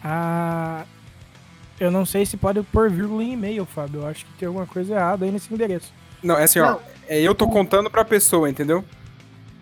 Ah, 0.02 0.84
eu 1.78 1.92
não 1.92 2.04
sei 2.04 2.26
se 2.26 2.36
pode 2.36 2.60
pôr 2.64 2.90
vírgula 2.90 3.22
em 3.22 3.34
e-mail, 3.34 3.64
Fábio. 3.66 4.00
Eu 4.00 4.08
acho 4.08 4.26
que 4.26 4.32
tem 4.40 4.48
alguma 4.48 4.66
coisa 4.66 4.94
errada 4.94 5.24
aí 5.24 5.30
nesse 5.30 5.54
endereço. 5.54 5.92
Não, 6.20 6.36
é 6.36 6.44
assim, 6.44 6.58
ó. 6.58 6.72
Não. 6.72 6.80
É, 7.06 7.20
eu 7.20 7.32
tô 7.32 7.46
contando 7.48 7.88
pra 7.88 8.04
pessoa, 8.04 8.50
entendeu? 8.50 8.84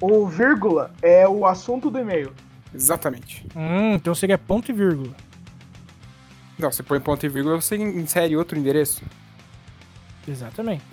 O 0.01 0.27
vírgula 0.27 0.91
é 1.03 1.29
o 1.29 1.45
assunto 1.45 1.91
do 1.91 1.99
e-mail. 1.99 2.33
Exatamente. 2.75 3.47
Hum, 3.57 3.95
então 3.95 4.15
seria 4.15 4.39
ponto 4.39 4.71
e 4.71 4.75
vírgula. 4.75 5.15
Não, 6.59 6.71
você 6.71 6.83
põe 6.83 7.01
ponto 7.01 7.25
e 7.25 7.29
vírgula, 7.29 7.61
você 7.61 7.77
insere 7.77 8.37
outro 8.37 8.59
endereço. 8.59 9.03
Exatamente. 10.27 10.85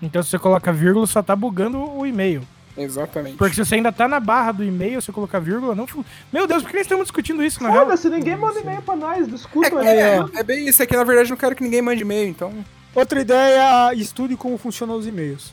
Então 0.00 0.22
se 0.22 0.30
você 0.30 0.38
coloca 0.38 0.72
vírgula, 0.72 1.06
só 1.06 1.22
tá 1.22 1.34
bugando 1.34 1.78
o 1.78 2.06
e-mail. 2.06 2.42
Exatamente. 2.76 3.36
Porque 3.36 3.56
se 3.56 3.64
você 3.64 3.74
ainda 3.74 3.90
tá 3.90 4.06
na 4.06 4.20
barra 4.20 4.52
do 4.52 4.62
e-mail, 4.64 5.00
se 5.00 5.06
você 5.06 5.12
colocar 5.12 5.40
vírgula, 5.40 5.74
não. 5.74 5.86
Meu 6.32 6.46
Deus, 6.46 6.62
por 6.62 6.70
que 6.70 6.76
nós 6.76 6.86
estamos 6.86 7.04
discutindo 7.06 7.42
isso 7.42 7.60
na 7.62 7.70
real? 7.70 7.84
Foda-se, 7.84 8.08
ninguém 8.08 8.36
manda 8.36 8.60
e-mail 8.60 8.82
pra 8.82 8.94
nós, 8.94 9.26
discutam 9.26 9.78
aí. 9.78 9.88
É, 9.88 10.18
é 10.34 10.42
bem 10.44 10.68
isso 10.68 10.82
aqui, 10.82 10.94
na 10.96 11.02
verdade, 11.02 11.28
eu 11.28 11.32
não 11.34 11.40
quero 11.40 11.56
que 11.56 11.64
ninguém 11.64 11.82
mande 11.82 12.02
e-mail, 12.02 12.28
então. 12.28 12.52
Outra 12.94 13.20
ideia, 13.20 13.92
estude 13.94 14.36
como 14.36 14.56
funcionam 14.56 14.96
os 14.96 15.06
e-mails. 15.06 15.52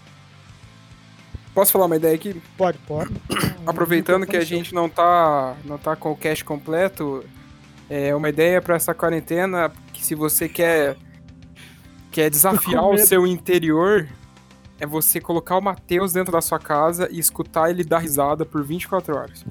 Posso 1.56 1.72
falar 1.72 1.86
uma 1.86 1.96
ideia 1.96 2.14
aqui? 2.14 2.40
Pode, 2.58 2.78
pode. 2.80 3.14
Aproveitando 3.66 4.28
que 4.28 4.36
a 4.36 4.44
gente 4.44 4.76
não 4.76 4.90
tá, 4.90 5.56
não 5.64 5.78
tá 5.78 5.96
com 5.96 6.12
o 6.12 6.18
cache 6.18 6.44
completo, 6.44 7.24
é 7.90 8.14
uma 8.14 8.28
ideia 8.28 8.62
pra 8.62 8.76
essa 8.76 8.94
quarentena 8.94 9.72
que 9.94 10.06
se 10.06 10.14
você 10.14 10.50
quer 10.50 10.98
quer 12.12 12.30
desafiar 12.30 12.84
o 12.92 12.98
seu 12.98 13.26
interior, 13.26 14.06
é 14.82 14.86
você 14.86 15.22
colocar 15.22 15.58
o 15.58 15.62
Matheus 15.62 16.12
dentro 16.12 16.34
da 16.34 16.42
sua 16.42 16.60
casa 16.60 17.08
e 17.10 17.20
escutar 17.20 17.70
ele 17.70 17.86
dar 17.86 18.00
risada 18.00 18.46
por 18.46 18.62
24 18.62 19.16
horas. 19.16 19.46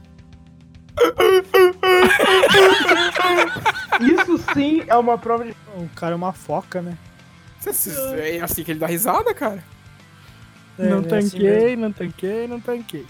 Isso 4.01 4.39
sim 4.53 4.85
é 4.87 4.97
uma 4.97 5.17
prova 5.17 5.45
de. 5.45 5.57
O 5.77 5.89
cara 5.97 6.13
é 6.13 6.17
uma 6.17 6.35
foca, 6.35 6.83
né? 6.83 6.99
É 8.19 8.43
assim 8.43 8.63
que 8.63 8.73
ele 8.73 8.81
dá 8.81 8.87
risada, 8.87 9.33
cara. 9.33 9.65
É, 10.79 10.89
não 10.89 10.99
é 10.99 11.19
assim 11.19 11.31
tanquei, 11.31 11.77
não 11.77 11.93
tanquei, 11.93 12.49
não 12.49 12.61
tanquei. 12.61 13.07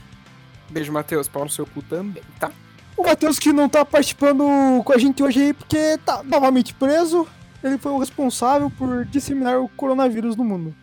Beijo, 0.70 0.92
Matheus. 0.92 1.28
Pau 1.28 1.44
no 1.44 1.50
seu 1.50 1.66
cu 1.66 1.82
também, 1.82 2.22
tá? 2.38 2.50
O 2.96 3.04
Matheus 3.04 3.38
que 3.38 3.52
não 3.52 3.68
tá 3.68 3.84
participando 3.84 4.44
com 4.84 4.92
a 4.92 4.98
gente 4.98 5.22
hoje 5.22 5.40
aí 5.42 5.52
porque 5.52 5.98
tá 6.04 6.22
novamente 6.22 6.72
preso. 6.74 7.26
Ele 7.62 7.78
foi 7.78 7.92
o 7.92 7.98
responsável 7.98 8.70
por 8.70 9.04
disseminar 9.06 9.58
o 9.58 9.68
coronavírus 9.68 10.36
no 10.36 10.44
mundo. 10.44 10.74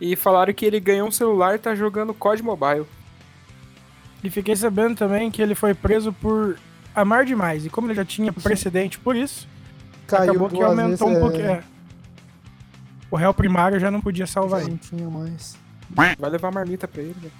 E 0.00 0.14
falaram 0.14 0.54
que 0.54 0.64
ele 0.64 0.78
ganhou 0.78 1.08
um 1.08 1.10
celular 1.10 1.56
e 1.56 1.58
tá 1.58 1.74
jogando 1.74 2.14
COD 2.14 2.42
Mobile. 2.42 2.86
E 4.22 4.30
fiquei 4.30 4.54
sabendo 4.54 4.96
também 4.96 5.30
que 5.30 5.42
ele 5.42 5.54
foi 5.54 5.74
preso 5.74 6.12
por 6.12 6.56
amar 6.94 7.24
demais. 7.24 7.66
E 7.66 7.70
como 7.70 7.88
ele 7.88 7.94
já 7.94 8.04
tinha 8.04 8.32
precedente 8.32 8.98
por 8.98 9.16
isso, 9.16 9.48
Caiu 10.06 10.30
acabou 10.30 10.48
que 10.48 10.62
aumentou 10.62 11.08
um 11.08 11.20
pouquinho. 11.20 11.46
é. 11.46 11.52
é. 11.52 11.62
O 13.10 13.16
réu 13.16 13.32
primário 13.32 13.80
já 13.80 13.90
não 13.90 14.00
podia 14.00 14.26
salvar 14.26 14.60
Não 14.60 14.68
ele. 14.68 14.78
tinha 14.78 15.08
mais. 15.08 15.56
Vai 15.90 16.30
levar 16.30 16.50
marmita 16.52 16.86
pra 16.86 17.02
ele, 17.02 17.14
velho. 17.14 17.32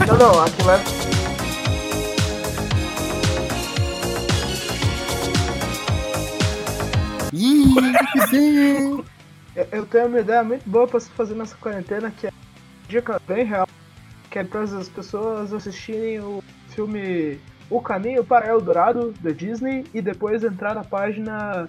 Não, 0.06 0.16
não, 0.18 0.40
aquilo 0.42 0.70
é. 0.70 1.90
Ih, 7.32 7.74
Eu- 9.56 9.66
Eu 9.72 9.86
tenho 9.86 10.06
uma 10.06 10.20
ideia 10.20 10.42
muito 10.44 10.68
boa 10.68 10.86
pra 10.86 11.00
se 11.00 11.10
fazer 11.10 11.34
nessa 11.34 11.56
quarentena, 11.56 12.10
que 12.10 12.26
é 12.26 12.30
uma 12.30 12.88
dica 12.88 13.20
bem 13.26 13.44
real, 13.44 13.68
que 14.30 14.38
é 14.38 14.44
para 14.44 14.62
as 14.62 14.88
pessoas 14.88 15.52
assistirem 15.52 16.20
o 16.20 16.42
filme 16.68 17.38
O 17.68 17.80
Caminho 17.80 18.24
para 18.24 18.48
Eldorado, 18.48 19.12
da 19.20 19.30
Disney, 19.30 19.84
e 19.94 20.00
depois 20.00 20.42
entrar 20.44 20.74
na 20.74 20.84
página 20.84 21.68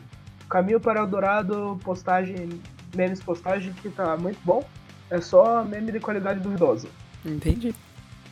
Caminho 0.50 0.80
para 0.80 1.00
Eldorado, 1.00 1.80
postagem, 1.84 2.50
memes 2.96 3.22
postagem, 3.22 3.74
que 3.74 3.90
tá 3.90 4.16
muito 4.18 4.40
bom. 4.44 4.64
É 5.12 5.20
só 5.20 5.64
meme 5.64 5.92
de 5.92 6.00
qualidade 6.00 6.40
duvidosa. 6.40 6.88
Entendi. 7.26 7.76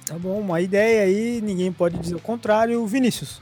Tá 0.06 0.18
bom, 0.18 0.40
uma 0.40 0.62
ideia 0.62 1.04
aí, 1.04 1.42
ninguém 1.42 1.72
pode 1.72 2.00
dizer 2.00 2.16
o 2.16 2.20
contrário. 2.20 2.84
Vinícius. 2.88 3.42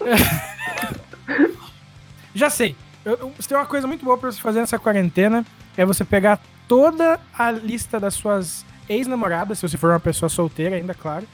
Já 2.34 2.48
sei. 2.48 2.74
Eu, 3.04 3.14
eu, 3.14 3.32
se 3.38 3.46
tem 3.46 3.56
uma 3.56 3.66
coisa 3.66 3.86
muito 3.86 4.04
boa 4.04 4.16
pra 4.16 4.32
você 4.32 4.40
fazer 4.40 4.60
nessa 4.60 4.78
quarentena, 4.78 5.44
é 5.76 5.84
você 5.84 6.02
pegar 6.02 6.40
toda 6.66 7.20
a 7.32 7.50
lista 7.50 8.00
das 8.00 8.14
suas 8.14 8.64
ex-namoradas, 8.88 9.58
se 9.58 9.68
você 9.68 9.76
for 9.76 9.90
uma 9.90 10.00
pessoa 10.00 10.30
solteira 10.30 10.76
ainda, 10.76 10.94
claro, 10.94 11.26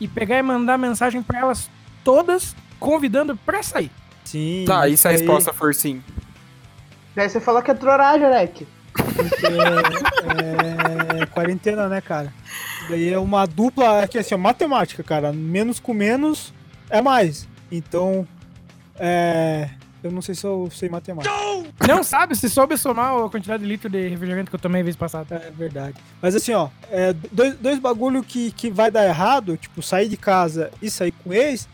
e 0.00 0.06
pegar 0.06 0.38
e 0.38 0.42
mandar 0.42 0.78
mensagem 0.78 1.22
pra 1.22 1.40
elas 1.40 1.68
todas, 2.04 2.54
convidando 2.78 3.36
pra 3.36 3.62
sair. 3.62 3.90
Sim. 4.24 4.64
Tá, 4.66 4.88
e 4.88 4.96
se 4.96 5.08
a 5.08 5.10
resposta 5.10 5.52
for 5.52 5.74
sim? 5.74 6.02
Daí 7.14 7.28
você 7.28 7.40
fala 7.40 7.60
que 7.60 7.70
é 7.70 7.74
troragem, 7.74 8.24
Alec. 8.24 8.66
É, 11.18 11.22
é 11.22 11.26
quarentena, 11.26 11.88
né, 11.88 12.00
cara? 12.00 12.32
Daí 12.88 13.12
é 13.12 13.18
uma 13.18 13.46
dupla, 13.46 14.02
é 14.02 14.08
que 14.08 14.18
assim, 14.18 14.34
ó, 14.34 14.38
matemática, 14.38 15.02
cara. 15.02 15.32
Menos 15.32 15.78
com 15.78 15.94
menos 15.94 16.52
é 16.90 17.00
mais. 17.00 17.48
Então, 17.70 18.26
é. 18.98 19.70
Eu 20.02 20.10
não 20.10 20.20
sei 20.20 20.34
se 20.34 20.44
eu 20.44 20.68
sei 20.72 20.88
matemática. 20.88 21.32
Não 21.86 22.02
sabe, 22.02 22.34
se 22.34 22.50
soube 22.50 22.76
somar 22.76 23.14
a 23.14 23.28
quantidade 23.28 23.62
de 23.62 23.68
litro 23.68 23.88
de 23.88 24.08
refrigerante 24.08 24.50
que 24.50 24.56
eu 24.56 24.60
tomei 24.60 24.82
vez 24.82 24.96
passada. 24.96 25.36
É 25.36 25.50
verdade. 25.50 25.94
Mas 26.20 26.34
assim, 26.34 26.52
ó, 26.52 26.68
é, 26.90 27.14
dois, 27.30 27.54
dois 27.54 27.78
bagulho 27.78 28.22
que, 28.22 28.50
que 28.50 28.68
vai 28.68 28.90
dar 28.90 29.06
errado, 29.06 29.56
tipo, 29.56 29.80
sair 29.80 30.08
de 30.08 30.16
casa 30.16 30.72
e 30.82 30.90
sair 30.90 31.12
com 31.12 31.32
ex, 31.32 31.68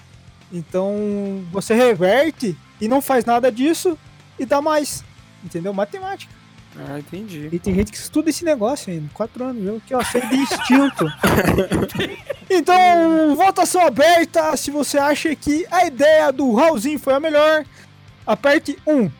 então 0.52 1.42
você 1.50 1.74
reverte 1.74 2.54
e 2.78 2.86
não 2.86 3.00
faz 3.00 3.24
nada 3.24 3.50
disso 3.50 3.98
e 4.38 4.44
dá 4.44 4.60
mais. 4.60 5.02
Entendeu? 5.42 5.72
Matemática. 5.72 6.37
Ah, 6.86 6.98
entendi. 6.98 7.48
E 7.50 7.58
tem 7.58 7.74
gente 7.74 7.90
que 7.90 7.98
estuda 7.98 8.30
esse 8.30 8.44
negócio 8.44 8.92
ainda. 8.92 9.10
Quatro 9.12 9.44
anos, 9.44 9.64
eu 9.64 9.82
que 9.84 9.92
eu 9.92 10.04
sei 10.04 10.20
de 10.20 10.36
instinto. 10.36 11.06
então, 12.48 13.34
votação 13.34 13.84
aberta. 13.84 14.56
Se 14.56 14.70
você 14.70 14.96
acha 14.96 15.34
que 15.34 15.66
a 15.70 15.86
ideia 15.86 16.30
do 16.30 16.54
Raulzinho 16.54 16.98
foi 16.98 17.14
a 17.14 17.20
melhor, 17.20 17.64
aperte 18.24 18.78
1. 18.86 19.10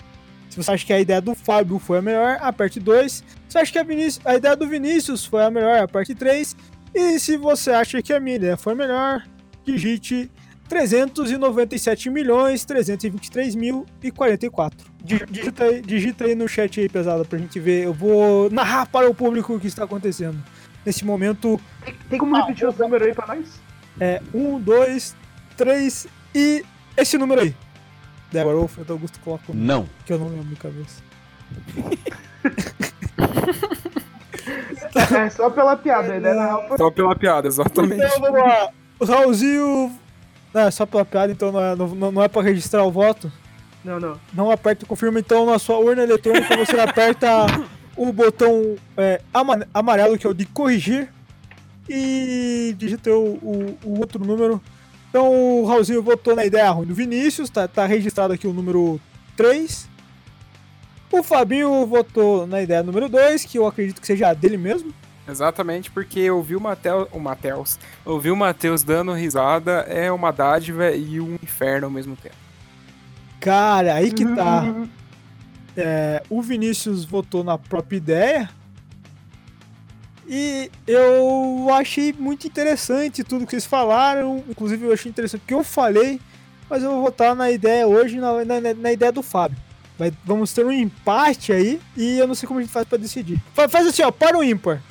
Se 0.50 0.56
você 0.56 0.70
acha 0.70 0.86
que 0.86 0.92
a 0.92 1.00
ideia 1.00 1.20
do 1.20 1.34
Fábio 1.34 1.78
foi 1.78 1.98
a 1.98 2.02
melhor, 2.02 2.38
aperte 2.40 2.78
2. 2.78 3.12
Se 3.12 3.24
você 3.48 3.58
acha 3.58 3.72
que 3.72 3.78
a, 3.78 4.30
a 4.30 4.36
ideia 4.36 4.54
do 4.54 4.68
Vinícius 4.68 5.24
foi 5.24 5.44
a 5.44 5.50
melhor, 5.50 5.78
aperte 5.80 6.14
3. 6.14 6.56
E 6.94 7.18
se 7.18 7.36
você 7.36 7.72
acha 7.72 8.00
que 8.00 8.12
a 8.12 8.20
minha 8.20 8.36
ideia 8.36 8.56
foi 8.56 8.72
a 8.72 8.76
melhor, 8.76 9.26
digite 9.64 10.30
397 10.68 12.11
milhões 12.11 12.64
323 12.64 13.54
mil 13.54 13.87
e 14.02 14.11
44. 14.11 14.78
Di- 15.02 15.24
Digita 15.31 15.64
aí, 15.64 15.81
digita 15.81 16.24
aí 16.24 16.35
no 16.35 16.48
chat 16.48 16.81
aí, 16.81 16.88
pesada, 16.88 17.24
pra 17.24 17.38
gente 17.38 17.59
ver. 17.59 17.85
Eu 17.85 17.94
vou 17.94 18.50
narrar 18.50 18.87
para 18.87 19.09
o 19.09 19.14
público 19.14 19.54
o 19.54 19.61
que 19.61 19.66
está 19.66 19.85
acontecendo. 19.85 20.42
Nesse 20.85 21.04
momento, 21.04 21.61
Tem 22.09 22.18
como 22.18 22.37
repetir 22.37 22.68
os 22.68 22.76
números 22.78 23.09
aí 23.09 23.14
pra 23.14 23.26
nós? 23.26 23.61
é 24.00 24.22
1, 24.33 24.61
2, 24.61 25.16
3 25.57 26.07
e 26.35 26.64
esse 26.96 27.18
número 27.18 27.40
aí. 27.40 27.54
Daí 28.31 28.42
agora 28.42 28.59
o 28.59 28.62
Alfredo 28.62 28.92
Augusto 28.92 29.18
coloca 29.20 29.44
Não. 29.54 29.88
que 30.07 30.12
eu 30.12 30.18
não 30.18 30.28
lembro 30.28 30.44
de 30.46 30.57
cabeça. 30.57 31.02
É 35.16 35.31
só 35.31 35.50
pela 35.50 35.76
piada, 35.76 36.09
foi 36.68 36.78
Só 36.78 36.90
pela 36.90 37.14
piada, 37.14 37.48
exatamente. 37.48 38.02
Então 38.02 38.20
vamos 38.20 38.40
lá. 38.40 38.68
O 39.00 39.04
Raulzinho. 39.04 39.98
Não, 40.58 40.66
é 40.66 40.70
só 40.72 40.84
pela 40.84 41.04
piada, 41.04 41.30
então 41.32 41.52
não 41.52 41.60
é, 41.60 41.76
não, 41.76 41.88
não 42.12 42.22
é 42.22 42.26
pra 42.28 42.42
registrar 42.42 42.82
o 42.84 42.90
voto. 42.90 43.30
Não, 43.84 44.00
não. 44.00 44.18
Não 44.34 44.50
aperta 44.50 44.84
o 44.84 44.88
confirma, 44.88 45.20
então 45.20 45.46
na 45.46 45.58
sua 45.58 45.78
urna 45.78 46.02
eletrônica 46.02 46.56
você 46.56 46.78
aperta 46.80 47.46
o 47.96 48.12
botão 48.12 48.76
é, 48.96 49.20
ama- 49.32 49.66
amarelo, 49.72 50.18
que 50.18 50.26
é 50.26 50.30
o 50.30 50.34
de 50.34 50.44
corrigir, 50.46 51.08
e 51.88 52.74
digita 52.76 53.10
o, 53.12 53.34
o- 53.34 53.78
o 53.84 53.98
outro 54.00 54.24
número. 54.24 54.60
Então 55.08 55.30
o 55.32 55.64
Raulzinho 55.64 56.02
votou 56.02 56.34
na 56.36 56.44
ideia 56.44 56.68
ruim 56.70 56.86
do 56.86 56.94
Vinícius, 56.94 57.48
tá, 57.48 57.66
tá 57.68 57.86
registrado 57.86 58.32
aqui 58.34 58.46
o 58.46 58.52
número 58.52 59.00
3. 59.36 59.88
O 61.10 61.22
Fabinho 61.22 61.86
votou 61.86 62.46
na 62.46 62.60
ideia 62.60 62.82
número 62.82 63.08
2, 63.08 63.44
que 63.44 63.58
eu 63.58 63.66
acredito 63.66 64.00
que 64.00 64.06
seja 64.06 64.28
a 64.28 64.34
dele 64.34 64.58
mesmo. 64.58 64.92
Exatamente, 65.28 65.90
porque 65.90 66.18
eu 66.20 66.42
vi 66.42 66.56
o 66.56 66.60
Matheus. 66.60 67.08
O 67.12 67.18
Matheus. 67.20 67.78
Eu 68.06 68.18
vi 68.18 68.30
o 68.30 68.36
Matheus 68.36 68.82
dando 68.82 69.12
risada, 69.12 69.80
é 69.88 70.10
uma 70.10 70.30
dádiva 70.32 70.90
e 70.92 71.20
um 71.20 71.34
inferno 71.42 71.86
ao 71.86 71.90
mesmo 71.90 72.16
tempo. 72.16 72.34
Cara, 73.40 73.94
aí 73.94 74.10
que 74.12 74.24
tá. 74.34 74.64
É, 75.80 76.24
o 76.28 76.42
Vinícius 76.42 77.04
votou 77.04 77.44
na 77.44 77.56
própria 77.56 77.96
ideia. 77.98 78.50
E 80.26 80.70
eu 80.88 81.68
achei 81.72 82.12
muito 82.12 82.48
interessante 82.48 83.22
tudo 83.22 83.44
que 83.46 83.52
vocês 83.52 83.64
falaram. 83.64 84.42
Inclusive, 84.48 84.86
eu 84.86 84.92
achei 84.92 85.08
interessante 85.08 85.40
o 85.42 85.46
que 85.46 85.54
eu 85.54 85.62
falei. 85.62 86.20
Mas 86.68 86.82
eu 86.82 86.90
vou 86.90 87.02
votar 87.02 87.36
na 87.36 87.48
ideia 87.50 87.86
hoje, 87.86 88.18
na, 88.18 88.44
na, 88.44 88.60
na 88.74 88.92
ideia 88.92 89.12
do 89.12 89.22
Fábio. 89.22 89.56
Vai- 89.96 90.12
vamos 90.24 90.52
ter 90.52 90.66
um 90.66 90.72
empate 90.72 91.52
aí. 91.52 91.80
E 91.96 92.18
eu 92.18 92.26
não 92.26 92.34
sei 92.34 92.48
como 92.48 92.58
a 92.58 92.62
gente 92.64 92.72
faz 92.72 92.84
pra 92.86 92.98
decidir. 92.98 93.40
Fa- 93.54 93.68
Faz 93.68 93.86
assim, 93.86 94.02
ó, 94.02 94.10
para 94.10 94.36
o 94.36 94.42
ímpar. 94.42 94.82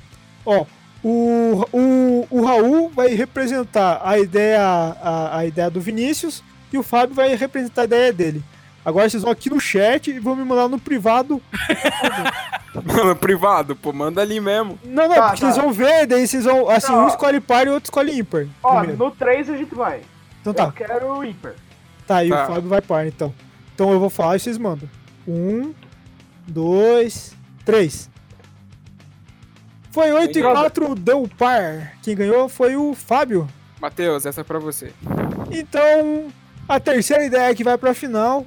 Ó, 0.49 0.65
o, 1.03 1.65
o, 1.73 2.27
o 2.31 2.45
Raul 2.45 2.89
vai 2.89 3.09
representar 3.09 3.99
a 4.03 4.17
ideia, 4.17 4.61
a, 4.61 5.37
a 5.39 5.45
ideia 5.45 5.69
do 5.69 5.81
Vinícius 5.81 6.41
e 6.71 6.77
o 6.77 6.83
Fábio 6.83 7.13
vai 7.15 7.35
representar 7.35 7.81
a 7.81 7.85
ideia 7.85 8.13
dele. 8.13 8.41
Agora 8.85 9.09
vocês 9.09 9.21
vão 9.21 9.31
aqui 9.33 9.49
no 9.49 9.59
chat 9.59 10.09
e 10.09 10.17
vão 10.19 10.33
me 10.37 10.45
mandar 10.45 10.69
no 10.69 10.79
privado. 10.79 11.41
Mano, 12.85 13.15
privado, 13.15 13.75
pô, 13.75 13.91
manda 13.91 14.21
ali 14.21 14.39
mesmo. 14.39 14.79
Não, 14.85 15.07
não, 15.09 15.15
Tá, 15.15 15.29
porque 15.29 15.41
tá. 15.41 15.51
vocês 15.51 15.57
vão 15.57 15.73
ver, 15.73 16.05
daí 16.07 16.25
vocês 16.25 16.45
vão. 16.45 16.69
Assim, 16.69 16.93
um 16.93 17.07
escolhe 17.07 17.41
par 17.41 17.67
e 17.67 17.69
o 17.69 17.73
outro 17.73 17.87
escolhe 17.87 18.17
ímpar. 18.19 18.47
Ó, 18.63 18.77
primeiro. 18.79 19.03
no 19.03 19.11
3 19.11 19.49
a 19.49 19.57
gente 19.57 19.75
vai. 19.75 20.01
Então 20.41 20.53
tá, 20.53 20.63
Eu 20.65 20.71
quero 20.71 21.07
o 21.11 21.25
ímpar. 21.25 21.55
tá, 22.07 22.23
e 22.23 22.29
Tá. 22.29 22.43
o 22.43 22.47
Fábio 22.47 22.69
vai 22.69 22.81
par, 22.81 23.05
então. 23.05 23.33
Então 23.75 23.91
eu 23.91 23.99
vou 23.99 24.09
falar 24.09 24.37
e 24.37 24.39
vocês 24.39 24.57
mandam. 24.57 24.87
Um, 25.27 25.73
dois, 26.47 27.35
três. 27.65 28.09
Foi 29.97 30.11
8 30.11 30.37
e 30.37 30.41
Droga. 30.43 30.59
4, 30.59 30.93
deu 30.93 31.27
par. 31.39 31.93
Quem 32.03 32.15
ganhou 32.15 32.47
foi 32.47 32.75
o 32.75 32.93
Fábio. 32.93 33.49
Matheus, 33.81 34.27
essa 34.27 34.41
é 34.41 34.43
pra 34.43 34.59
você. 34.59 34.93
Então, 35.49 36.27
a 36.69 36.79
terceira 36.79 37.25
ideia 37.25 37.55
que 37.55 37.63
vai 37.63 37.79
pra 37.79 37.95
final 37.95 38.45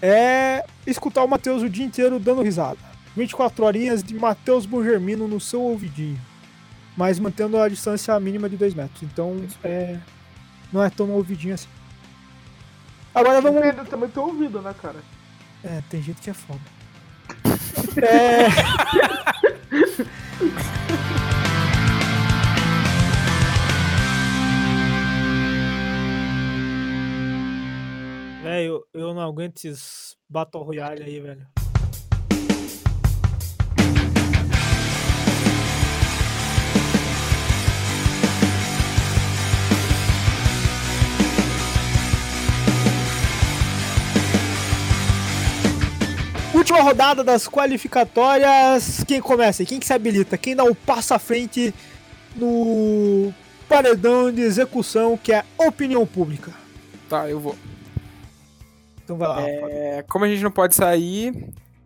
é 0.00 0.64
escutar 0.86 1.24
o 1.24 1.28
Matheus 1.28 1.64
o 1.64 1.68
dia 1.68 1.84
inteiro 1.84 2.20
dando 2.20 2.40
risada. 2.40 2.78
24 3.16 3.64
horinhas 3.64 4.00
de 4.00 4.14
Matheus 4.14 4.64
Bugermino 4.64 5.26
no 5.26 5.40
seu 5.40 5.60
ouvidinho. 5.60 6.20
Mas 6.96 7.18
mantendo 7.18 7.60
a 7.60 7.68
distância 7.68 8.18
mínima 8.20 8.48
de 8.48 8.56
2 8.56 8.72
metros. 8.74 9.02
Então, 9.02 9.44
é, 9.64 9.98
não 10.72 10.84
é 10.84 10.88
tão 10.88 11.08
no 11.08 11.14
ouvidinho 11.14 11.54
assim. 11.54 11.66
Agora 13.12 13.40
vamos. 13.40 13.60
Depende 13.60 13.90
também 13.90 14.08
teu 14.08 14.22
ouvido, 14.22 14.62
né, 14.62 14.72
cara? 14.80 15.00
É, 15.64 15.82
tem 15.90 16.00
gente 16.00 16.20
que 16.20 16.30
é 16.30 16.34
foda. 16.34 16.60
É. 17.96 18.46
Velho, 28.46 28.86
eu 28.94 29.12
não 29.12 29.22
aguento 29.22 29.56
esses 29.64 30.16
Battle 30.28 30.62
Royale 30.62 31.02
aí, 31.02 31.18
velho. 31.18 31.44
Última 46.54 46.82
rodada 46.82 47.24
das 47.24 47.48
qualificatórias. 47.48 49.02
Quem 49.08 49.20
começa? 49.20 49.64
Quem 49.64 49.80
que 49.80 49.86
se 49.86 49.92
habilita? 49.92 50.38
Quem 50.38 50.54
dá 50.54 50.62
o 50.62 50.72
passo 50.72 51.14
à 51.14 51.18
frente 51.18 51.74
no 52.36 53.34
paredão 53.68 54.30
de 54.30 54.42
execução, 54.42 55.18
que 55.18 55.32
é 55.32 55.44
opinião 55.58 56.06
pública? 56.06 56.52
Tá, 57.08 57.28
eu 57.28 57.40
vou. 57.40 57.56
Então 59.06 59.16
vai 59.16 59.28
lá. 59.28 59.48
É, 59.48 60.04
como 60.08 60.24
a 60.24 60.28
gente 60.28 60.42
não 60.42 60.50
pode 60.50 60.74
sair 60.74 61.32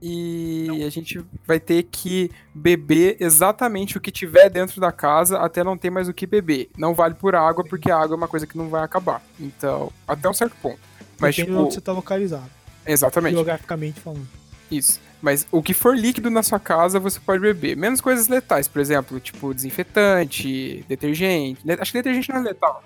e 0.00 0.82
a 0.86 0.88
gente 0.88 1.22
vai 1.46 1.60
ter 1.60 1.82
que 1.82 2.30
beber 2.54 3.18
exatamente 3.20 3.98
o 3.98 4.00
que 4.00 4.10
tiver 4.10 4.48
dentro 4.48 4.80
da 4.80 4.90
casa 4.90 5.38
até 5.38 5.62
não 5.62 5.76
ter 5.76 5.90
mais 5.90 6.08
o 6.08 6.14
que 6.14 6.26
beber. 6.26 6.70
Não 6.78 6.94
vale 6.94 7.14
por 7.14 7.34
água, 7.34 7.62
porque 7.62 7.90
a 7.90 7.98
água 7.98 8.14
é 8.14 8.16
uma 8.16 8.26
coisa 8.26 8.46
que 8.46 8.56
não 8.56 8.70
vai 8.70 8.82
acabar. 8.82 9.22
Então, 9.38 9.92
até 10.08 10.30
um 10.30 10.32
certo 10.32 10.56
ponto. 10.62 10.80
Mas, 11.20 11.36
Depende 11.36 11.50
de 11.50 11.52
tipo, 11.52 11.58
onde 11.58 11.74
você 11.74 11.80
tá 11.82 11.92
localizado. 11.92 12.50
exatamente. 12.86 13.34
Geograficamente 13.34 14.00
falando. 14.00 14.26
Isso. 14.70 14.98
Mas 15.20 15.46
o 15.52 15.62
que 15.62 15.74
for 15.74 15.94
líquido 15.94 16.30
na 16.30 16.42
sua 16.42 16.58
casa, 16.58 16.98
você 16.98 17.20
pode 17.20 17.42
beber. 17.42 17.76
Menos 17.76 18.00
coisas 18.00 18.28
letais, 18.28 18.66
por 18.66 18.80
exemplo, 18.80 19.20
tipo 19.20 19.52
desinfetante, 19.52 20.82
detergente. 20.88 21.60
Acho 21.78 21.92
que 21.92 21.98
detergente 21.98 22.30
não 22.30 22.38
é 22.38 22.44
letal. 22.44 22.82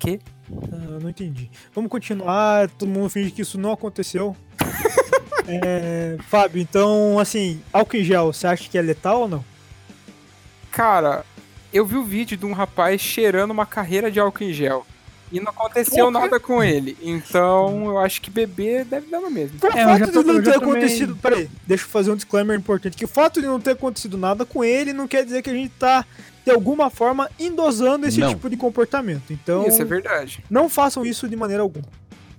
Que? 0.00 0.18
Ah, 0.50 0.98
não 1.00 1.10
entendi. 1.10 1.50
Vamos 1.74 1.90
continuar, 1.90 2.68
todo 2.70 2.88
mundo 2.88 3.08
finge 3.10 3.30
que 3.30 3.42
isso 3.42 3.58
não 3.58 3.72
aconteceu. 3.72 4.36
É, 5.48 6.16
Fábio, 6.28 6.60
então, 6.60 7.20
assim, 7.20 7.62
álcool 7.72 7.98
em 7.98 8.02
gel, 8.02 8.32
você 8.32 8.48
acha 8.48 8.68
que 8.68 8.76
é 8.76 8.82
letal 8.82 9.20
ou 9.20 9.28
não? 9.28 9.44
Cara, 10.72 11.24
eu 11.72 11.86
vi 11.86 11.96
o 11.96 12.02
vídeo 12.04 12.36
de 12.36 12.44
um 12.44 12.52
rapaz 12.52 13.00
cheirando 13.00 13.52
uma 13.52 13.64
carreira 13.64 14.10
de 14.10 14.18
álcool 14.18 14.42
em 14.42 14.52
gel. 14.52 14.84
E 15.30 15.38
não 15.40 15.50
aconteceu 15.50 16.06
Porra. 16.06 16.20
nada 16.20 16.40
com 16.40 16.62
ele. 16.64 16.96
Então, 17.00 17.84
eu 17.86 17.98
acho 17.98 18.20
que 18.22 18.30
beber 18.30 18.84
deve 18.84 19.08
dar 19.08 19.20
no 19.20 19.30
mesmo. 19.30 19.58
O 19.62 19.66
É, 19.66 19.84
fato 19.98 20.10
de 20.10 20.32
não 20.32 20.42
ter 20.42 20.56
acontecido. 20.56 21.16
Peraí, 21.16 21.48
deixa 21.66 21.84
eu 21.84 21.88
fazer 21.88 22.10
um 22.10 22.16
disclaimer 22.16 22.58
importante. 22.58 22.96
Que 22.96 23.04
o 23.04 23.08
fato 23.08 23.40
de 23.40 23.46
não 23.46 23.60
ter 23.60 23.70
acontecido 23.72 24.16
nada 24.18 24.44
com 24.44 24.64
ele 24.64 24.92
não 24.92 25.06
quer 25.08 25.24
dizer 25.24 25.42
que 25.42 25.50
a 25.50 25.54
gente 25.54 25.70
tá, 25.78 26.04
de 26.46 26.52
alguma 26.52 26.88
forma, 26.88 27.28
endosando 27.40 28.06
esse 28.06 28.20
Não. 28.20 28.28
tipo 28.28 28.48
de 28.48 28.56
comportamento. 28.56 29.32
Então, 29.32 29.66
Isso 29.66 29.82
é 29.82 29.84
verdade. 29.84 30.44
não 30.48 30.68
façam 30.68 31.04
isso 31.04 31.28
de 31.28 31.34
maneira 31.34 31.60
alguma. 31.62 31.84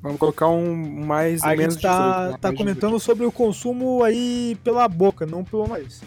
Vamos 0.02 0.18
colocar 0.18 0.48
um 0.48 0.74
mais 1.06 1.44
A 1.44 1.48
menos 1.54 1.74
gente 1.74 1.82
tá, 1.84 1.92
18, 1.92 2.32
né? 2.32 2.38
tá 2.40 2.48
Mais 2.48 2.56
18. 2.56 2.58
comentando 2.58 3.00
sobre 3.02 3.26
o 3.26 3.32
consumo 3.34 4.02
aí 4.06 4.58
pela 4.64 4.88
boca, 4.88 5.26
não 5.26 5.44
pelo 5.44 5.68
nariz. 5.68 6.02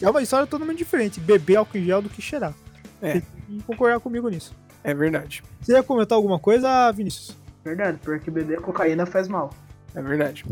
É 0.00 0.10
uma 0.10 0.20
história 0.20 0.44
totalmente 0.44 0.78
diferente, 0.78 1.20
beber 1.20 1.54
álcool 1.56 1.78
em 1.78 1.84
gel 1.84 2.02
do 2.02 2.08
que 2.08 2.20
cheirar. 2.20 2.52
É. 3.00 3.12
Tem 3.12 3.22
que 3.46 3.62
concordar 3.64 4.00
comigo 4.00 4.28
nisso. 4.28 4.52
É 4.82 4.92
verdade. 4.92 5.44
Você 5.60 5.72
ia 5.74 5.82
comentar 5.84 6.16
alguma 6.16 6.40
coisa, 6.40 6.90
Vinícius? 6.90 7.36
Verdade, 7.64 7.98
porque 8.02 8.28
beber 8.28 8.60
cocaína 8.60 9.06
faz 9.06 9.28
mal. 9.28 9.54
É 9.94 10.02
verdade. 10.02 10.44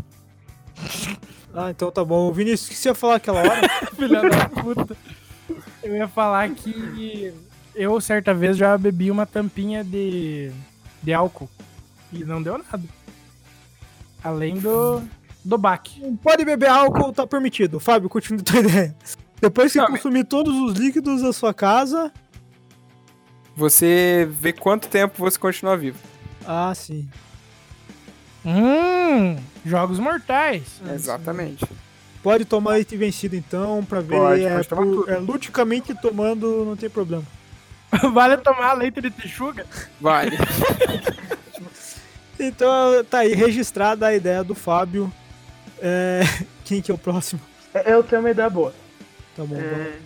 Ah, 1.53 1.69
então 1.69 1.91
tá 1.91 2.05
bom. 2.05 2.31
Vinícius, 2.31 2.67
o 2.67 2.69
que 2.71 2.77
você 2.77 2.87
ia 2.89 2.95
falar 2.95 3.15
aquela 3.15 3.41
hora? 3.41 3.67
Filha 3.97 4.21
da 4.29 4.47
puta. 4.47 4.95
Eu 5.83 5.95
ia 5.95 6.07
falar 6.07 6.49
que 6.51 7.33
eu, 7.75 7.99
certa 8.01 8.33
vez, 8.33 8.57
já 8.57 8.77
bebi 8.77 9.09
uma 9.09 9.25
tampinha 9.25 9.83
de, 9.83 10.51
de 11.01 11.13
álcool. 11.13 11.49
E 12.11 12.23
não 12.23 12.41
deu 12.41 12.57
nada. 12.57 12.83
Além 14.23 14.59
do, 14.59 15.01
do 15.43 15.57
baque. 15.57 16.01
Pode 16.21 16.45
beber 16.45 16.69
álcool, 16.69 17.13
tá 17.13 17.25
permitido. 17.25 17.79
Fábio, 17.79 18.09
continue 18.09 18.43
tua 18.43 18.59
ideia. 18.59 18.95
Depois 19.39 19.71
que 19.71 19.79
Não, 19.79 19.87
consumir 19.87 20.25
todos 20.25 20.53
os 20.55 20.77
líquidos 20.77 21.21
da 21.21 21.33
sua 21.33 21.53
casa. 21.53 22.11
Você 23.55 24.29
vê 24.31 24.53
quanto 24.53 24.87
tempo 24.87 25.15
você 25.17 25.39
continua 25.39 25.75
vivo. 25.75 25.97
Ah, 26.45 26.73
sim. 26.75 27.09
Hum, 28.45 29.37
jogos 29.65 29.99
mortais. 29.99 30.81
Exatamente. 30.93 31.65
Pode 32.23 32.45
tomar 32.45 32.71
leite 32.73 32.95
vencido 32.95 33.35
então, 33.35 33.83
pra 33.83 33.99
ver. 33.99 34.15
Pode, 34.15 34.43
é, 34.43 34.55
pode 34.55 34.67
tomar 34.67 34.81
por- 34.83 34.95
tudo. 35.05 35.11
é, 35.11 35.17
ludicamente 35.17 35.95
tomando, 35.95 36.63
não 36.65 36.75
tem 36.75 36.89
problema. 36.89 37.23
vale 38.13 38.37
tomar 38.37 38.73
leite 38.73 39.01
de 39.01 39.09
texuga? 39.11 39.65
Vale. 39.99 40.37
Então 42.39 43.03
tá 43.07 43.19
aí 43.19 43.33
registrada 43.33 44.07
a 44.07 44.13
ideia 44.15 44.43
do 44.43 44.55
Fábio. 44.55 45.11
É, 45.79 46.21
Quem 46.65 46.81
que 46.81 46.89
é 46.91 46.93
o 46.93 46.97
próximo? 46.97 47.39
É, 47.73 47.93
Eu 47.93 48.03
tenho 48.03 48.21
uma 48.21 48.31
ideia 48.31 48.49
boa. 48.49 48.73
Tá 49.35 49.43
bom. 49.43 49.55
É, 49.57 49.97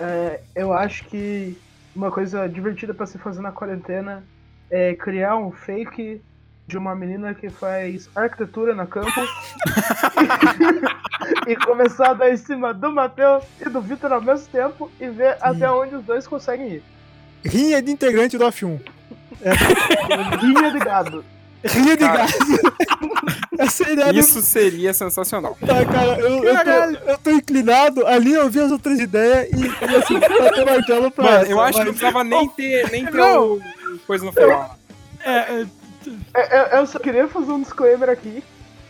é, 0.00 0.40
eu 0.54 0.72
acho 0.74 1.04
que 1.06 1.56
uma 1.96 2.10
coisa 2.10 2.46
divertida 2.48 2.92
pra 2.92 3.06
se 3.06 3.16
fazer 3.18 3.40
na 3.40 3.50
quarentena 3.52 4.22
é 4.70 4.94
criar 4.94 5.36
um 5.36 5.50
fake 5.52 6.20
de 6.66 6.78
uma 6.78 6.94
menina 6.94 7.34
que 7.34 7.50
faz 7.50 8.08
arquitetura 8.14 8.74
na 8.74 8.86
campus 8.86 9.28
e 11.46 11.56
começar 11.56 12.10
a 12.10 12.14
dar 12.14 12.30
em 12.30 12.36
cima 12.36 12.72
do 12.72 12.90
Matheus 12.90 13.44
e 13.60 13.68
do 13.68 13.80
Vitor 13.80 14.12
ao 14.12 14.22
mesmo 14.22 14.46
tempo 14.48 14.90
e 15.00 15.08
ver 15.08 15.36
até 15.40 15.70
onde 15.70 15.94
os 15.96 16.04
dois 16.04 16.26
conseguem 16.26 16.68
ir. 16.74 16.82
Rinha 17.44 17.82
de 17.82 17.90
integrante 17.90 18.38
do 18.38 18.44
F1. 18.46 18.80
Linha 20.42 20.70
de 20.72 20.78
gado. 20.78 21.24
Rinha 21.62 21.96
de 21.96 22.04
Cara. 22.04 22.18
gás. 22.18 22.34
Essa 23.58 23.90
ideia 23.90 24.12
do- 24.12 24.18
Isso 24.18 24.42
seria 24.42 24.92
sensacional. 24.92 25.56
Tá, 25.60 25.84
cara, 25.84 26.18
eu, 26.18 26.44
eu, 26.44 26.54
tô, 26.64 27.10
eu 27.10 27.18
tô 27.18 27.30
inclinado 27.30 28.06
ali, 28.06 28.32
eu 28.34 28.48
vi 28.50 28.60
as 28.60 28.70
outras 28.72 28.98
ideias 28.98 29.48
e, 29.52 29.64
e 29.66 29.96
assim, 29.96 30.18
bater 30.18 30.64
martelo 30.66 31.10
pra 31.10 31.24
Mano, 31.24 31.36
essa, 31.42 31.50
eu 31.52 31.60
acho 31.60 31.78
que 31.78 31.84
não 31.84 31.92
mas- 31.92 31.98
precisava 32.00 32.24
nem 32.24 32.48
ter, 32.48 32.90
nem 32.90 33.04
ter 33.06 33.12
Não. 33.14 33.60
coisa 34.06 34.24
no 34.24 34.32
final. 34.32 34.76
É, 35.24 35.30
é, 35.30 35.60
É, 35.62 35.66
Eu, 36.10 36.78
eu 36.78 36.86
só 36.86 36.98
queria 36.98 37.26
fazer 37.28 37.52
um 37.52 37.60
disclaimer 37.62 38.08
aqui, 38.08 38.42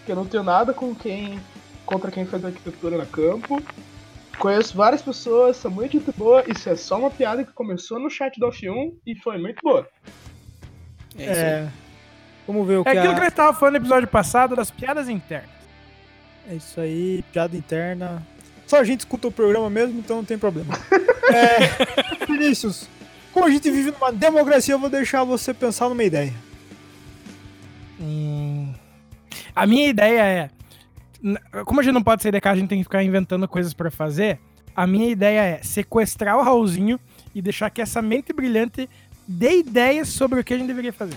que 0.04 0.12
eu 0.12 0.16
não 0.16 0.26
tenho 0.26 0.42
nada 0.42 0.72
com 0.74 0.94
quem 0.94 1.38
contra 1.86 2.10
quem 2.10 2.24
faz 2.24 2.44
arquitetura 2.44 2.96
na 2.96 3.06
campo. 3.06 3.62
Conheço 4.38 4.76
várias 4.76 5.00
pessoas, 5.02 5.56
são 5.56 5.70
muito 5.70 6.00
boa, 6.16 6.42
isso 6.50 6.68
é 6.68 6.74
só 6.76 6.98
uma 6.98 7.10
piada 7.10 7.44
que 7.44 7.52
começou 7.52 7.98
no 8.00 8.10
chat 8.10 8.38
do 8.40 8.46
F1 8.48 8.92
e 9.06 9.14
foi 9.16 9.38
muito 9.38 9.60
boa. 9.62 9.88
É. 11.16 11.24
É. 11.24 11.68
Vamos 12.46 12.66
ver 12.66 12.78
o 12.78 12.80
é 12.80 12.84
que 12.84 12.90
aquilo 12.90 13.12
a- 13.12 13.14
que 13.14 13.20
a 13.20 13.24
gente 13.24 13.34
tava 13.34 13.56
falando 13.56 13.74
no 13.74 13.80
episódio 13.80 14.08
passado 14.08 14.56
das 14.56 14.70
piadas 14.70 15.08
internas. 15.08 15.50
É 16.50 16.54
isso 16.54 16.80
aí, 16.80 17.22
piada 17.32 17.56
interna. 17.56 18.22
Só 18.66 18.78
a 18.80 18.84
gente 18.84 19.00
escuta 19.00 19.28
o 19.28 19.32
programa 19.32 19.70
mesmo, 19.70 19.98
então 19.98 20.16
não 20.16 20.24
tem 20.24 20.36
problema. 20.38 20.74
é, 21.32 22.24
Vinícius, 22.26 22.88
como 23.32 23.46
a 23.46 23.50
gente 23.50 23.70
vive 23.70 23.92
numa 23.92 24.12
democracia, 24.12 24.74
eu 24.74 24.78
vou 24.78 24.90
deixar 24.90 25.22
você 25.24 25.54
pensar 25.54 25.88
numa 25.88 26.02
ideia. 26.02 26.32
Hum, 28.04 28.72
A 29.56 29.66
minha 29.66 29.88
ideia 29.88 30.20
é. 30.22 30.50
Como 31.64 31.80
a 31.80 31.82
gente 31.82 31.94
não 31.94 32.02
pode 32.02 32.22
sair 32.22 32.32
da 32.32 32.40
casa, 32.40 32.56
a 32.56 32.60
gente 32.60 32.68
tem 32.68 32.78
que 32.78 32.84
ficar 32.84 33.02
inventando 33.02 33.48
coisas 33.48 33.72
pra 33.72 33.90
fazer. 33.90 34.38
A 34.76 34.86
minha 34.86 35.08
ideia 35.08 35.40
é 35.40 35.62
sequestrar 35.62 36.36
o 36.36 36.42
Raulzinho 36.42 37.00
e 37.34 37.40
deixar 37.40 37.70
que 37.70 37.80
essa 37.80 38.02
mente 38.02 38.32
brilhante 38.32 38.88
dê 39.26 39.60
ideias 39.60 40.08
sobre 40.08 40.40
o 40.40 40.44
que 40.44 40.52
a 40.52 40.58
gente 40.58 40.66
deveria 40.66 40.92
fazer. 40.92 41.16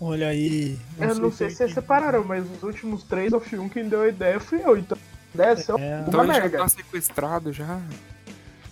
Olha 0.00 0.28
aí. 0.28 0.78
eu 0.98 1.14
não 1.16 1.30
sei 1.32 1.50
se 1.50 1.56
vocês 1.56 1.74
separaram, 1.74 2.24
mas 2.24 2.44
os 2.50 2.62
últimos 2.62 3.02
três 3.02 3.32
F1 3.32 3.68
quem 3.70 3.88
deu 3.88 4.02
a 4.02 4.08
ideia 4.08 4.38
fui 4.38 4.60
eu, 4.64 4.76
então 4.76 4.96
deve 5.34 5.60
ser 5.62 5.72
É, 5.78 6.04
Então 6.06 6.20
uma 6.20 6.24
ele 6.24 6.34
já 6.34 6.40
merda. 6.40 6.58
tá 6.58 6.68
sequestrado 6.68 7.52
já. 7.52 7.80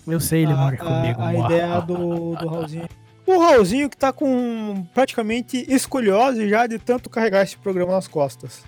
Eu 0.07 0.19
sei, 0.21 0.43
ele 0.43 0.53
a, 0.53 0.55
mora 0.55 0.75
a- 0.75 0.77
comigo. 0.77 1.21
a 1.21 1.33
ideia 1.33 1.79
do, 1.81 2.35
do 2.35 2.47
Raulzinho. 2.47 2.87
O 3.27 3.39
Raulzinho 3.39 3.89
que 3.89 3.97
tá 3.97 4.13
com 4.13 4.87
praticamente 4.93 5.65
escoliose 5.67 6.47
já 6.47 6.65
de 6.65 6.79
tanto 6.79 7.09
carregar 7.09 7.43
esse 7.43 7.57
programa 7.57 7.91
nas 7.91 8.07
costas. 8.07 8.63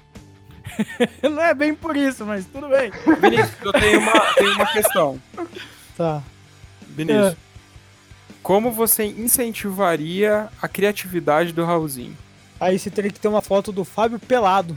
Não 1.24 1.42
é 1.42 1.54
bem 1.54 1.74
por 1.74 1.96
isso, 1.96 2.26
mas 2.26 2.46
tudo 2.46 2.68
bem. 2.68 2.92
Vinícius, 3.22 3.58
eu 3.64 3.72
tenho 3.72 4.00
uma, 4.00 4.34
tenho 4.36 4.54
uma 4.54 4.66
questão. 4.68 5.22
Tá. 5.96 6.22
Vinícius. 6.90 7.38
Como 8.44 8.70
você 8.72 9.06
incentivaria 9.06 10.50
a 10.62 10.68
criatividade 10.68 11.54
do 11.54 11.64
Raulzinho? 11.64 12.18
Aí 12.60 12.78
você 12.78 12.90
teria 12.90 13.12
que 13.12 13.20
ter 13.20 13.30
uma 13.30 13.42
foto 13.42 13.72
do 13.72 13.86
Fábio 13.86 14.20
pelado. 14.20 14.76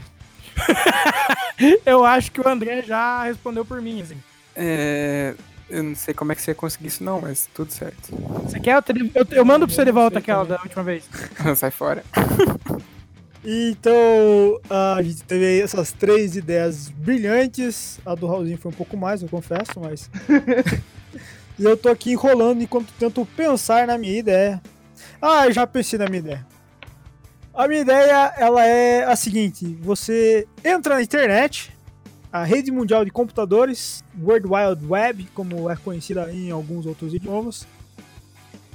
Eu 1.85 2.05
acho 2.05 2.31
que 2.31 2.39
o 2.39 2.47
André 2.47 2.81
já 2.83 3.23
respondeu 3.23 3.65
por 3.65 3.81
mim, 3.81 4.01
assim. 4.01 4.17
É. 4.55 5.35
Eu 5.69 5.81
não 5.83 5.95
sei 5.95 6.13
como 6.13 6.31
é 6.31 6.35
que 6.35 6.41
você 6.41 6.51
ia 6.51 6.55
conseguir 6.55 6.87
isso, 6.87 7.03
não, 7.03 7.21
mas 7.21 7.49
tudo 7.53 7.71
certo. 7.71 8.13
Você 8.43 8.59
quer? 8.59 8.75
Eu, 8.75 8.81
te- 8.81 9.11
eu, 9.15 9.27
eu 9.31 9.45
mando 9.45 9.65
pra 9.65 9.75
você 9.75 9.83
de 9.85 9.91
volta 9.91 10.19
aquela 10.19 10.45
da 10.45 10.61
última 10.61 10.83
vez. 10.83 11.03
Sai 11.57 11.71
fora. 11.71 12.03
Então, 13.45 14.61
a 14.69 15.01
gente 15.01 15.23
teve 15.23 15.45
aí 15.45 15.61
essas 15.61 15.91
três 15.91 16.35
ideias 16.37 16.89
brilhantes. 16.89 17.99
A 18.05 18.15
do 18.15 18.25
Raulzinho 18.27 18.57
foi 18.57 18.71
um 18.71 18.75
pouco 18.75 18.95
mais, 18.95 19.21
eu 19.21 19.27
confesso, 19.29 19.71
mas. 19.81 20.09
e 21.59 21.63
eu 21.63 21.75
tô 21.75 21.89
aqui 21.89 22.11
enrolando 22.11 22.61
enquanto 22.61 22.93
tento 22.97 23.25
pensar 23.35 23.85
na 23.87 23.97
minha 23.97 24.17
ideia. 24.17 24.61
Ah, 25.21 25.47
eu 25.47 25.51
já 25.51 25.67
pensei 25.67 25.99
na 25.99 26.05
minha 26.07 26.19
ideia. 26.19 26.45
A 27.53 27.67
minha 27.67 27.81
ideia, 27.81 28.33
ela 28.37 28.65
é 28.65 29.03
a 29.03 29.15
seguinte: 29.15 29.77
você 29.81 30.47
entra 30.63 30.95
na 30.95 31.01
internet, 31.01 31.73
a 32.33 32.43
rede 32.43 32.71
mundial 32.71 33.05
de 33.05 33.11
computadores, 33.11 34.03
World 34.19 34.47
Wide 34.47 34.85
Web, 34.87 35.27
como 35.35 35.69
é 35.69 35.75
conhecida 35.75 36.33
em 36.33 36.49
alguns 36.49 36.87
outros 36.87 37.13
idiomas, 37.13 37.67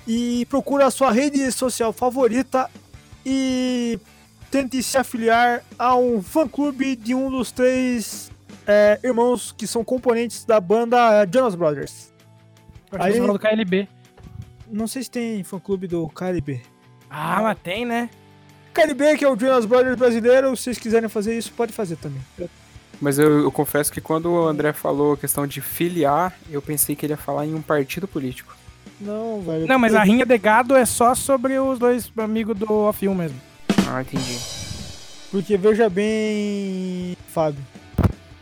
e 0.07 0.47
procura 0.47 0.87
a 0.87 0.91
sua 0.93 1.11
rede 1.11 1.51
social 1.51 1.93
favorita 1.93 2.71
e 3.27 3.99
tente 4.49 4.81
se 4.81 4.97
afiliar 4.97 5.65
a 5.77 5.97
um 5.97 6.23
fã-clube 6.23 6.95
de 6.95 7.17
um 7.17 7.29
dos 7.29 7.51
três 7.51 8.31
é, 8.65 9.01
irmãos 9.03 9.51
que 9.51 9.67
são 9.67 9.83
componentes 9.83 10.45
da 10.45 10.61
banda 10.61 11.27
Jonas 11.27 11.57
Brothers. 11.57 12.13
Que 12.89 12.97
você 12.97 13.19
falou 13.19 13.33
do 13.33 13.41
KLB. 13.41 13.89
Não 14.71 14.87
sei 14.87 15.03
se 15.03 15.11
tem 15.11 15.43
fã-clube 15.43 15.89
do 15.89 16.09
KLB. 16.11 16.63
Ah, 17.11 17.43
mas 17.43 17.59
tem, 17.59 17.85
né? 17.85 18.09
KLB, 18.73 19.17
que 19.17 19.25
é 19.25 19.29
o 19.29 19.37
Jonas 19.37 19.67
Brothers 19.67 19.97
brasileiro, 19.97 20.57
se 20.57 20.63
vocês 20.63 20.79
quiserem 20.79 21.09
fazer 21.09 21.37
isso, 21.37 21.53
pode 21.53 21.73
fazer 21.73 21.97
também. 21.97 22.23
Mas 23.01 23.19
eu, 23.19 23.43
eu 23.43 23.53
confesso 23.53 23.93
que 23.93 24.01
quando 24.01 24.31
o 24.31 24.47
André 24.47 24.73
falou 24.73 25.13
a 25.13 25.17
questão 25.17 25.47
de 25.47 25.61
filiar, 25.61 26.37
eu 26.51 26.61
pensei 26.61 26.97
que 26.97 27.07
ele 27.07 27.13
ia 27.13 27.17
falar 27.17 27.47
em 27.47 27.55
um 27.55 27.63
partido 27.63 28.09
político. 28.09 28.57
Não, 29.01 29.41
velho. 29.41 29.67
Não, 29.67 29.79
mas 29.79 29.95
a 29.95 30.03
rinha 30.03 30.27
de 30.27 30.37
gado 30.39 30.75
é 30.75 30.85
só 30.85 31.15
sobre 31.15 31.59
os 31.59 31.79
dois 31.79 32.11
amigos 32.17 32.59
do 32.59 32.67
F1 32.67 33.15
mesmo. 33.15 33.41
Ah, 33.89 34.03
entendi. 34.03 34.39
Porque 35.31 35.57
veja 35.57 35.89
bem, 35.89 37.17
Fábio, 37.29 37.61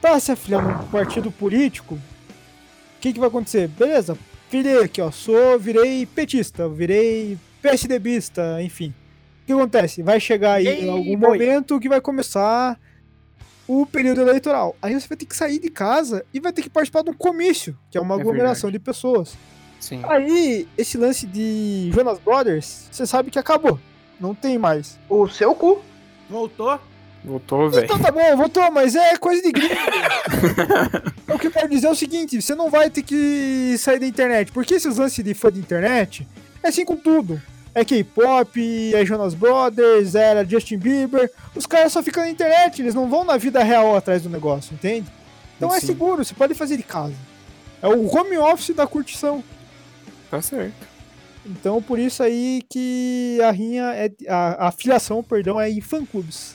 pra 0.01 0.19
se 0.19 0.33
afiliar 0.33 0.63
num 0.63 0.89
partido 0.89 1.31
político, 1.31 1.97
o 1.97 3.01
que, 3.01 3.13
que 3.13 3.19
vai 3.19 3.29
acontecer? 3.29 3.69
Beleza, 3.69 4.17
virei 4.51 4.83
aqui, 4.83 5.03
ó, 5.03 5.11
sou, 5.11 5.59
virei 5.59 6.07
petista, 6.07 6.69
virei 6.69 7.37
PSDBista, 7.61 8.63
enfim. 8.63 8.95
O 9.43 9.47
que 9.47 9.53
acontece? 9.53 10.03
Vai 10.03 10.19
chegar 10.19 10.55
aí 10.55 10.67
Ei, 10.67 10.85
em 10.85 10.91
algum 10.91 11.17
boi. 11.19 11.31
momento 11.31 11.79
que 11.79 11.89
vai 11.89 12.01
começar 12.01 12.79
o 13.69 13.85
período 13.87 14.21
eleitoral. 14.21 14.77
Aí 14.81 14.95
você 14.95 15.09
vai 15.09 15.17
ter 15.17 15.27
que 15.27 15.37
sair 15.37 15.59
de 15.59 15.71
casa 15.71 16.25
e 16.33 16.41
vai 16.41 16.53
ter 16.53 16.63
que 16.63 16.71
participar 16.71 17.03
de 17.03 17.11
um 17.11 17.15
comício, 17.15 17.77
que 17.91 17.99
é 17.99 18.01
uma 18.01 18.17
É 18.17 18.21
aglomeração 18.21 18.71
de 18.71 18.79
pessoas. 18.79 19.37
Sim. 19.81 20.03
Aí, 20.09 20.67
esse 20.77 20.97
lance 20.97 21.27
de 21.27 21.91
Jonas 21.95 22.19
Brothers, 22.19 22.89
você 22.91 23.07
sabe 23.07 23.31
que 23.31 23.39
acabou. 23.39 23.79
Não 24.21 24.35
tem 24.35 24.59
mais. 24.59 24.99
O 25.09 25.29
seu 25.29 25.55
cu. 25.55 25.83
Voltou? 26.29 26.81
Voltou, 27.25 27.69
velho. 27.69 27.85
Então 27.85 27.99
tá 27.99 28.11
bom, 28.11 28.37
voltou, 28.37 28.71
mas 28.71 28.95
é 28.95 29.17
coisa 29.17 29.43
de 29.43 29.51
gringo. 29.51 29.75
o 31.29 31.39
que 31.39 31.49
eu 31.49 31.51
quero 31.51 31.69
dizer 31.69 31.89
é 31.89 31.91
o 31.91 31.95
seguinte: 31.95 32.41
você 32.41 32.55
não 32.55 32.71
vai 32.71 32.89
ter 32.89 33.03
que 33.03 33.77
sair 33.79 33.99
da 33.99 34.07
internet. 34.07 34.53
Porque 34.53 34.75
esses 34.75 34.97
lances 34.97 35.25
de 35.25 35.35
fã 35.35 35.51
de 35.51 35.59
internet 35.59 36.27
é 36.63 36.69
assim 36.69 36.85
com 36.85 36.97
tudo. 36.97 37.43
É 37.79 37.85
K-pop, 37.85 38.95
é 38.95 39.05
Jonas 39.05 39.35
Brothers, 39.35 40.15
era 40.15 40.43
Justin 40.49 40.79
Bieber. 40.79 41.31
Os 41.55 41.67
caras 41.67 41.93
só 41.93 42.03
ficam 42.03 42.23
na 42.23 42.31
internet, 42.31 42.81
eles 42.81 42.95
não 42.95 43.07
vão 43.07 43.23
na 43.23 43.37
vida 43.37 43.63
real 43.63 43.95
atrás 43.95 44.23
do 44.23 44.31
negócio, 44.31 44.73
entende? 44.73 45.07
Então 45.59 45.75
é 45.75 45.79
Sim. 45.79 45.89
seguro, 45.89 46.25
você 46.25 46.33
pode 46.33 46.55
fazer 46.55 46.79
de 46.79 46.83
casa. 46.83 47.13
É 47.83 47.87
o 47.87 48.07
home 48.11 48.39
office 48.39 48.75
da 48.75 48.87
curtição. 48.87 49.45
Tá 50.31 50.41
certo. 50.41 50.87
Então 51.45 51.83
por 51.83 51.99
isso 51.99 52.23
aí 52.23 52.63
que 52.71 53.39
a 53.45 53.51
rinha 53.51 53.93
é 53.95 54.11
a, 54.27 54.69
a 54.69 54.73
filiação, 54.73 55.23
perdão, 55.23 55.61
é 55.61 55.69
em 55.71 55.83
fã 55.83 56.03
clubes. 56.03 56.55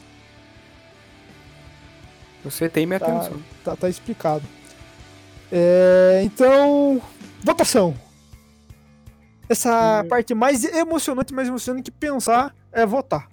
Você 2.43 2.67
tem 2.67 2.87
minha 2.87 2.99
Tá, 2.99 3.05
atenção. 3.05 3.39
tá, 3.63 3.75
tá 3.75 3.87
explicado. 3.87 4.43
É, 5.51 6.21
então, 6.23 6.99
votação. 7.43 7.93
Essa 9.49 10.05
parte 10.09 10.33
mais 10.33 10.63
emocionante, 10.63 11.33
mais 11.33 11.47
emocionante 11.47 11.91
que 11.91 11.97
pensar 11.97 12.55
é 12.71 12.85
votar. 12.85 13.27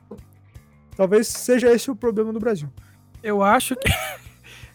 Talvez 0.97 1.29
seja 1.29 1.71
esse 1.73 1.91
o 1.91 1.97
problema 1.97 2.33
do 2.33 2.41
Brasil. 2.41 2.69
Eu 3.23 3.43
acho 3.43 3.77
que. 3.77 3.89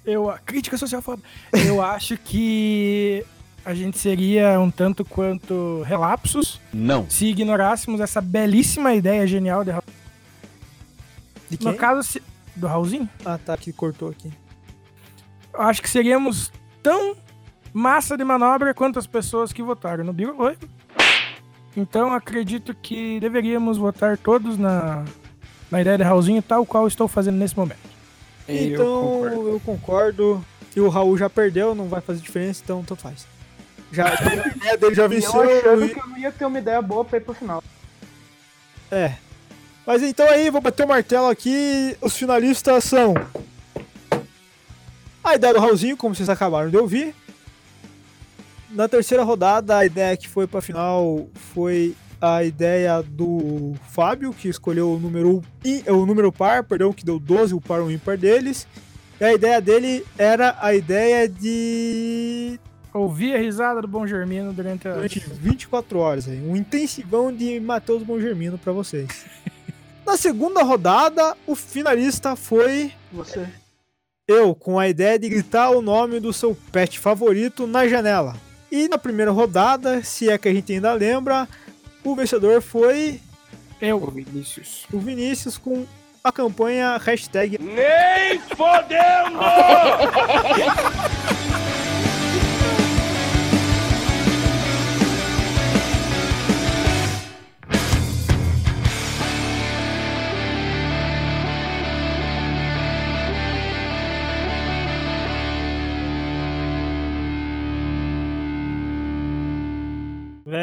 Eu, 0.05 0.33
crítica 0.45 0.75
social 0.77 1.01
foda. 1.01 1.21
Eu 1.65 1.81
acho 1.81 2.17
que 2.17 3.25
a 3.63 3.73
gente 3.73 3.97
seria 3.97 4.59
um 4.59 4.69
tanto 4.69 5.05
quanto 5.05 5.81
relapsos 5.85 6.59
Não. 6.73 7.09
se 7.09 7.27
ignorássemos 7.27 8.01
essa 8.01 8.19
belíssima 8.19 8.93
ideia 8.93 9.25
genial 9.25 9.63
de 9.63 9.71
Raul. 9.71 9.83
De 11.49 11.55
quem? 11.57 11.71
No 11.71 11.77
caso, 11.77 12.03
se- 12.03 12.21
do 12.53 12.67
Raulzinho, 12.67 13.07
Ah, 13.23 13.37
tá, 13.37 13.55
que 13.55 13.71
cortou 13.71 14.09
aqui. 14.09 14.29
eu 15.53 15.61
acho 15.61 15.81
que 15.81 15.89
seríamos 15.89 16.51
tão 16.81 17.15
massa 17.71 18.17
de 18.17 18.25
manobra 18.25 18.73
quanto 18.73 18.99
as 18.99 19.07
pessoas 19.07 19.53
que 19.53 19.63
votaram 19.63 20.03
no 20.03 20.11
Biro 20.11 20.35
Oi. 20.37 20.57
Então 21.75 22.13
acredito 22.13 22.73
que 22.75 23.19
deveríamos 23.19 23.77
votar 23.77 24.17
todos 24.17 24.57
na, 24.57 25.03
na 25.71 25.81
ideia 25.81 25.97
de 25.97 26.03
Raulzinho, 26.03 26.41
tal 26.41 26.65
qual 26.65 26.87
estou 26.87 27.07
fazendo 27.07 27.35
nesse 27.37 27.57
momento. 27.57 27.79
Eu 28.47 28.55
então, 28.55 28.85
concordo. 29.01 29.47
eu 29.49 29.59
concordo. 29.59 30.45
E 30.75 30.79
o 30.79 30.89
Raul 30.89 31.17
já 31.17 31.29
perdeu, 31.29 31.73
não 31.75 31.87
vai 31.87 32.01
fazer 32.01 32.19
diferença, 32.19 32.61
então 32.63 32.83
tanto 32.83 33.01
faz. 33.01 33.27
Já, 33.91 34.07
a 34.19 34.47
ideia 34.55 34.77
dele 34.77 34.95
já 34.95 35.03
E 35.03 35.05
eu 35.05 35.09
venceu. 35.09 35.41
achando 35.41 35.85
e- 35.85 35.89
que 35.89 35.99
eu 35.99 36.07
não 36.07 36.17
ia 36.17 36.31
ter 36.31 36.45
uma 36.45 36.59
ideia 36.59 36.81
boa 36.81 37.05
pra 37.05 37.17
ir 37.17 37.21
pro 37.21 37.33
final. 37.33 37.63
É. 38.91 39.13
Mas 39.85 40.01
então 40.01 40.27
aí, 40.29 40.49
vou 40.49 40.61
bater 40.61 40.85
o 40.85 40.87
martelo 40.87 41.27
aqui. 41.27 41.97
Os 42.01 42.15
finalistas 42.15 42.83
são. 42.85 43.13
A 45.23 45.35
ideia 45.35 45.53
do 45.53 45.59
Raulzinho, 45.59 45.97
como 45.97 46.13
vocês 46.15 46.29
acabaram 46.29 46.69
de 46.69 46.77
ouvir. 46.77 47.15
Na 48.73 48.87
terceira 48.87 49.23
rodada, 49.23 49.77
a 49.77 49.85
ideia 49.85 50.17
que 50.17 50.27
foi 50.27 50.47
pra 50.47 50.61
final 50.61 51.27
foi 51.53 51.95
a 52.19 52.43
ideia 52.43 53.01
do 53.03 53.73
Fábio, 53.89 54.33
que 54.33 54.47
escolheu 54.47 54.93
o 54.93 54.99
número, 54.99 55.41
o 55.87 56.05
número 56.05 56.31
par, 56.31 56.63
perdão, 56.63 56.91
que 56.91 57.05
deu 57.05 57.19
12, 57.19 57.53
o 57.53 57.61
par 57.61 57.81
o 57.81 57.91
ímpar 57.91 58.17
deles. 58.17 58.67
E 59.19 59.23
a 59.23 59.33
ideia 59.33 59.61
dele 59.61 60.05
era 60.17 60.57
a 60.59 60.73
ideia 60.73 61.29
de 61.29 62.59
Ouvi 62.93 63.33
a 63.33 63.39
risada 63.39 63.81
do 63.81 63.87
Bom 63.87 64.05
Germino 64.05 64.53
durante 64.53 64.87
a. 64.87 64.93
durante 64.93 65.19
24 65.19 65.97
horas. 65.97 66.27
Aí, 66.27 66.39
um 66.39 66.55
intensivão 66.55 67.33
de 67.33 67.59
Matheus 67.59 68.03
Bongermino 68.03 68.57
pra 68.57 68.71
vocês. 68.71 69.25
Na 70.05 70.15
segunda 70.15 70.61
rodada, 70.61 71.35
o 71.47 71.55
finalista 71.55 72.35
foi 72.35 72.91
Você. 73.11 73.47
eu, 74.27 74.53
com 74.53 74.77
a 74.77 74.87
ideia 74.87 75.17
de 75.17 75.27
gritar 75.27 75.71
o 75.71 75.81
nome 75.81 76.19
do 76.19 76.31
seu 76.31 76.55
pet 76.71 76.99
favorito 76.99 77.65
na 77.65 77.87
janela. 77.87 78.35
E 78.73 78.87
na 78.87 78.97
primeira 78.97 79.29
rodada, 79.29 80.01
se 80.01 80.31
é 80.31 80.35
que 80.35 80.49
a 80.49 80.51
gente 80.51 80.73
ainda 80.73 80.91
lembra, 80.93 81.47
o 82.03 82.15
vencedor 82.15 82.59
foi 82.59 83.21
Eu. 83.79 84.01
Ô, 84.01 84.09
Vinícius. 84.09 84.87
o 84.91 84.97
Vinícius 84.97 85.59
com 85.59 85.85
a 86.23 86.31
campanha 86.31 86.97
hashtag 86.97 87.59
Nem 87.59 88.39
fodendo! 88.39 89.37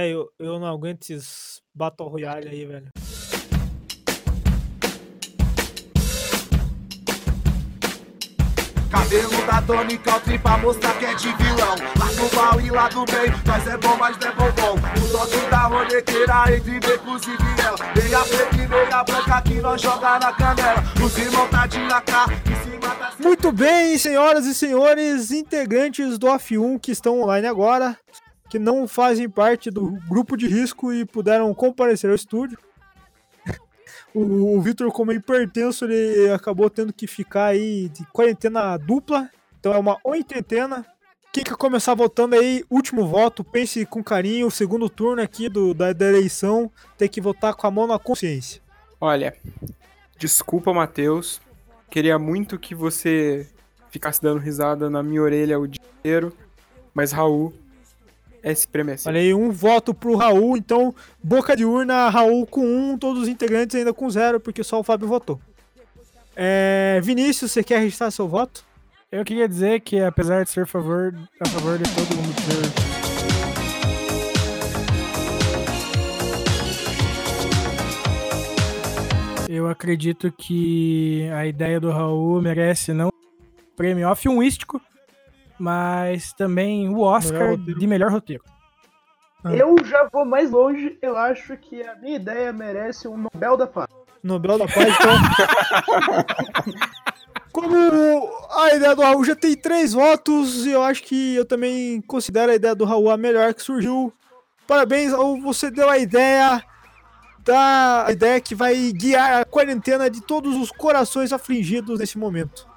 Velho, 0.01 0.33
eu 0.39 0.59
não 0.59 0.67
aguento 0.67 1.11
esses 1.11 1.61
Battle 1.75 2.09
Royale 2.09 2.49
aí, 2.49 2.65
velho. 2.65 2.89
Cabelo 8.91 9.47
da 9.47 9.61
Tony 9.61 9.99
pra 10.39 10.57
mostrar 10.57 10.99
que 10.99 11.05
é 11.05 11.15
de 11.15 11.29
vilão 11.35 11.77
Lá 11.99 12.07
do 12.07 12.35
mal 12.35 12.61
e 12.61 12.71
lá 12.71 12.89
do 12.89 13.05
bem, 13.05 13.31
nós 13.45 13.67
é 13.67 13.77
bom, 13.77 13.97
mas 13.99 14.17
não 14.19 14.29
é 14.29 14.33
bombom 14.33 14.75
O 14.75 15.13
toque 15.13 15.51
da 15.51 15.63
ronequeira 15.67 16.57
entre 16.57 16.81
becos 16.81 17.23
e 17.27 17.37
viela 17.37 17.79
Meia 17.95 18.25
preta 18.25 18.57
e 18.57 18.69
meia 18.69 19.05
branca 19.05 19.43
que 19.43 19.55
nós 19.61 19.83
joga 19.83 20.19
na 20.19 20.33
canela 20.33 20.83
Os 21.05 21.19
irmãos 21.19 21.51
tá 21.51 21.67
de 21.67 21.79
AK. 21.79 23.21
Muito 23.21 23.53
bem, 23.53 23.99
senhoras 23.99 24.47
e 24.47 24.55
senhores, 24.55 25.31
integrantes 25.31 26.19
do 26.19 26.27
F1 26.27 26.81
que 26.81 26.91
estão 26.91 27.21
online 27.21 27.47
agora, 27.47 27.97
que 28.51 28.59
não 28.59 28.89
fazem 28.89 29.31
parte 29.31 29.71
do 29.71 29.93
grupo 30.09 30.37
de 30.37 30.49
risco 30.49 30.93
e 30.93 31.07
puderam 31.07 31.55
comparecer 31.55 32.11
ao 32.11 32.17
estúdio. 32.17 32.59
O, 34.13 34.57
o 34.57 34.61
Vitor, 34.61 34.91
como 34.91 35.13
hipertenso, 35.13 35.85
ele 35.85 36.33
acabou 36.33 36.69
tendo 36.69 36.93
que 36.93 37.07
ficar 37.07 37.45
aí 37.45 37.89
de 37.91 38.05
quarentena 38.07 38.77
dupla, 38.77 39.31
então 39.61 39.73
é 39.73 39.79
uma 39.79 39.99
oitentena. 40.03 40.85
Quem 41.33 41.45
quer 41.45 41.55
começar 41.55 41.95
votando 41.95 42.35
aí, 42.35 42.65
último 42.69 43.07
voto, 43.07 43.45
pense 43.45 43.87
com 43.87 44.03
carinho, 44.03 44.49
o 44.49 44.51
segundo 44.51 44.91
turno 44.91 45.23
aqui 45.23 45.49
do, 45.49 45.73
da, 45.73 45.93
da 45.93 46.07
eleição, 46.09 46.69
tem 46.99 47.09
que 47.09 47.21
votar 47.21 47.55
com 47.55 47.69
a 47.69 47.71
mão 47.71 47.87
na 47.87 48.01
consciência. 48.01 48.61
Olha, 49.01 49.33
desculpa, 50.19 50.75
Matheus. 50.75 51.41
Queria 51.89 52.19
muito 52.19 52.59
que 52.59 52.75
você 52.75 53.49
ficasse 53.91 54.21
dando 54.21 54.41
risada 54.41 54.91
na 54.91 55.05
minha 55.05 55.23
orelha 55.23 55.57
o 55.57 55.69
dia 55.69 55.81
inteiro. 56.01 56.33
Mas, 56.93 57.13
Raul, 57.13 57.55
esse 58.43 58.67
prêmio 58.67 58.95
é 58.95 58.97
seu. 58.97 59.11
Olha 59.11 59.21
aí, 59.21 59.35
um 59.35 59.51
voto 59.51 59.93
pro 59.93 60.17
Raul, 60.17 60.57
então 60.57 60.95
boca 61.23 61.57
de 61.57 61.65
urna, 61.65 62.09
Raul 62.09 62.47
com 62.47 62.65
um, 62.65 62.99
todos 62.99 63.23
os 63.23 63.29
integrantes 63.29 63.77
ainda 63.77 63.93
com 63.93 64.09
zero, 64.09 64.41
porque 64.41 64.65
só 64.65 64.81
o 64.81 64.83
Fábio 64.83 65.07
votou. 65.09 65.41
É, 66.35 67.01
Vinícius, 67.03 67.53
você 67.53 67.63
quer 67.63 67.81
registrar 67.81 68.11
seu 68.11 68.27
voto? 68.27 68.65
Eu 69.13 69.25
queria 69.25 69.49
dizer 69.49 69.81
que, 69.81 70.01
apesar 70.01 70.45
de 70.45 70.51
ser 70.51 70.63
a 70.63 70.67
favor, 70.67 71.15
a 71.41 71.49
favor 71.49 71.77
de 71.77 71.85
todo 71.95 72.17
mundo 72.17 72.35
ter. 72.35 73.01
Eu 79.53 79.69
acredito 79.69 80.31
que 80.31 81.29
a 81.35 81.45
ideia 81.45 81.81
do 81.81 81.91
Raul 81.91 82.41
merece 82.41 82.93
não 82.93 83.11
prêmio 83.77 84.09
off-unístico, 84.09 84.81
mas 85.61 86.33
também 86.33 86.89
o 86.89 87.01
Oscar 87.01 87.51
Melhor 87.51 87.79
de 87.79 87.87
melhor 87.87 88.11
roteiro. 88.11 88.43
Ah. 89.45 89.55
Eu 89.55 89.77
já 89.85 90.09
vou 90.11 90.25
mais 90.25 90.51
longe, 90.51 90.99
eu 91.03 91.17
acho 91.17 91.55
que 91.59 91.83
a 91.83 91.95
minha 91.97 92.17
ideia 92.17 92.51
merece 92.53 93.07
um 93.07 93.17
Nobel 93.17 93.57
da 93.59 93.67
Paz. 93.67 93.89
Nobel 94.23 94.59
da 94.59 94.67
Paz, 94.67 94.89
então. 94.89 95.13
Como 97.53 97.77
a 98.51 98.75
ideia 98.75 98.95
do 98.95 99.03
Raul 99.03 99.25
já 99.25 99.37
tem 99.37 99.55
três 99.55 99.93
votos, 99.93 100.67
eu 100.67 100.83
acho 100.83 101.03
que 101.03 101.35
eu 101.35 101.45
também 101.45 102.01
considero 102.03 102.53
a 102.53 102.55
ideia 102.55 102.75
do 102.75 102.85
Raul 102.85 103.11
a 103.11 103.17
melhor 103.17 103.53
que 103.53 103.63
surgiu. 103.63 104.13
Parabéns, 104.67 105.13
Raul, 105.13 105.43
você 105.43 105.71
deu 105.71 105.91
a 105.91 105.99
ideia 105.99 106.63
dar 107.45 108.07
a 108.07 108.13
ideia 108.13 108.41
que 108.41 108.55
vai 108.55 108.93
guiar 108.93 109.41
a 109.41 109.45
quarentena 109.45 110.09
de 110.09 110.21
todos 110.23 110.57
os 110.57 110.71
corações 110.71 111.33
afligidos 111.33 111.99
nesse 111.99 112.17
momento. 112.17 112.70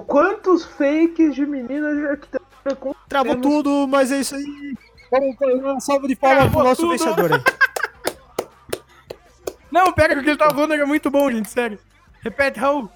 Quantos 0.00 0.64
fakes 0.64 1.34
de 1.34 1.46
meninas 1.46 1.96
de 1.96 2.06
arquitetura 2.06 2.76
com 2.76 2.94
Travou 3.08 3.36
tudo, 3.36 3.86
mas 3.88 4.12
é 4.12 4.20
isso 4.20 4.34
aí. 4.34 4.74
Uma 5.10 5.80
salva 5.80 6.06
de 6.06 6.14
palmas 6.16 6.44
pro 6.44 6.50
Travou 6.50 6.64
nosso 6.64 6.82
tudo. 6.82 6.90
vencedor 6.90 7.32
aí. 7.32 7.42
Não, 9.70 9.92
pega, 9.92 10.14
porque 10.14 10.30
ele 10.30 10.38
tá 10.38 10.50
falando 10.50 10.72
era 10.72 10.86
muito 10.86 11.10
bom, 11.10 11.30
gente, 11.30 11.50
sério. 11.50 11.78
Repete, 12.22 12.58
Raul. 12.58 12.90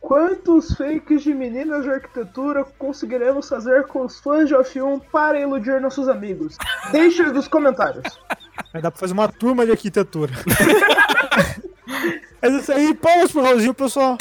Quantos 0.00 0.76
fakes 0.76 1.22
de 1.22 1.32
meninas 1.32 1.84
de 1.84 1.90
arquitetura 1.90 2.62
conseguiremos 2.78 3.48
fazer 3.48 3.86
com 3.86 4.04
os 4.04 4.20
fãs 4.20 4.48
de 4.48 4.54
F1 4.54 5.00
para 5.10 5.40
iludir 5.40 5.80
nossos 5.80 6.08
amigos? 6.08 6.58
Deixe 6.92 7.22
nos 7.22 7.48
comentários. 7.48 8.04
Vai 8.70 8.82
dar 8.82 8.90
pra 8.90 9.00
fazer 9.00 9.14
uma 9.14 9.28
turma 9.28 9.64
de 9.64 9.72
arquitetura. 9.72 10.32
é 12.42 12.48
isso 12.48 12.70
aí, 12.70 12.94
palmas 12.94 13.32
pro 13.32 13.42
Raulzinho, 13.42 13.72
pessoal. 13.72 14.18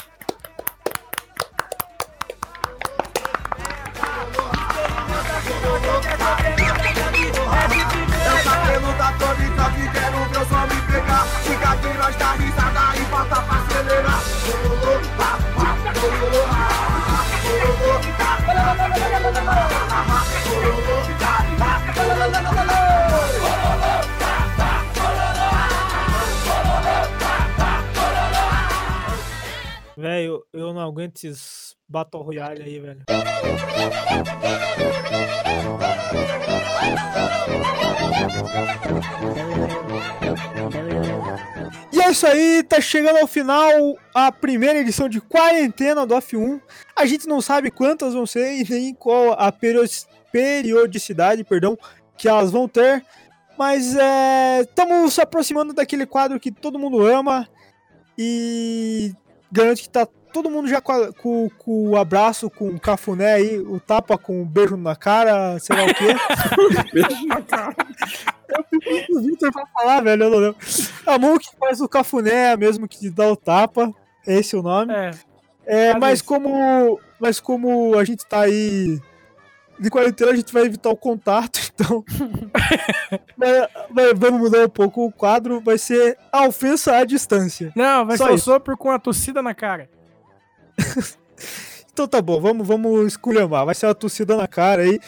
Nós 12.04 12.16
tá 12.18 12.34
risada 12.34 12.97
e 12.97 13.06
bota 13.06 13.41
pra 13.41 13.60
acelerar. 13.60 14.24
Velho, 29.95 30.45
eu 30.51 30.74
não 30.74 30.82
aguento 30.82 31.24
esses 31.24 31.62
Battle 31.88 32.23
Royale 32.23 32.63
aí, 32.63 32.79
velho. 32.79 33.03
E 41.91 42.01
é 42.01 42.09
isso 42.11 42.25
aí, 42.25 42.63
tá 42.63 42.79
chegando 42.81 43.17
ao 43.17 43.27
final 43.27 43.71
a 44.13 44.31
primeira 44.31 44.79
edição 44.79 45.07
de 45.07 45.21
quarentena 45.21 46.05
do 46.05 46.15
F1. 46.15 46.59
A 46.95 47.05
gente 47.05 47.27
não 47.27 47.41
sabe 47.41 47.69
quantas 47.69 48.13
vão 48.13 48.25
ser 48.25 48.53
e 48.59 48.69
nem 48.69 48.93
qual 48.93 49.34
a 49.34 49.51
perio- 49.51 49.84
periodicidade, 50.31 51.43
perdão, 51.43 51.77
que 52.17 52.27
elas 52.27 52.51
vão 52.51 52.67
ter. 52.67 53.03
Mas 53.57 53.95
estamos 54.61 55.13
se 55.13 55.21
aproximando 55.21 55.73
daquele 55.73 56.05
quadro 56.05 56.39
que 56.39 56.51
todo 56.51 56.79
mundo 56.79 57.05
ama 57.05 57.47
e 58.17 59.13
garanto 59.51 59.81
que 59.81 59.89
tá 59.89 60.07
todo 60.34 60.49
mundo 60.49 60.67
já 60.67 60.81
com, 60.81 60.91
a- 60.91 61.13
com- 61.13 61.49
com 61.57 61.89
o 61.91 61.95
abraço, 61.97 62.49
com 62.49 62.69
o 62.69 62.79
cafuné 62.79 63.34
aí, 63.36 63.59
o 63.59 63.79
tapa 63.79 64.17
com 64.17 64.41
o 64.41 64.45
beijo 64.45 64.75
na 64.75 64.95
cara, 64.95 65.57
sei 65.59 65.75
lá 65.75 65.84
o 65.84 65.93
quê. 65.93 66.15
Beijo 66.93 67.25
na 67.27 67.41
cara. 67.45 67.75
Eu 68.49 68.63
pedi 68.65 69.05
pro 69.07 69.21
Victor 69.21 69.51
pra 69.51 69.65
falar, 69.67 70.01
velho, 70.01 70.23
eu 70.23 70.29
não 70.29 70.38
lembro. 70.39 70.57
A 71.05 71.17
mão 71.17 71.38
que 71.38 71.49
faz 71.57 71.79
o 71.81 71.88
cafuné 71.88 72.31
é 72.34 72.51
a 72.51 72.57
mesma 72.57 72.88
que 72.88 73.09
dá 73.09 73.27
o 73.31 73.36
tapa, 73.36 73.93
esse 74.27 74.55
é 74.55 74.59
o 74.59 74.63
nome. 74.63 74.93
É. 74.93 75.11
É, 75.65 75.97
mas 75.97 76.15
isso. 76.19 76.25
como, 76.25 76.99
mas 77.19 77.39
como 77.39 77.97
a 77.97 78.03
gente 78.03 78.25
tá 78.25 78.41
aí 78.41 78.99
de 79.79 79.89
quarentena, 79.89 80.31
a 80.31 80.36
gente 80.36 80.53
vai 80.53 80.63
evitar 80.65 80.89
o 80.89 80.95
contato, 80.97 81.59
então. 81.73 82.03
Vai- 83.38 83.67
vai- 83.89 84.13
vamos 84.13 84.39
mudar 84.41 84.65
um 84.65 84.69
pouco 84.69 85.05
o 85.05 85.11
quadro, 85.11 85.59
vai 85.61 85.77
ser 85.77 86.17
a 86.31 86.45
ofensa 86.45 86.97
à 86.97 87.03
distância. 87.05 87.71
Não, 87.75 88.05
vai 88.05 88.17
Só 88.17 88.25
ser 88.25 88.31
o 88.31 88.36
isso. 88.36 88.45
sopro 88.45 88.77
com 88.77 88.91
a 88.91 88.99
tossida 88.99 89.41
na 89.41 89.53
cara. 89.53 89.89
Então 91.93 92.07
tá 92.07 92.19
bom, 92.19 92.41
vamos, 92.41 92.67
vamos 92.67 93.05
esculhambar. 93.05 93.67
Vai 93.67 93.76
ser 93.76 93.86
uma 93.86 93.93
torcida 93.93 94.36
na 94.36 94.47
cara 94.47 94.82
aí. 94.82 94.99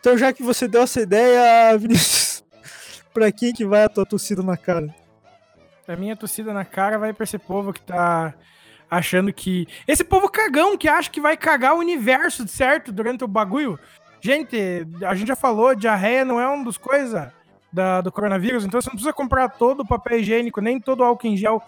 Então, 0.00 0.16
já 0.16 0.32
que 0.32 0.42
você 0.42 0.66
deu 0.66 0.82
essa 0.82 1.02
ideia, 1.02 1.76
Vinícius, 1.76 2.42
pra 3.12 3.30
quem 3.30 3.52
que 3.52 3.66
vai 3.66 3.84
a 3.84 3.88
tua 3.88 4.06
torcida 4.06 4.42
na 4.42 4.56
cara? 4.56 4.94
A 5.86 5.94
minha 5.96 6.16
tossida 6.16 6.54
na 6.54 6.64
cara 6.64 6.98
vai 6.98 7.12
pra 7.12 7.24
esse 7.24 7.36
povo 7.36 7.72
que 7.72 7.82
tá 7.82 8.32
achando 8.90 9.30
que. 9.30 9.66
Esse 9.86 10.02
povo 10.02 10.30
cagão 10.30 10.76
que 10.78 10.88
acha 10.88 11.10
que 11.10 11.20
vai 11.20 11.36
cagar 11.36 11.74
o 11.74 11.80
universo, 11.80 12.48
certo? 12.48 12.90
Durante 12.90 13.22
o 13.22 13.28
bagulho. 13.28 13.78
Gente, 14.22 14.86
a 15.04 15.14
gente 15.14 15.28
já 15.28 15.36
falou, 15.36 15.74
diarreia 15.74 16.24
não 16.24 16.40
é 16.40 16.48
um 16.48 16.62
dos 16.62 16.78
coisas 16.78 17.28
do 18.02 18.10
coronavírus, 18.10 18.64
então 18.64 18.80
você 18.80 18.88
não 18.88 18.94
precisa 18.94 19.12
comprar 19.12 19.48
todo 19.48 19.80
o 19.80 19.86
papel 19.86 20.18
higiênico, 20.18 20.60
nem 20.60 20.80
todo 20.80 21.00
o 21.00 21.04
álcool 21.04 21.28
em 21.28 21.36
gel, 21.36 21.62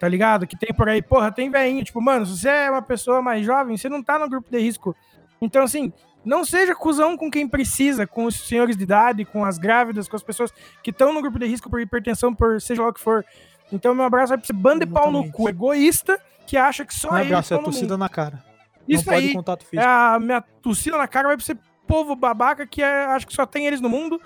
tá 0.00 0.08
ligado? 0.08 0.46
Que 0.46 0.56
tem 0.56 0.74
por 0.74 0.88
aí. 0.88 1.02
Porra, 1.02 1.30
tem 1.30 1.50
veinho. 1.50 1.84
Tipo, 1.84 2.00
mano, 2.00 2.24
se 2.24 2.38
você 2.38 2.48
é 2.48 2.70
uma 2.70 2.80
pessoa 2.80 3.20
mais 3.20 3.44
jovem, 3.44 3.76
você 3.76 3.88
não 3.88 4.02
tá 4.02 4.18
no 4.18 4.28
grupo 4.28 4.50
de 4.50 4.58
risco. 4.58 4.96
Então, 5.42 5.62
assim, 5.62 5.92
não 6.24 6.42
seja 6.42 6.74
cuzão 6.74 7.18
com 7.18 7.30
quem 7.30 7.46
precisa, 7.46 8.06
com 8.06 8.24
os 8.24 8.34
senhores 8.48 8.78
de 8.78 8.82
idade, 8.82 9.26
com 9.26 9.44
as 9.44 9.58
grávidas, 9.58 10.08
com 10.08 10.16
as 10.16 10.22
pessoas 10.22 10.50
que 10.82 10.90
estão 10.90 11.12
no 11.12 11.20
grupo 11.20 11.38
de 11.38 11.46
risco 11.46 11.68
por 11.68 11.80
hipertensão, 11.80 12.34
por 12.34 12.60
seja 12.62 12.82
lá 12.82 12.88
o 12.88 12.94
que 12.94 13.00
for. 13.00 13.24
Então, 13.70 13.94
meu 13.94 14.06
abraço 14.06 14.30
vai 14.30 14.38
pra 14.38 14.44
esse 14.44 14.54
bando 14.54 14.86
de 14.86 14.90
pau 14.90 15.12
no 15.12 15.30
cu, 15.30 15.50
egoísta, 15.50 16.18
que 16.46 16.56
acha 16.56 16.84
que 16.84 16.94
só 16.94 17.16
é 17.18 17.20
ele 17.20 17.28
abraço, 17.28 17.52
é 17.52 17.58
no 17.58 17.64
torcida 17.64 17.96
na 17.98 18.08
cara. 18.08 18.42
Isso 18.88 19.04
não 19.06 19.12
pode 19.12 19.26
aí, 19.26 19.34
contato 19.34 19.62
é 19.62 19.66
físico. 19.66 19.88
a 19.88 20.18
minha 20.18 20.40
tossida 20.40 20.96
na 20.96 21.06
cara 21.06 21.28
vai 21.28 21.36
pra 21.36 21.44
esse 21.44 21.56
povo 21.86 22.16
babaca 22.16 22.66
que 22.66 22.82
é, 22.82 23.04
acha 23.04 23.26
que 23.26 23.34
só 23.34 23.44
tem 23.44 23.66
eles 23.66 23.82
no 23.82 23.88
mundo 23.88 24.20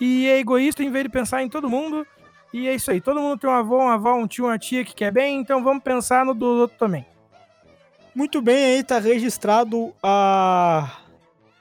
e 0.00 0.28
é 0.28 0.38
egoísta 0.38 0.84
em 0.84 0.90
vez 0.90 1.04
de 1.04 1.10
pensar 1.10 1.42
em 1.42 1.48
todo 1.48 1.68
mundo. 1.68 2.06
E 2.52 2.68
é 2.68 2.74
isso 2.74 2.90
aí, 2.90 3.00
todo 3.00 3.20
mundo 3.20 3.38
tem 3.38 3.50
um 3.50 3.52
avô, 3.52 3.76
uma 3.78 3.94
avó, 3.94 4.14
um 4.14 4.26
tio, 4.26 4.46
uma 4.46 4.58
tia 4.58 4.84
que 4.84 4.94
quer 4.94 5.12
bem, 5.12 5.40
então 5.40 5.62
vamos 5.62 5.82
pensar 5.82 6.24
no 6.24 6.32
do 6.34 6.46
outro 6.46 6.78
também. 6.78 7.04
Muito 8.14 8.40
bem, 8.40 8.76
aí 8.76 8.82
tá 8.82 8.98
registrado 8.98 9.92
a 10.02 10.98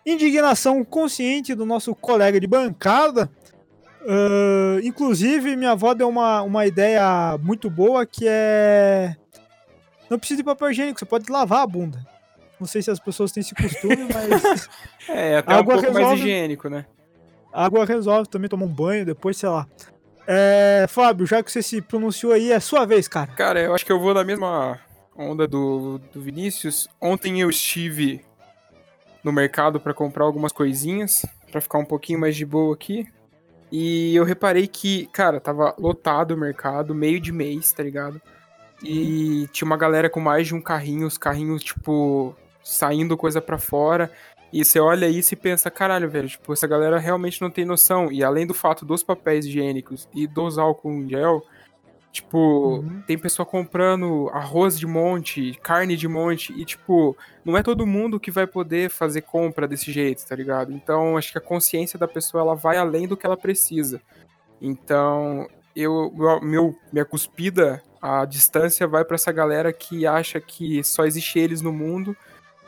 indignação 0.05 0.83
consciente 0.85 1.53
do 1.53 1.65
nosso 1.65 1.93
colega 1.93 2.39
de 2.39 2.47
bancada. 2.47 3.29
Ah, 4.07 4.79
inclusive, 4.83 5.55
minha 5.57 5.71
avó 5.71 5.93
deu 5.93 6.07
uma, 6.07 6.41
uma 6.43 6.65
ideia 6.65 7.37
muito 7.41 7.69
boa 7.69 8.05
que 8.05 8.25
é. 8.27 9.15
Não 10.09 10.19
precisa 10.19 10.37
de 10.37 10.43
papel 10.43 10.69
higiênico, 10.71 10.99
você 10.99 11.05
pode 11.05 11.29
lavar 11.31 11.63
a 11.63 11.67
bunda. 11.67 12.05
Não 12.59 12.67
sei 12.67 12.81
se 12.81 12.89
as 12.91 12.99
pessoas 12.99 13.31
têm 13.33 13.41
esse 13.41 13.53
costume, 13.55 14.07
mas 14.13 14.69
É, 15.09 15.37
até 15.39 15.53
Água 15.55 15.73
um 15.75 15.77
pouco 15.81 15.93
mais 15.93 16.05
resolve. 16.05 16.21
higiênico, 16.21 16.69
né? 16.69 16.85
a 17.51 17.65
água 17.65 17.85
resolve 17.85 18.29
também 18.29 18.49
tomar 18.49 18.65
um 18.65 18.73
banho, 18.73 19.05
depois, 19.05 19.35
sei 19.37 19.47
lá. 19.49 19.65
É, 20.27 20.85
Fábio, 20.89 21.25
já 21.25 21.43
que 21.43 21.51
você 21.51 21.61
se 21.61 21.81
pronunciou 21.81 22.33
aí, 22.33 22.51
é 22.51 22.59
sua 22.59 22.85
vez, 22.85 23.07
cara. 23.07 23.27
Cara, 23.27 23.61
eu 23.61 23.75
acho 23.75 23.85
que 23.85 23.91
eu 23.91 23.99
vou 23.99 24.13
na 24.13 24.23
mesma 24.23 24.79
onda 25.15 25.47
do, 25.47 25.99
do 26.11 26.21
Vinícius. 26.21 26.87
Ontem 26.99 27.41
eu 27.41 27.49
estive 27.49 28.25
no 29.23 29.31
mercado 29.31 29.79
pra 29.79 29.93
comprar 29.93 30.25
algumas 30.25 30.51
coisinhas, 30.51 31.25
pra 31.51 31.61
ficar 31.61 31.77
um 31.77 31.85
pouquinho 31.85 32.19
mais 32.19 32.35
de 32.35 32.45
boa 32.45 32.73
aqui. 32.73 33.07
E 33.71 34.15
eu 34.15 34.23
reparei 34.23 34.67
que, 34.67 35.07
cara, 35.07 35.39
tava 35.39 35.75
lotado 35.77 36.31
o 36.31 36.37
mercado, 36.37 36.93
meio 36.93 37.19
de 37.19 37.31
mês, 37.31 37.71
tá 37.71 37.83
ligado? 37.83 38.21
E 38.83 39.47
tinha 39.51 39.65
uma 39.65 39.77
galera 39.77 40.09
com 40.09 40.19
mais 40.19 40.47
de 40.47 40.55
um 40.55 40.61
carrinho, 40.61 41.07
os 41.07 41.17
carrinhos, 41.17 41.63
tipo, 41.63 42.35
saindo 42.63 43.17
coisa 43.17 43.41
pra 43.41 43.57
fora. 43.57 44.11
E 44.51 44.63
você 44.63 44.79
olha 44.79 45.07
isso 45.07 45.33
e 45.33 45.37
pensa, 45.37 45.69
caralho, 45.69 46.09
velho, 46.09 46.29
tipo, 46.29 46.53
essa 46.53 46.67
galera 46.67 46.97
realmente 46.97 47.41
não 47.41 47.49
tem 47.49 47.65
noção. 47.65 48.11
E 48.11 48.23
além 48.23 48.47
do 48.47 48.53
fato 48.53 48.85
dos 48.85 49.03
papéis 49.03 49.45
higiênicos 49.45 50.07
e 50.13 50.27
dos 50.27 50.57
álcool 50.57 50.91
em 50.91 51.09
gel, 51.09 51.43
tipo, 52.11 52.85
tem 53.05 53.17
pessoa 53.17 53.45
comprando 53.45 54.29
arroz 54.31 54.79
de 54.79 54.87
monte, 54.87 55.59
carne 55.61 55.97
de 55.97 56.07
monte, 56.07 56.53
e 56.53 56.63
tipo, 56.63 57.17
não 57.43 57.57
é 57.57 57.63
todo 57.63 57.85
mundo 57.85 58.19
que 58.19 58.31
vai 58.31 58.47
poder 58.47 58.89
fazer 58.89 59.21
compra 59.21 59.67
desse 59.67 59.91
jeito, 59.91 60.25
tá 60.25 60.33
ligado? 60.35 60.71
Então, 60.71 61.17
acho 61.17 61.33
que 61.33 61.37
a 61.37 61.41
consciência 61.41 61.99
da 61.99 62.07
pessoa, 62.07 62.41
ela 62.41 62.55
vai 62.55 62.77
além 62.77 63.07
do 63.07 63.17
que 63.17 63.25
ela 63.25 63.35
precisa. 63.35 64.01
Então, 64.61 65.49
eu, 65.75 66.13
meu, 66.41 66.73
minha 66.93 67.03
cuspida, 67.03 67.83
a 68.01 68.23
distância 68.23 68.87
vai 68.87 69.03
pra 69.03 69.15
essa 69.15 69.31
galera 69.31 69.73
que 69.73 70.07
acha 70.07 70.39
que 70.39 70.81
só 70.83 71.05
existe 71.05 71.37
eles 71.37 71.61
no 71.61 71.73
mundo 71.73 72.15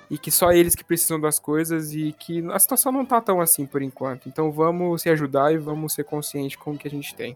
e 0.10 0.18
que 0.18 0.32
só 0.32 0.51
eles 0.51 0.74
que 0.76 0.84
precisam 0.84 1.20
das 1.20 1.38
coisas 1.39 1.93
e 1.93 2.14
que 2.18 2.43
a 2.51 2.60
situação 2.60 2.91
não 2.91 3.05
tá 3.05 3.20
tão 3.20 3.41
assim 3.41 3.66
por 3.66 3.82
enquanto. 3.82 4.28
Então 4.30 4.51
vamos 4.51 5.01
se 5.01 5.10
ajudar 5.10 5.53
e 5.53 5.58
vamos 5.58 5.93
ser 5.93 6.03
conscientes 6.05 6.55
com 6.55 6.72
o 6.72 6.78
que 6.78 6.88
a 6.88 6.91
gente 6.91 7.14
tem. 7.14 7.36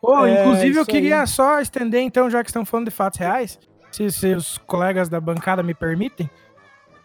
Ô, 0.00 0.24
É, 0.26 0.40
inclusive, 0.40 0.76
eu 0.78 0.86
queria 0.86 1.20
aí. 1.20 1.26
só 1.26 1.60
estender, 1.60 2.00
então, 2.02 2.28
já 2.30 2.42
que 2.42 2.50
estão 2.50 2.64
falando 2.64 2.86
de 2.86 2.90
fatos 2.94 3.18
reais, 3.20 3.58
se, 3.90 4.10
se 4.10 4.34
os 4.34 4.58
colegas 4.58 5.08
da 5.08 5.20
bancada 5.20 5.62
me 5.62 5.74
permitem. 5.74 6.28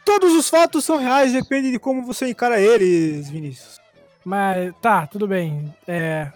Todos 0.06 0.34
os 0.34 0.50
fatos 0.50 0.84
são 0.86 0.98
reais, 0.98 1.34
depende 1.34 1.70
de 1.72 1.78
como 1.78 2.02
você 2.04 2.30
encara 2.30 2.60
eles, 2.60 3.30
Vinícius. 3.30 3.78
Mas 4.26 4.74
tá, 4.82 5.06
tudo 5.06 5.28
bem. 5.28 5.74
É, 5.88 6.32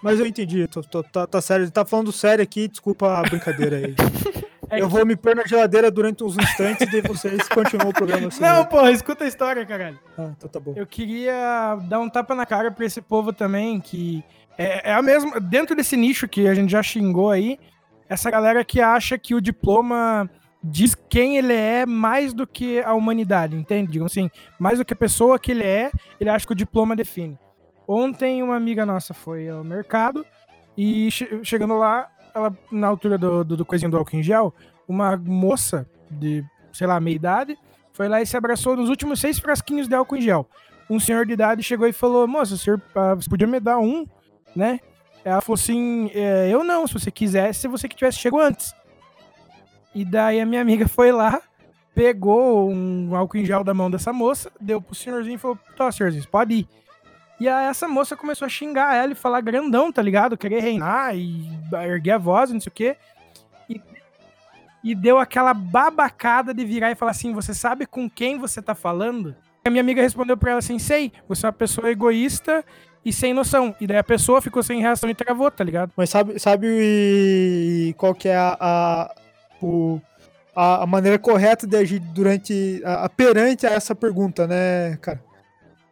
Mas 0.00 0.20
eu 0.20 0.26
entendi, 0.26 0.66
tô- 0.68 0.82
tô- 0.82 1.02
tá, 1.02 1.26
tá 1.26 1.40
sério, 1.40 1.70
tá 1.70 1.84
falando 1.84 2.12
sério 2.12 2.42
aqui, 2.42 2.68
desculpa 2.68 3.18
a 3.18 3.22
brincadeira 3.22 3.76
aí. 3.78 3.94
É 4.76 4.82
eu 4.82 4.88
que- 4.88 4.92
vou 4.94 5.04
me 5.06 5.16
pôr 5.16 5.34
na 5.36 5.44
geladeira 5.46 5.90
durante 5.90 6.22
uns 6.24 6.36
instantes 6.38 6.92
e 6.92 7.00
vocês 7.02 7.48
continuam 7.48 7.90
o 7.90 7.92
programa 7.92 8.28
assim. 8.28 8.40
Não, 8.42 8.64
porra, 8.64 8.90
escuta 8.92 9.24
a 9.24 9.28
história, 9.28 9.64
caralho. 9.66 9.98
Ah, 10.18 10.30
então 10.36 10.48
tá 10.48 10.58
bom. 10.60 10.72
Eu 10.76 10.86
queria 10.86 11.76
dar 11.88 12.00
um 12.00 12.08
tapa 12.08 12.34
na 12.34 12.46
cara 12.46 12.70
pra 12.70 12.84
esse 12.84 13.00
povo 13.00 13.32
também 13.32 13.80
que 13.80 14.22
É, 14.58 14.90
é 14.90 14.94
a 14.94 15.02
mesma. 15.02 15.38
Dentro 15.38 15.76
desse 15.76 15.96
nicho 15.98 16.26
que 16.26 16.48
a 16.48 16.54
gente 16.54 16.70
já 16.70 16.82
xingou 16.82 17.30
aí, 17.30 17.58
essa 18.08 18.30
galera 18.30 18.64
que 18.64 18.80
acha 18.80 19.18
que 19.18 19.34
o 19.34 19.40
diploma 19.40 20.30
diz 20.64 20.94
quem 21.08 21.36
ele 21.36 21.52
é 21.52 21.84
mais 21.84 22.32
do 22.32 22.46
que 22.46 22.80
a 22.80 22.94
humanidade, 22.94 23.54
entende? 23.54 23.92
Digamos 23.92 24.12
assim, 24.12 24.30
mais 24.58 24.78
do 24.78 24.84
que 24.84 24.94
a 24.94 24.96
pessoa 24.96 25.38
que 25.38 25.50
ele 25.52 25.62
é, 25.62 25.90
ele 26.18 26.30
acha 26.30 26.46
que 26.46 26.52
o 26.52 26.56
diploma 26.56 26.96
define. 26.96 27.38
Ontem 27.86 28.42
uma 28.42 28.56
amiga 28.56 28.86
nossa 28.86 29.12
foi 29.12 29.48
ao 29.48 29.62
mercado 29.62 30.24
e 30.76 31.10
che- 31.10 31.40
chegando 31.44 31.76
lá, 31.76 32.08
ela, 32.36 32.56
na 32.70 32.86
altura 32.86 33.16
do, 33.16 33.42
do, 33.42 33.56
do 33.56 33.64
coisinho 33.64 33.90
do 33.90 33.96
álcool 33.96 34.16
em 34.16 34.22
gel, 34.22 34.54
uma 34.86 35.16
moça 35.16 35.88
de, 36.10 36.44
sei 36.72 36.86
lá, 36.86 37.00
meia 37.00 37.16
idade, 37.16 37.58
foi 37.92 38.08
lá 38.08 38.20
e 38.20 38.26
se 38.26 38.36
abraçou 38.36 38.76
nos 38.76 38.90
últimos 38.90 39.20
seis 39.20 39.38
frasquinhos 39.38 39.88
de 39.88 39.94
álcool 39.94 40.16
em 40.16 40.20
gel. 40.20 40.46
Um 40.88 41.00
senhor 41.00 41.24
de 41.24 41.32
idade 41.32 41.62
chegou 41.62 41.88
e 41.88 41.92
falou, 41.92 42.28
moça, 42.28 42.54
o 42.54 42.58
senhor, 42.58 42.80
ah, 42.94 43.14
você 43.14 43.28
podia 43.28 43.46
me 43.46 43.58
dar 43.58 43.78
um, 43.78 44.06
né? 44.54 44.80
Ela 45.24 45.40
falou 45.40 45.54
assim, 45.54 46.10
"É, 46.14 46.48
eu 46.48 46.62
não, 46.62 46.86
se 46.86 46.92
você 46.92 47.10
quisesse, 47.10 47.60
se 47.60 47.68
você 47.68 47.88
que 47.88 47.96
tivesse 47.96 48.18
chegado 48.18 48.40
antes. 48.40 48.74
E 49.94 50.04
daí 50.04 50.40
a 50.40 50.46
minha 50.46 50.60
amiga 50.60 50.86
foi 50.86 51.10
lá, 51.10 51.40
pegou 51.94 52.70
um 52.70 53.16
álcool 53.16 53.38
em 53.38 53.44
gel 53.44 53.64
da 53.64 53.72
mão 53.72 53.90
dessa 53.90 54.12
moça, 54.12 54.52
deu 54.60 54.80
pro 54.80 54.94
senhorzinho 54.94 55.34
e 55.34 55.38
falou, 55.38 55.58
tá, 55.76 55.90
senhorzinho, 55.90 56.28
pode 56.28 56.54
ir. 56.54 56.68
E 57.38 57.48
aí 57.48 57.66
essa 57.66 57.86
moça 57.86 58.16
começou 58.16 58.46
a 58.46 58.48
xingar 58.48 58.94
ela 58.96 59.12
e 59.12 59.16
falar 59.16 59.40
grandão, 59.42 59.92
tá 59.92 60.00
ligado? 60.00 60.36
Querer 60.38 60.60
reinar 60.60 61.14
e 61.16 61.46
erguer 61.86 62.12
a 62.12 62.18
voz, 62.18 62.50
não 62.50 62.60
sei 62.60 62.70
o 62.70 62.74
quê. 62.74 62.96
E, 63.68 63.80
e 64.82 64.94
deu 64.94 65.18
aquela 65.18 65.52
babacada 65.52 66.54
de 66.54 66.64
virar 66.64 66.90
e 66.90 66.94
falar 66.94 67.10
assim: 67.10 67.32
Você 67.34 67.52
sabe 67.52 67.84
com 67.86 68.08
quem 68.08 68.38
você 68.38 68.62
tá 68.62 68.74
falando? 68.74 69.34
A 69.64 69.70
minha 69.70 69.82
amiga 69.82 70.00
respondeu 70.00 70.36
pra 70.36 70.52
ela 70.52 70.58
assim: 70.60 70.78
Sei, 70.78 71.12
você 71.28 71.44
é 71.44 71.48
uma 71.48 71.52
pessoa 71.52 71.90
egoísta 71.90 72.64
e 73.04 73.12
sem 73.12 73.34
noção. 73.34 73.74
E 73.80 73.86
daí 73.86 73.98
a 73.98 74.04
pessoa 74.04 74.40
ficou 74.40 74.62
sem 74.62 74.80
reação 74.80 75.10
e 75.10 75.14
travou, 75.14 75.50
tá 75.50 75.62
ligado? 75.62 75.92
Mas 75.96 76.08
sabe, 76.10 76.38
sabe 76.38 77.94
qual 77.98 78.14
que 78.14 78.28
é 78.28 78.36
a, 78.36 78.56
a, 78.58 79.14
o- 79.60 80.00
a, 80.54 80.84
a 80.84 80.86
maneira 80.86 81.18
correta 81.18 81.66
de 81.66 81.76
agir 81.76 81.98
durante 82.00 82.80
a, 82.84 83.04
a- 83.04 83.08
perante 83.08 83.66
a 83.66 83.70
essa 83.70 83.94
pergunta, 83.94 84.46
né, 84.46 84.96
cara? 85.02 85.20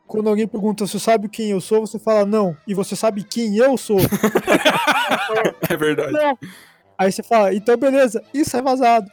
Quando 0.07 0.29
alguém 0.29 0.47
pergunta, 0.47 0.87
você 0.87 0.99
sabe 0.99 1.29
quem 1.29 1.51
eu 1.51 1.61
sou? 1.61 1.81
Você 1.81 1.99
fala 1.99 2.27
não. 2.27 2.57
E 2.67 2.75
você 2.75 2.95
sabe 2.95 3.25
quem 3.25 3.57
eu 3.57 3.77
sou? 3.77 3.99
É 5.69 5.77
verdade. 5.77 6.13
não. 6.13 6.39
Aí 6.97 7.11
você 7.11 7.23
fala, 7.23 7.53
então 7.55 7.77
beleza, 7.77 8.23
isso 8.33 8.57
é 8.57 8.63
vazado. 8.63 9.11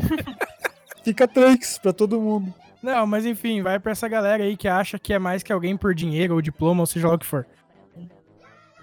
Fica 1.02 1.26
tranks 1.26 1.78
pra 1.78 1.92
todo 1.92 2.20
mundo. 2.20 2.52
Não, 2.82 3.06
mas 3.06 3.26
enfim, 3.26 3.62
vai 3.62 3.78
pra 3.80 3.92
essa 3.92 4.06
galera 4.08 4.44
aí 4.44 4.56
que 4.56 4.68
acha 4.68 4.98
que 4.98 5.12
é 5.12 5.18
mais 5.18 5.42
que 5.42 5.52
alguém 5.52 5.76
por 5.76 5.94
dinheiro 5.94 6.34
ou 6.34 6.42
diploma, 6.42 6.80
ou 6.80 6.86
seja 6.86 7.08
lá 7.08 7.14
o 7.14 7.18
que 7.18 7.26
for. 7.26 7.46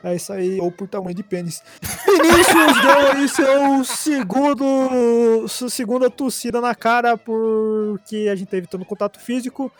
É 0.04 0.16
isso 0.16 0.34
aí, 0.34 0.60
ou 0.60 0.72
por 0.72 0.88
tamanho 0.88 1.16
de 1.16 1.22
pênis. 1.22 1.64
Vinícius 2.06 2.82
deu 2.82 3.12
aí 3.12 3.30
seu 3.30 3.84
segundo, 3.86 5.48
sua 5.48 5.70
segunda 5.70 6.10
tossida 6.10 6.60
na 6.60 6.74
cara 6.74 7.16
porque 7.16 8.28
a 8.32 8.36
gente 8.36 8.50
tá 8.50 8.58
evitando 8.58 8.84
contato 8.84 9.20
físico. 9.20 9.72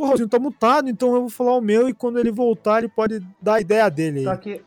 O 0.00 0.06
Raulzinho 0.06 0.28
tá 0.28 0.38
mutado, 0.38 0.88
então 0.88 1.14
eu 1.14 1.20
vou 1.20 1.28
falar 1.30 1.52
o 1.56 1.60
meu 1.60 1.88
e 1.88 1.92
quando 1.92 2.18
ele 2.18 2.32
voltar 2.32 2.78
ele 2.78 2.88
pode 2.88 3.20
dar 3.40 3.54
a 3.56 3.60
ideia 3.60 3.90
dele. 3.90 4.24
Só 4.24 4.30
aí. 4.30 4.38
que. 4.38 4.62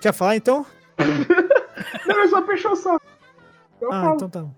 Quer 0.00 0.12
falar 0.12 0.36
então? 0.36 0.66
Não, 2.06 2.18
eu 2.22 2.28
só 2.28 2.44
fechou 2.44 2.76
só. 2.76 2.98
Eu 3.80 3.90
Ah, 3.92 4.02
falo. 4.02 4.14
então 4.16 4.28
tá 4.28 4.42
bom. 4.42 4.54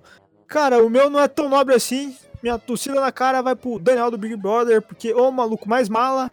Cara, 0.48 0.82
o 0.84 0.90
meu 0.90 1.08
não 1.08 1.20
é 1.20 1.28
tão 1.28 1.48
nobre 1.48 1.74
assim. 1.74 2.16
Minha 2.42 2.58
torcida 2.58 3.00
na 3.00 3.12
cara 3.12 3.40
vai 3.40 3.54
pro 3.54 3.78
Daniel 3.78 4.10
do 4.10 4.18
Big 4.18 4.34
Brother, 4.36 4.82
porque 4.82 5.14
o 5.14 5.30
maluco 5.30 5.68
mais 5.68 5.88
mala 5.88 6.28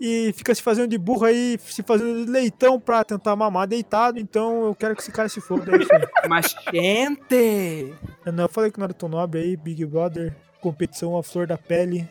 e 0.00 0.32
fica 0.34 0.54
se 0.54 0.62
fazendo 0.62 0.88
de 0.88 0.96
burro 0.96 1.24
aí, 1.26 1.58
se 1.60 1.82
fazendo 1.82 2.24
de 2.24 2.30
leitão 2.30 2.78
pra 2.78 3.02
tentar 3.04 3.34
mamar 3.34 3.66
deitado. 3.66 4.18
Então 4.20 4.64
eu 4.66 4.74
quero 4.76 4.94
que 4.94 5.02
esse 5.02 5.10
cara 5.10 5.28
se 5.28 5.40
foda. 5.40 5.72
É. 5.74 5.78
Mas, 6.28 6.54
gente! 6.72 7.92
Eu 8.24 8.32
não 8.32 8.44
eu 8.44 8.48
falei 8.48 8.70
que 8.70 8.78
não 8.78 8.84
era 8.84 8.94
tão 8.94 9.08
nobre 9.08 9.40
aí, 9.40 9.56
Big 9.56 9.84
Brother, 9.84 10.34
competição 10.60 11.18
a 11.18 11.22
flor 11.24 11.48
da 11.48 11.58
pele. 11.58 12.08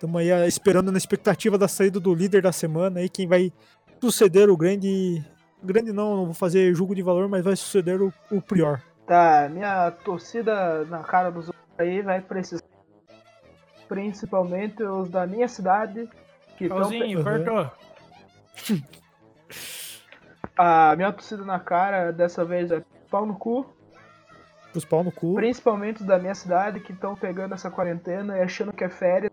Tamo 0.00 0.16
aí 0.16 0.32
ah, 0.32 0.46
esperando 0.46 0.90
na 0.90 0.96
expectativa 0.96 1.58
da 1.58 1.68
saída 1.68 2.00
do 2.00 2.14
líder 2.14 2.40
da 2.40 2.52
semana 2.52 3.00
aí, 3.00 3.08
quem 3.08 3.28
vai 3.28 3.52
suceder 4.00 4.48
o 4.48 4.56
grande. 4.56 5.22
Grande 5.62 5.92
não, 5.92 6.16
não 6.16 6.24
vou 6.24 6.34
fazer 6.34 6.74
julgo 6.74 6.94
de 6.94 7.02
valor, 7.02 7.28
mas 7.28 7.44
vai 7.44 7.54
suceder 7.54 8.00
o, 8.00 8.10
o 8.30 8.40
Prior. 8.40 8.80
Tá, 9.06 9.46
minha 9.50 9.90
torcida 9.90 10.86
na 10.86 11.00
cara 11.04 11.30
dos 11.30 11.48
outros 11.48 11.64
aí 11.78 12.00
vai 12.00 12.20
precisar. 12.22 12.64
Principalmente 13.88 14.82
os 14.82 15.10
da 15.10 15.26
minha 15.26 15.48
cidade. 15.48 16.08
Que 16.56 16.66
tão 16.66 16.78
Pauzinho, 16.78 17.18
Uhum. 17.18 17.24
cortou. 17.24 17.70
A 20.56 20.94
minha 20.96 21.12
torcida 21.12 21.44
na 21.44 21.58
cara 21.58 22.10
dessa 22.12 22.44
vez 22.44 22.70
é 22.70 22.82
pau 23.10 23.26
no 23.26 23.34
cu. 23.34 23.66
Os 24.74 24.84
pau 24.84 25.02
no 25.02 25.10
cu. 25.10 25.34
Principalmente 25.34 26.00
os 26.00 26.06
da 26.06 26.18
minha 26.18 26.34
cidade 26.34 26.80
que 26.80 26.92
estão 26.92 27.14
pegando 27.14 27.54
essa 27.54 27.70
quarentena 27.70 28.38
e 28.38 28.42
achando 28.42 28.72
que 28.72 28.84
é 28.84 28.88
férias. 28.88 29.32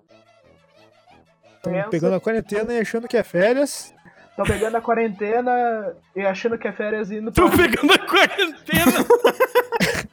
Tão 1.82 1.90
pegando 1.90 2.16
a 2.16 2.20
quarentena 2.20 2.74
e 2.74 2.80
achando 2.80 3.08
que 3.08 3.18
é 3.18 3.24
férias. 3.24 3.94
Estão 4.30 4.46
pegando 4.46 4.78
a 4.78 4.82
quarentena 4.82 5.96
e 6.16 6.22
achando 6.26 6.58
que 6.58 6.68
é 6.68 6.72
férias 6.72 7.10
e 7.10 7.16
indo 7.16 7.32
pra. 7.32 7.44
Tô 7.44 7.50
pegando 7.58 7.94
a 7.94 8.00
quarentena! 8.00 9.06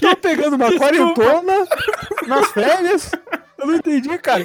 Tô 0.00 0.16
pegando 0.16 0.56
uma 0.56 0.76
quarentona 0.76 1.66
nas 2.26 2.52
férias. 2.52 3.10
Eu 3.58 3.66
não 3.66 3.74
entendi, 3.76 4.18
cara. 4.18 4.44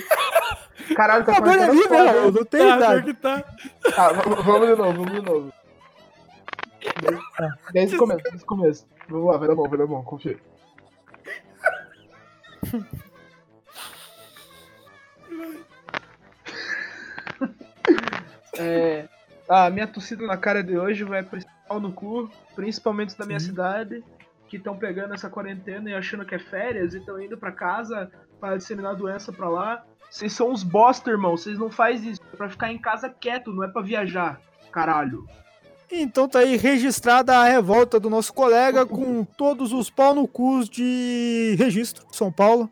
Caralho, 0.95 1.25
tá 1.25 1.35
Agora 1.35 1.67
foda, 1.67 1.87
velho. 1.89 2.09
Eu 2.17 2.31
não 2.31 2.45
tenho 2.45 2.69
Tá, 2.69 2.77
pior 2.77 2.97
idade. 2.99 3.03
que 3.03 3.13
tá. 3.15 3.43
Tá, 3.93 4.11
vamos 4.13 4.69
de 4.69 4.75
novo, 4.75 4.93
vamos 4.93 5.11
de 5.11 5.21
novo. 5.21 5.53
Tá, 7.37 7.49
Desde 7.73 7.95
o 7.95 7.99
começo, 7.99 8.23
desde 8.23 8.43
o 8.43 8.45
começo. 8.45 8.87
Vamos 9.09 9.27
lá, 9.27 9.37
vai 9.37 9.47
dar 9.49 9.55
bom, 9.55 9.67
vai 9.67 9.77
dar 9.77 9.87
bom, 9.87 10.01
confia. 10.03 10.37
É, 18.59 19.07
a 19.47 19.69
minha 19.69 19.87
torcida 19.87 20.25
na 20.27 20.37
cara 20.37 20.61
de 20.61 20.77
hoje 20.77 21.03
vai 21.03 21.25
pau 21.67 21.79
no 21.79 21.91
cu, 21.91 22.29
principalmente 22.55 23.17
da 23.17 23.25
minha 23.25 23.39
cidade, 23.39 24.03
que 24.47 24.57
estão 24.57 24.77
pegando 24.77 25.13
essa 25.13 25.29
quarentena 25.29 25.89
e 25.89 25.93
achando 25.93 26.25
que 26.25 26.35
é 26.35 26.39
férias 26.39 26.93
e 26.93 26.97
estão 26.97 27.21
indo 27.21 27.37
pra 27.37 27.51
casa 27.51 28.11
para 28.39 28.57
disseminar 28.57 28.91
a 28.91 28.95
doença 28.95 29.31
pra 29.31 29.47
lá. 29.47 29.83
Vocês 30.09 30.33
são 30.33 30.49
uns 30.51 30.63
bosta, 30.63 31.09
irmão. 31.09 31.37
Vocês 31.37 31.57
não 31.57 31.69
fazem 31.69 32.11
isso. 32.11 32.21
É 32.33 32.35
pra 32.35 32.49
ficar 32.49 32.71
em 32.71 32.79
casa 32.79 33.09
quieto, 33.09 33.53
não 33.53 33.63
é 33.63 33.67
pra 33.67 33.81
viajar. 33.81 34.41
Caralho. 34.71 35.25
Então 35.91 36.27
tá 36.27 36.39
aí 36.39 36.55
registrada 36.55 37.35
a 37.35 37.45
revolta 37.45 37.99
do 37.99 38.09
nosso 38.09 38.31
colega 38.33 38.85
com 38.85 39.23
todos 39.23 39.73
os 39.73 39.89
pau 39.89 40.13
no 40.13 40.27
cus 40.27 40.69
de 40.69 41.55
registro 41.57 42.05
de 42.07 42.15
São 42.15 42.31
Paulo. 42.31 42.69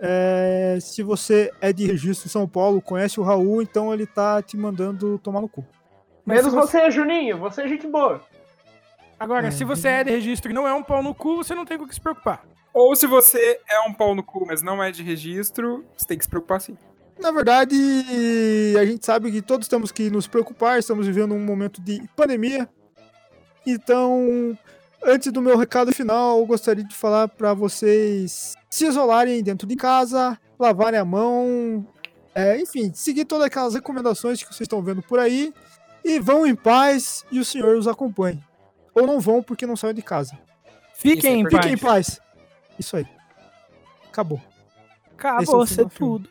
É, 0.00 0.78
se 0.80 1.02
você 1.02 1.50
é 1.60 1.72
de 1.72 1.86
registro 1.86 2.28
São 2.28 2.48
Paulo, 2.48 2.82
conhece 2.82 3.20
o 3.20 3.22
Raul, 3.22 3.62
então 3.62 3.92
ele 3.92 4.06
tá 4.06 4.42
te 4.42 4.56
mandando 4.56 5.18
tomar 5.18 5.40
no 5.40 5.48
cu. 5.48 5.64
Mas 6.26 6.38
Menos 6.38 6.52
você- 6.52 6.78
você, 6.80 6.90
Juninho. 6.90 7.38
Você 7.38 7.62
é 7.62 7.68
gente 7.68 7.86
boa. 7.86 8.20
Agora, 9.18 9.48
É. 9.48 9.50
se 9.50 9.64
você 9.64 9.88
é 9.88 10.04
de 10.04 10.10
registro 10.10 10.50
e 10.50 10.54
não 10.54 10.66
é 10.66 10.72
um 10.74 10.82
pau 10.82 11.02
no 11.02 11.14
cu, 11.14 11.36
você 11.36 11.54
não 11.54 11.64
tem 11.64 11.78
com 11.78 11.84
o 11.84 11.88
que 11.88 11.94
se 11.94 12.00
preocupar. 12.00 12.44
Ou 12.72 12.96
se 12.96 13.06
você 13.06 13.60
é 13.70 13.80
um 13.88 13.92
pau 13.92 14.14
no 14.14 14.22
cu, 14.22 14.44
mas 14.46 14.60
não 14.62 14.82
é 14.82 14.90
de 14.90 15.02
registro, 15.02 15.84
você 15.96 16.06
tem 16.06 16.18
que 16.18 16.24
se 16.24 16.30
preocupar 16.30 16.60
sim. 16.60 16.76
Na 17.20 17.30
verdade, 17.30 17.76
a 18.80 18.84
gente 18.84 19.06
sabe 19.06 19.30
que 19.30 19.40
todos 19.40 19.68
temos 19.68 19.92
que 19.92 20.10
nos 20.10 20.26
preocupar, 20.26 20.80
estamos 20.80 21.06
vivendo 21.06 21.32
um 21.34 21.38
momento 21.44 21.80
de 21.80 22.02
pandemia. 22.16 22.68
Então, 23.64 24.58
antes 25.04 25.30
do 25.32 25.42
meu 25.42 25.56
recado 25.56 25.92
final, 25.92 26.38
eu 26.38 26.46
gostaria 26.46 26.84
de 26.84 26.94
falar 26.94 27.28
para 27.28 27.54
vocês 27.54 28.54
se 28.70 28.86
isolarem 28.86 29.42
dentro 29.42 29.66
de 29.66 29.76
casa, 29.76 30.38
lavarem 30.58 30.98
a 30.98 31.04
mão, 31.04 31.86
é, 32.34 32.60
enfim, 32.60 32.92
seguir 32.94 33.24
todas 33.24 33.46
aquelas 33.46 33.74
recomendações 33.74 34.42
que 34.42 34.48
vocês 34.48 34.62
estão 34.62 34.82
vendo 34.82 35.02
por 35.02 35.18
aí 35.18 35.52
e 36.04 36.18
vão 36.18 36.46
em 36.46 36.54
paz 36.54 37.24
e 37.30 37.38
o 37.38 37.44
Senhor 37.44 37.76
os 37.76 37.86
acompanhe. 37.86 38.42
Ou 38.94 39.06
não 39.06 39.20
vão 39.20 39.42
porque 39.42 39.66
não 39.66 39.76
saem 39.76 39.94
de 39.94 40.02
casa. 40.02 40.38
Fiquem 40.94 41.40
é 41.40 41.42
paz. 41.42 41.54
Fiquem 41.54 41.72
em 41.72 41.78
paz. 41.78 42.20
Isso 42.78 42.96
aí. 42.96 43.06
Acabou. 44.08 44.40
É 44.40 45.14
Acabou 45.14 45.66
ser 45.66 45.88
filme. 45.88 45.90
tudo. 45.96 46.30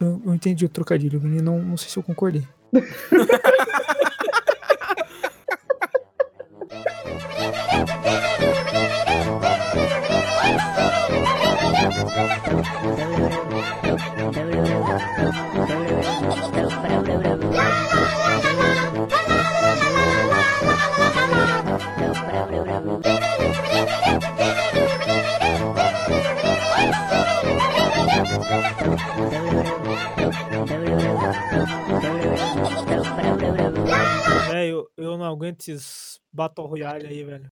Eu, 0.00 0.20
eu 0.24 0.34
entendi 0.34 0.64
o 0.64 0.68
trocadilho, 0.68 1.20
Vini. 1.20 1.42
Não, 1.42 1.58
não 1.58 1.76
sei 1.76 1.90
se 1.90 1.98
eu 1.98 2.02
concordei. 2.02 2.46
É, 34.52 34.66
eu, 34.66 34.90
eu 34.96 35.16
não 35.16 35.24
aguento 35.24 35.60
esses 35.68 36.20
Battle 36.32 36.66
Royale 36.66 37.06
aí, 37.06 37.24
velho. 37.24 37.50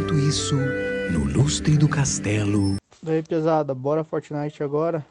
Enquanto 0.00 0.18
isso, 0.18 0.56
no 1.12 1.24
lustre 1.24 1.76
do 1.76 1.86
castelo. 1.86 2.76
Daí, 3.02 3.22
pesada, 3.22 3.74
bora 3.74 4.02
Fortnite 4.02 4.62
agora. 4.62 5.04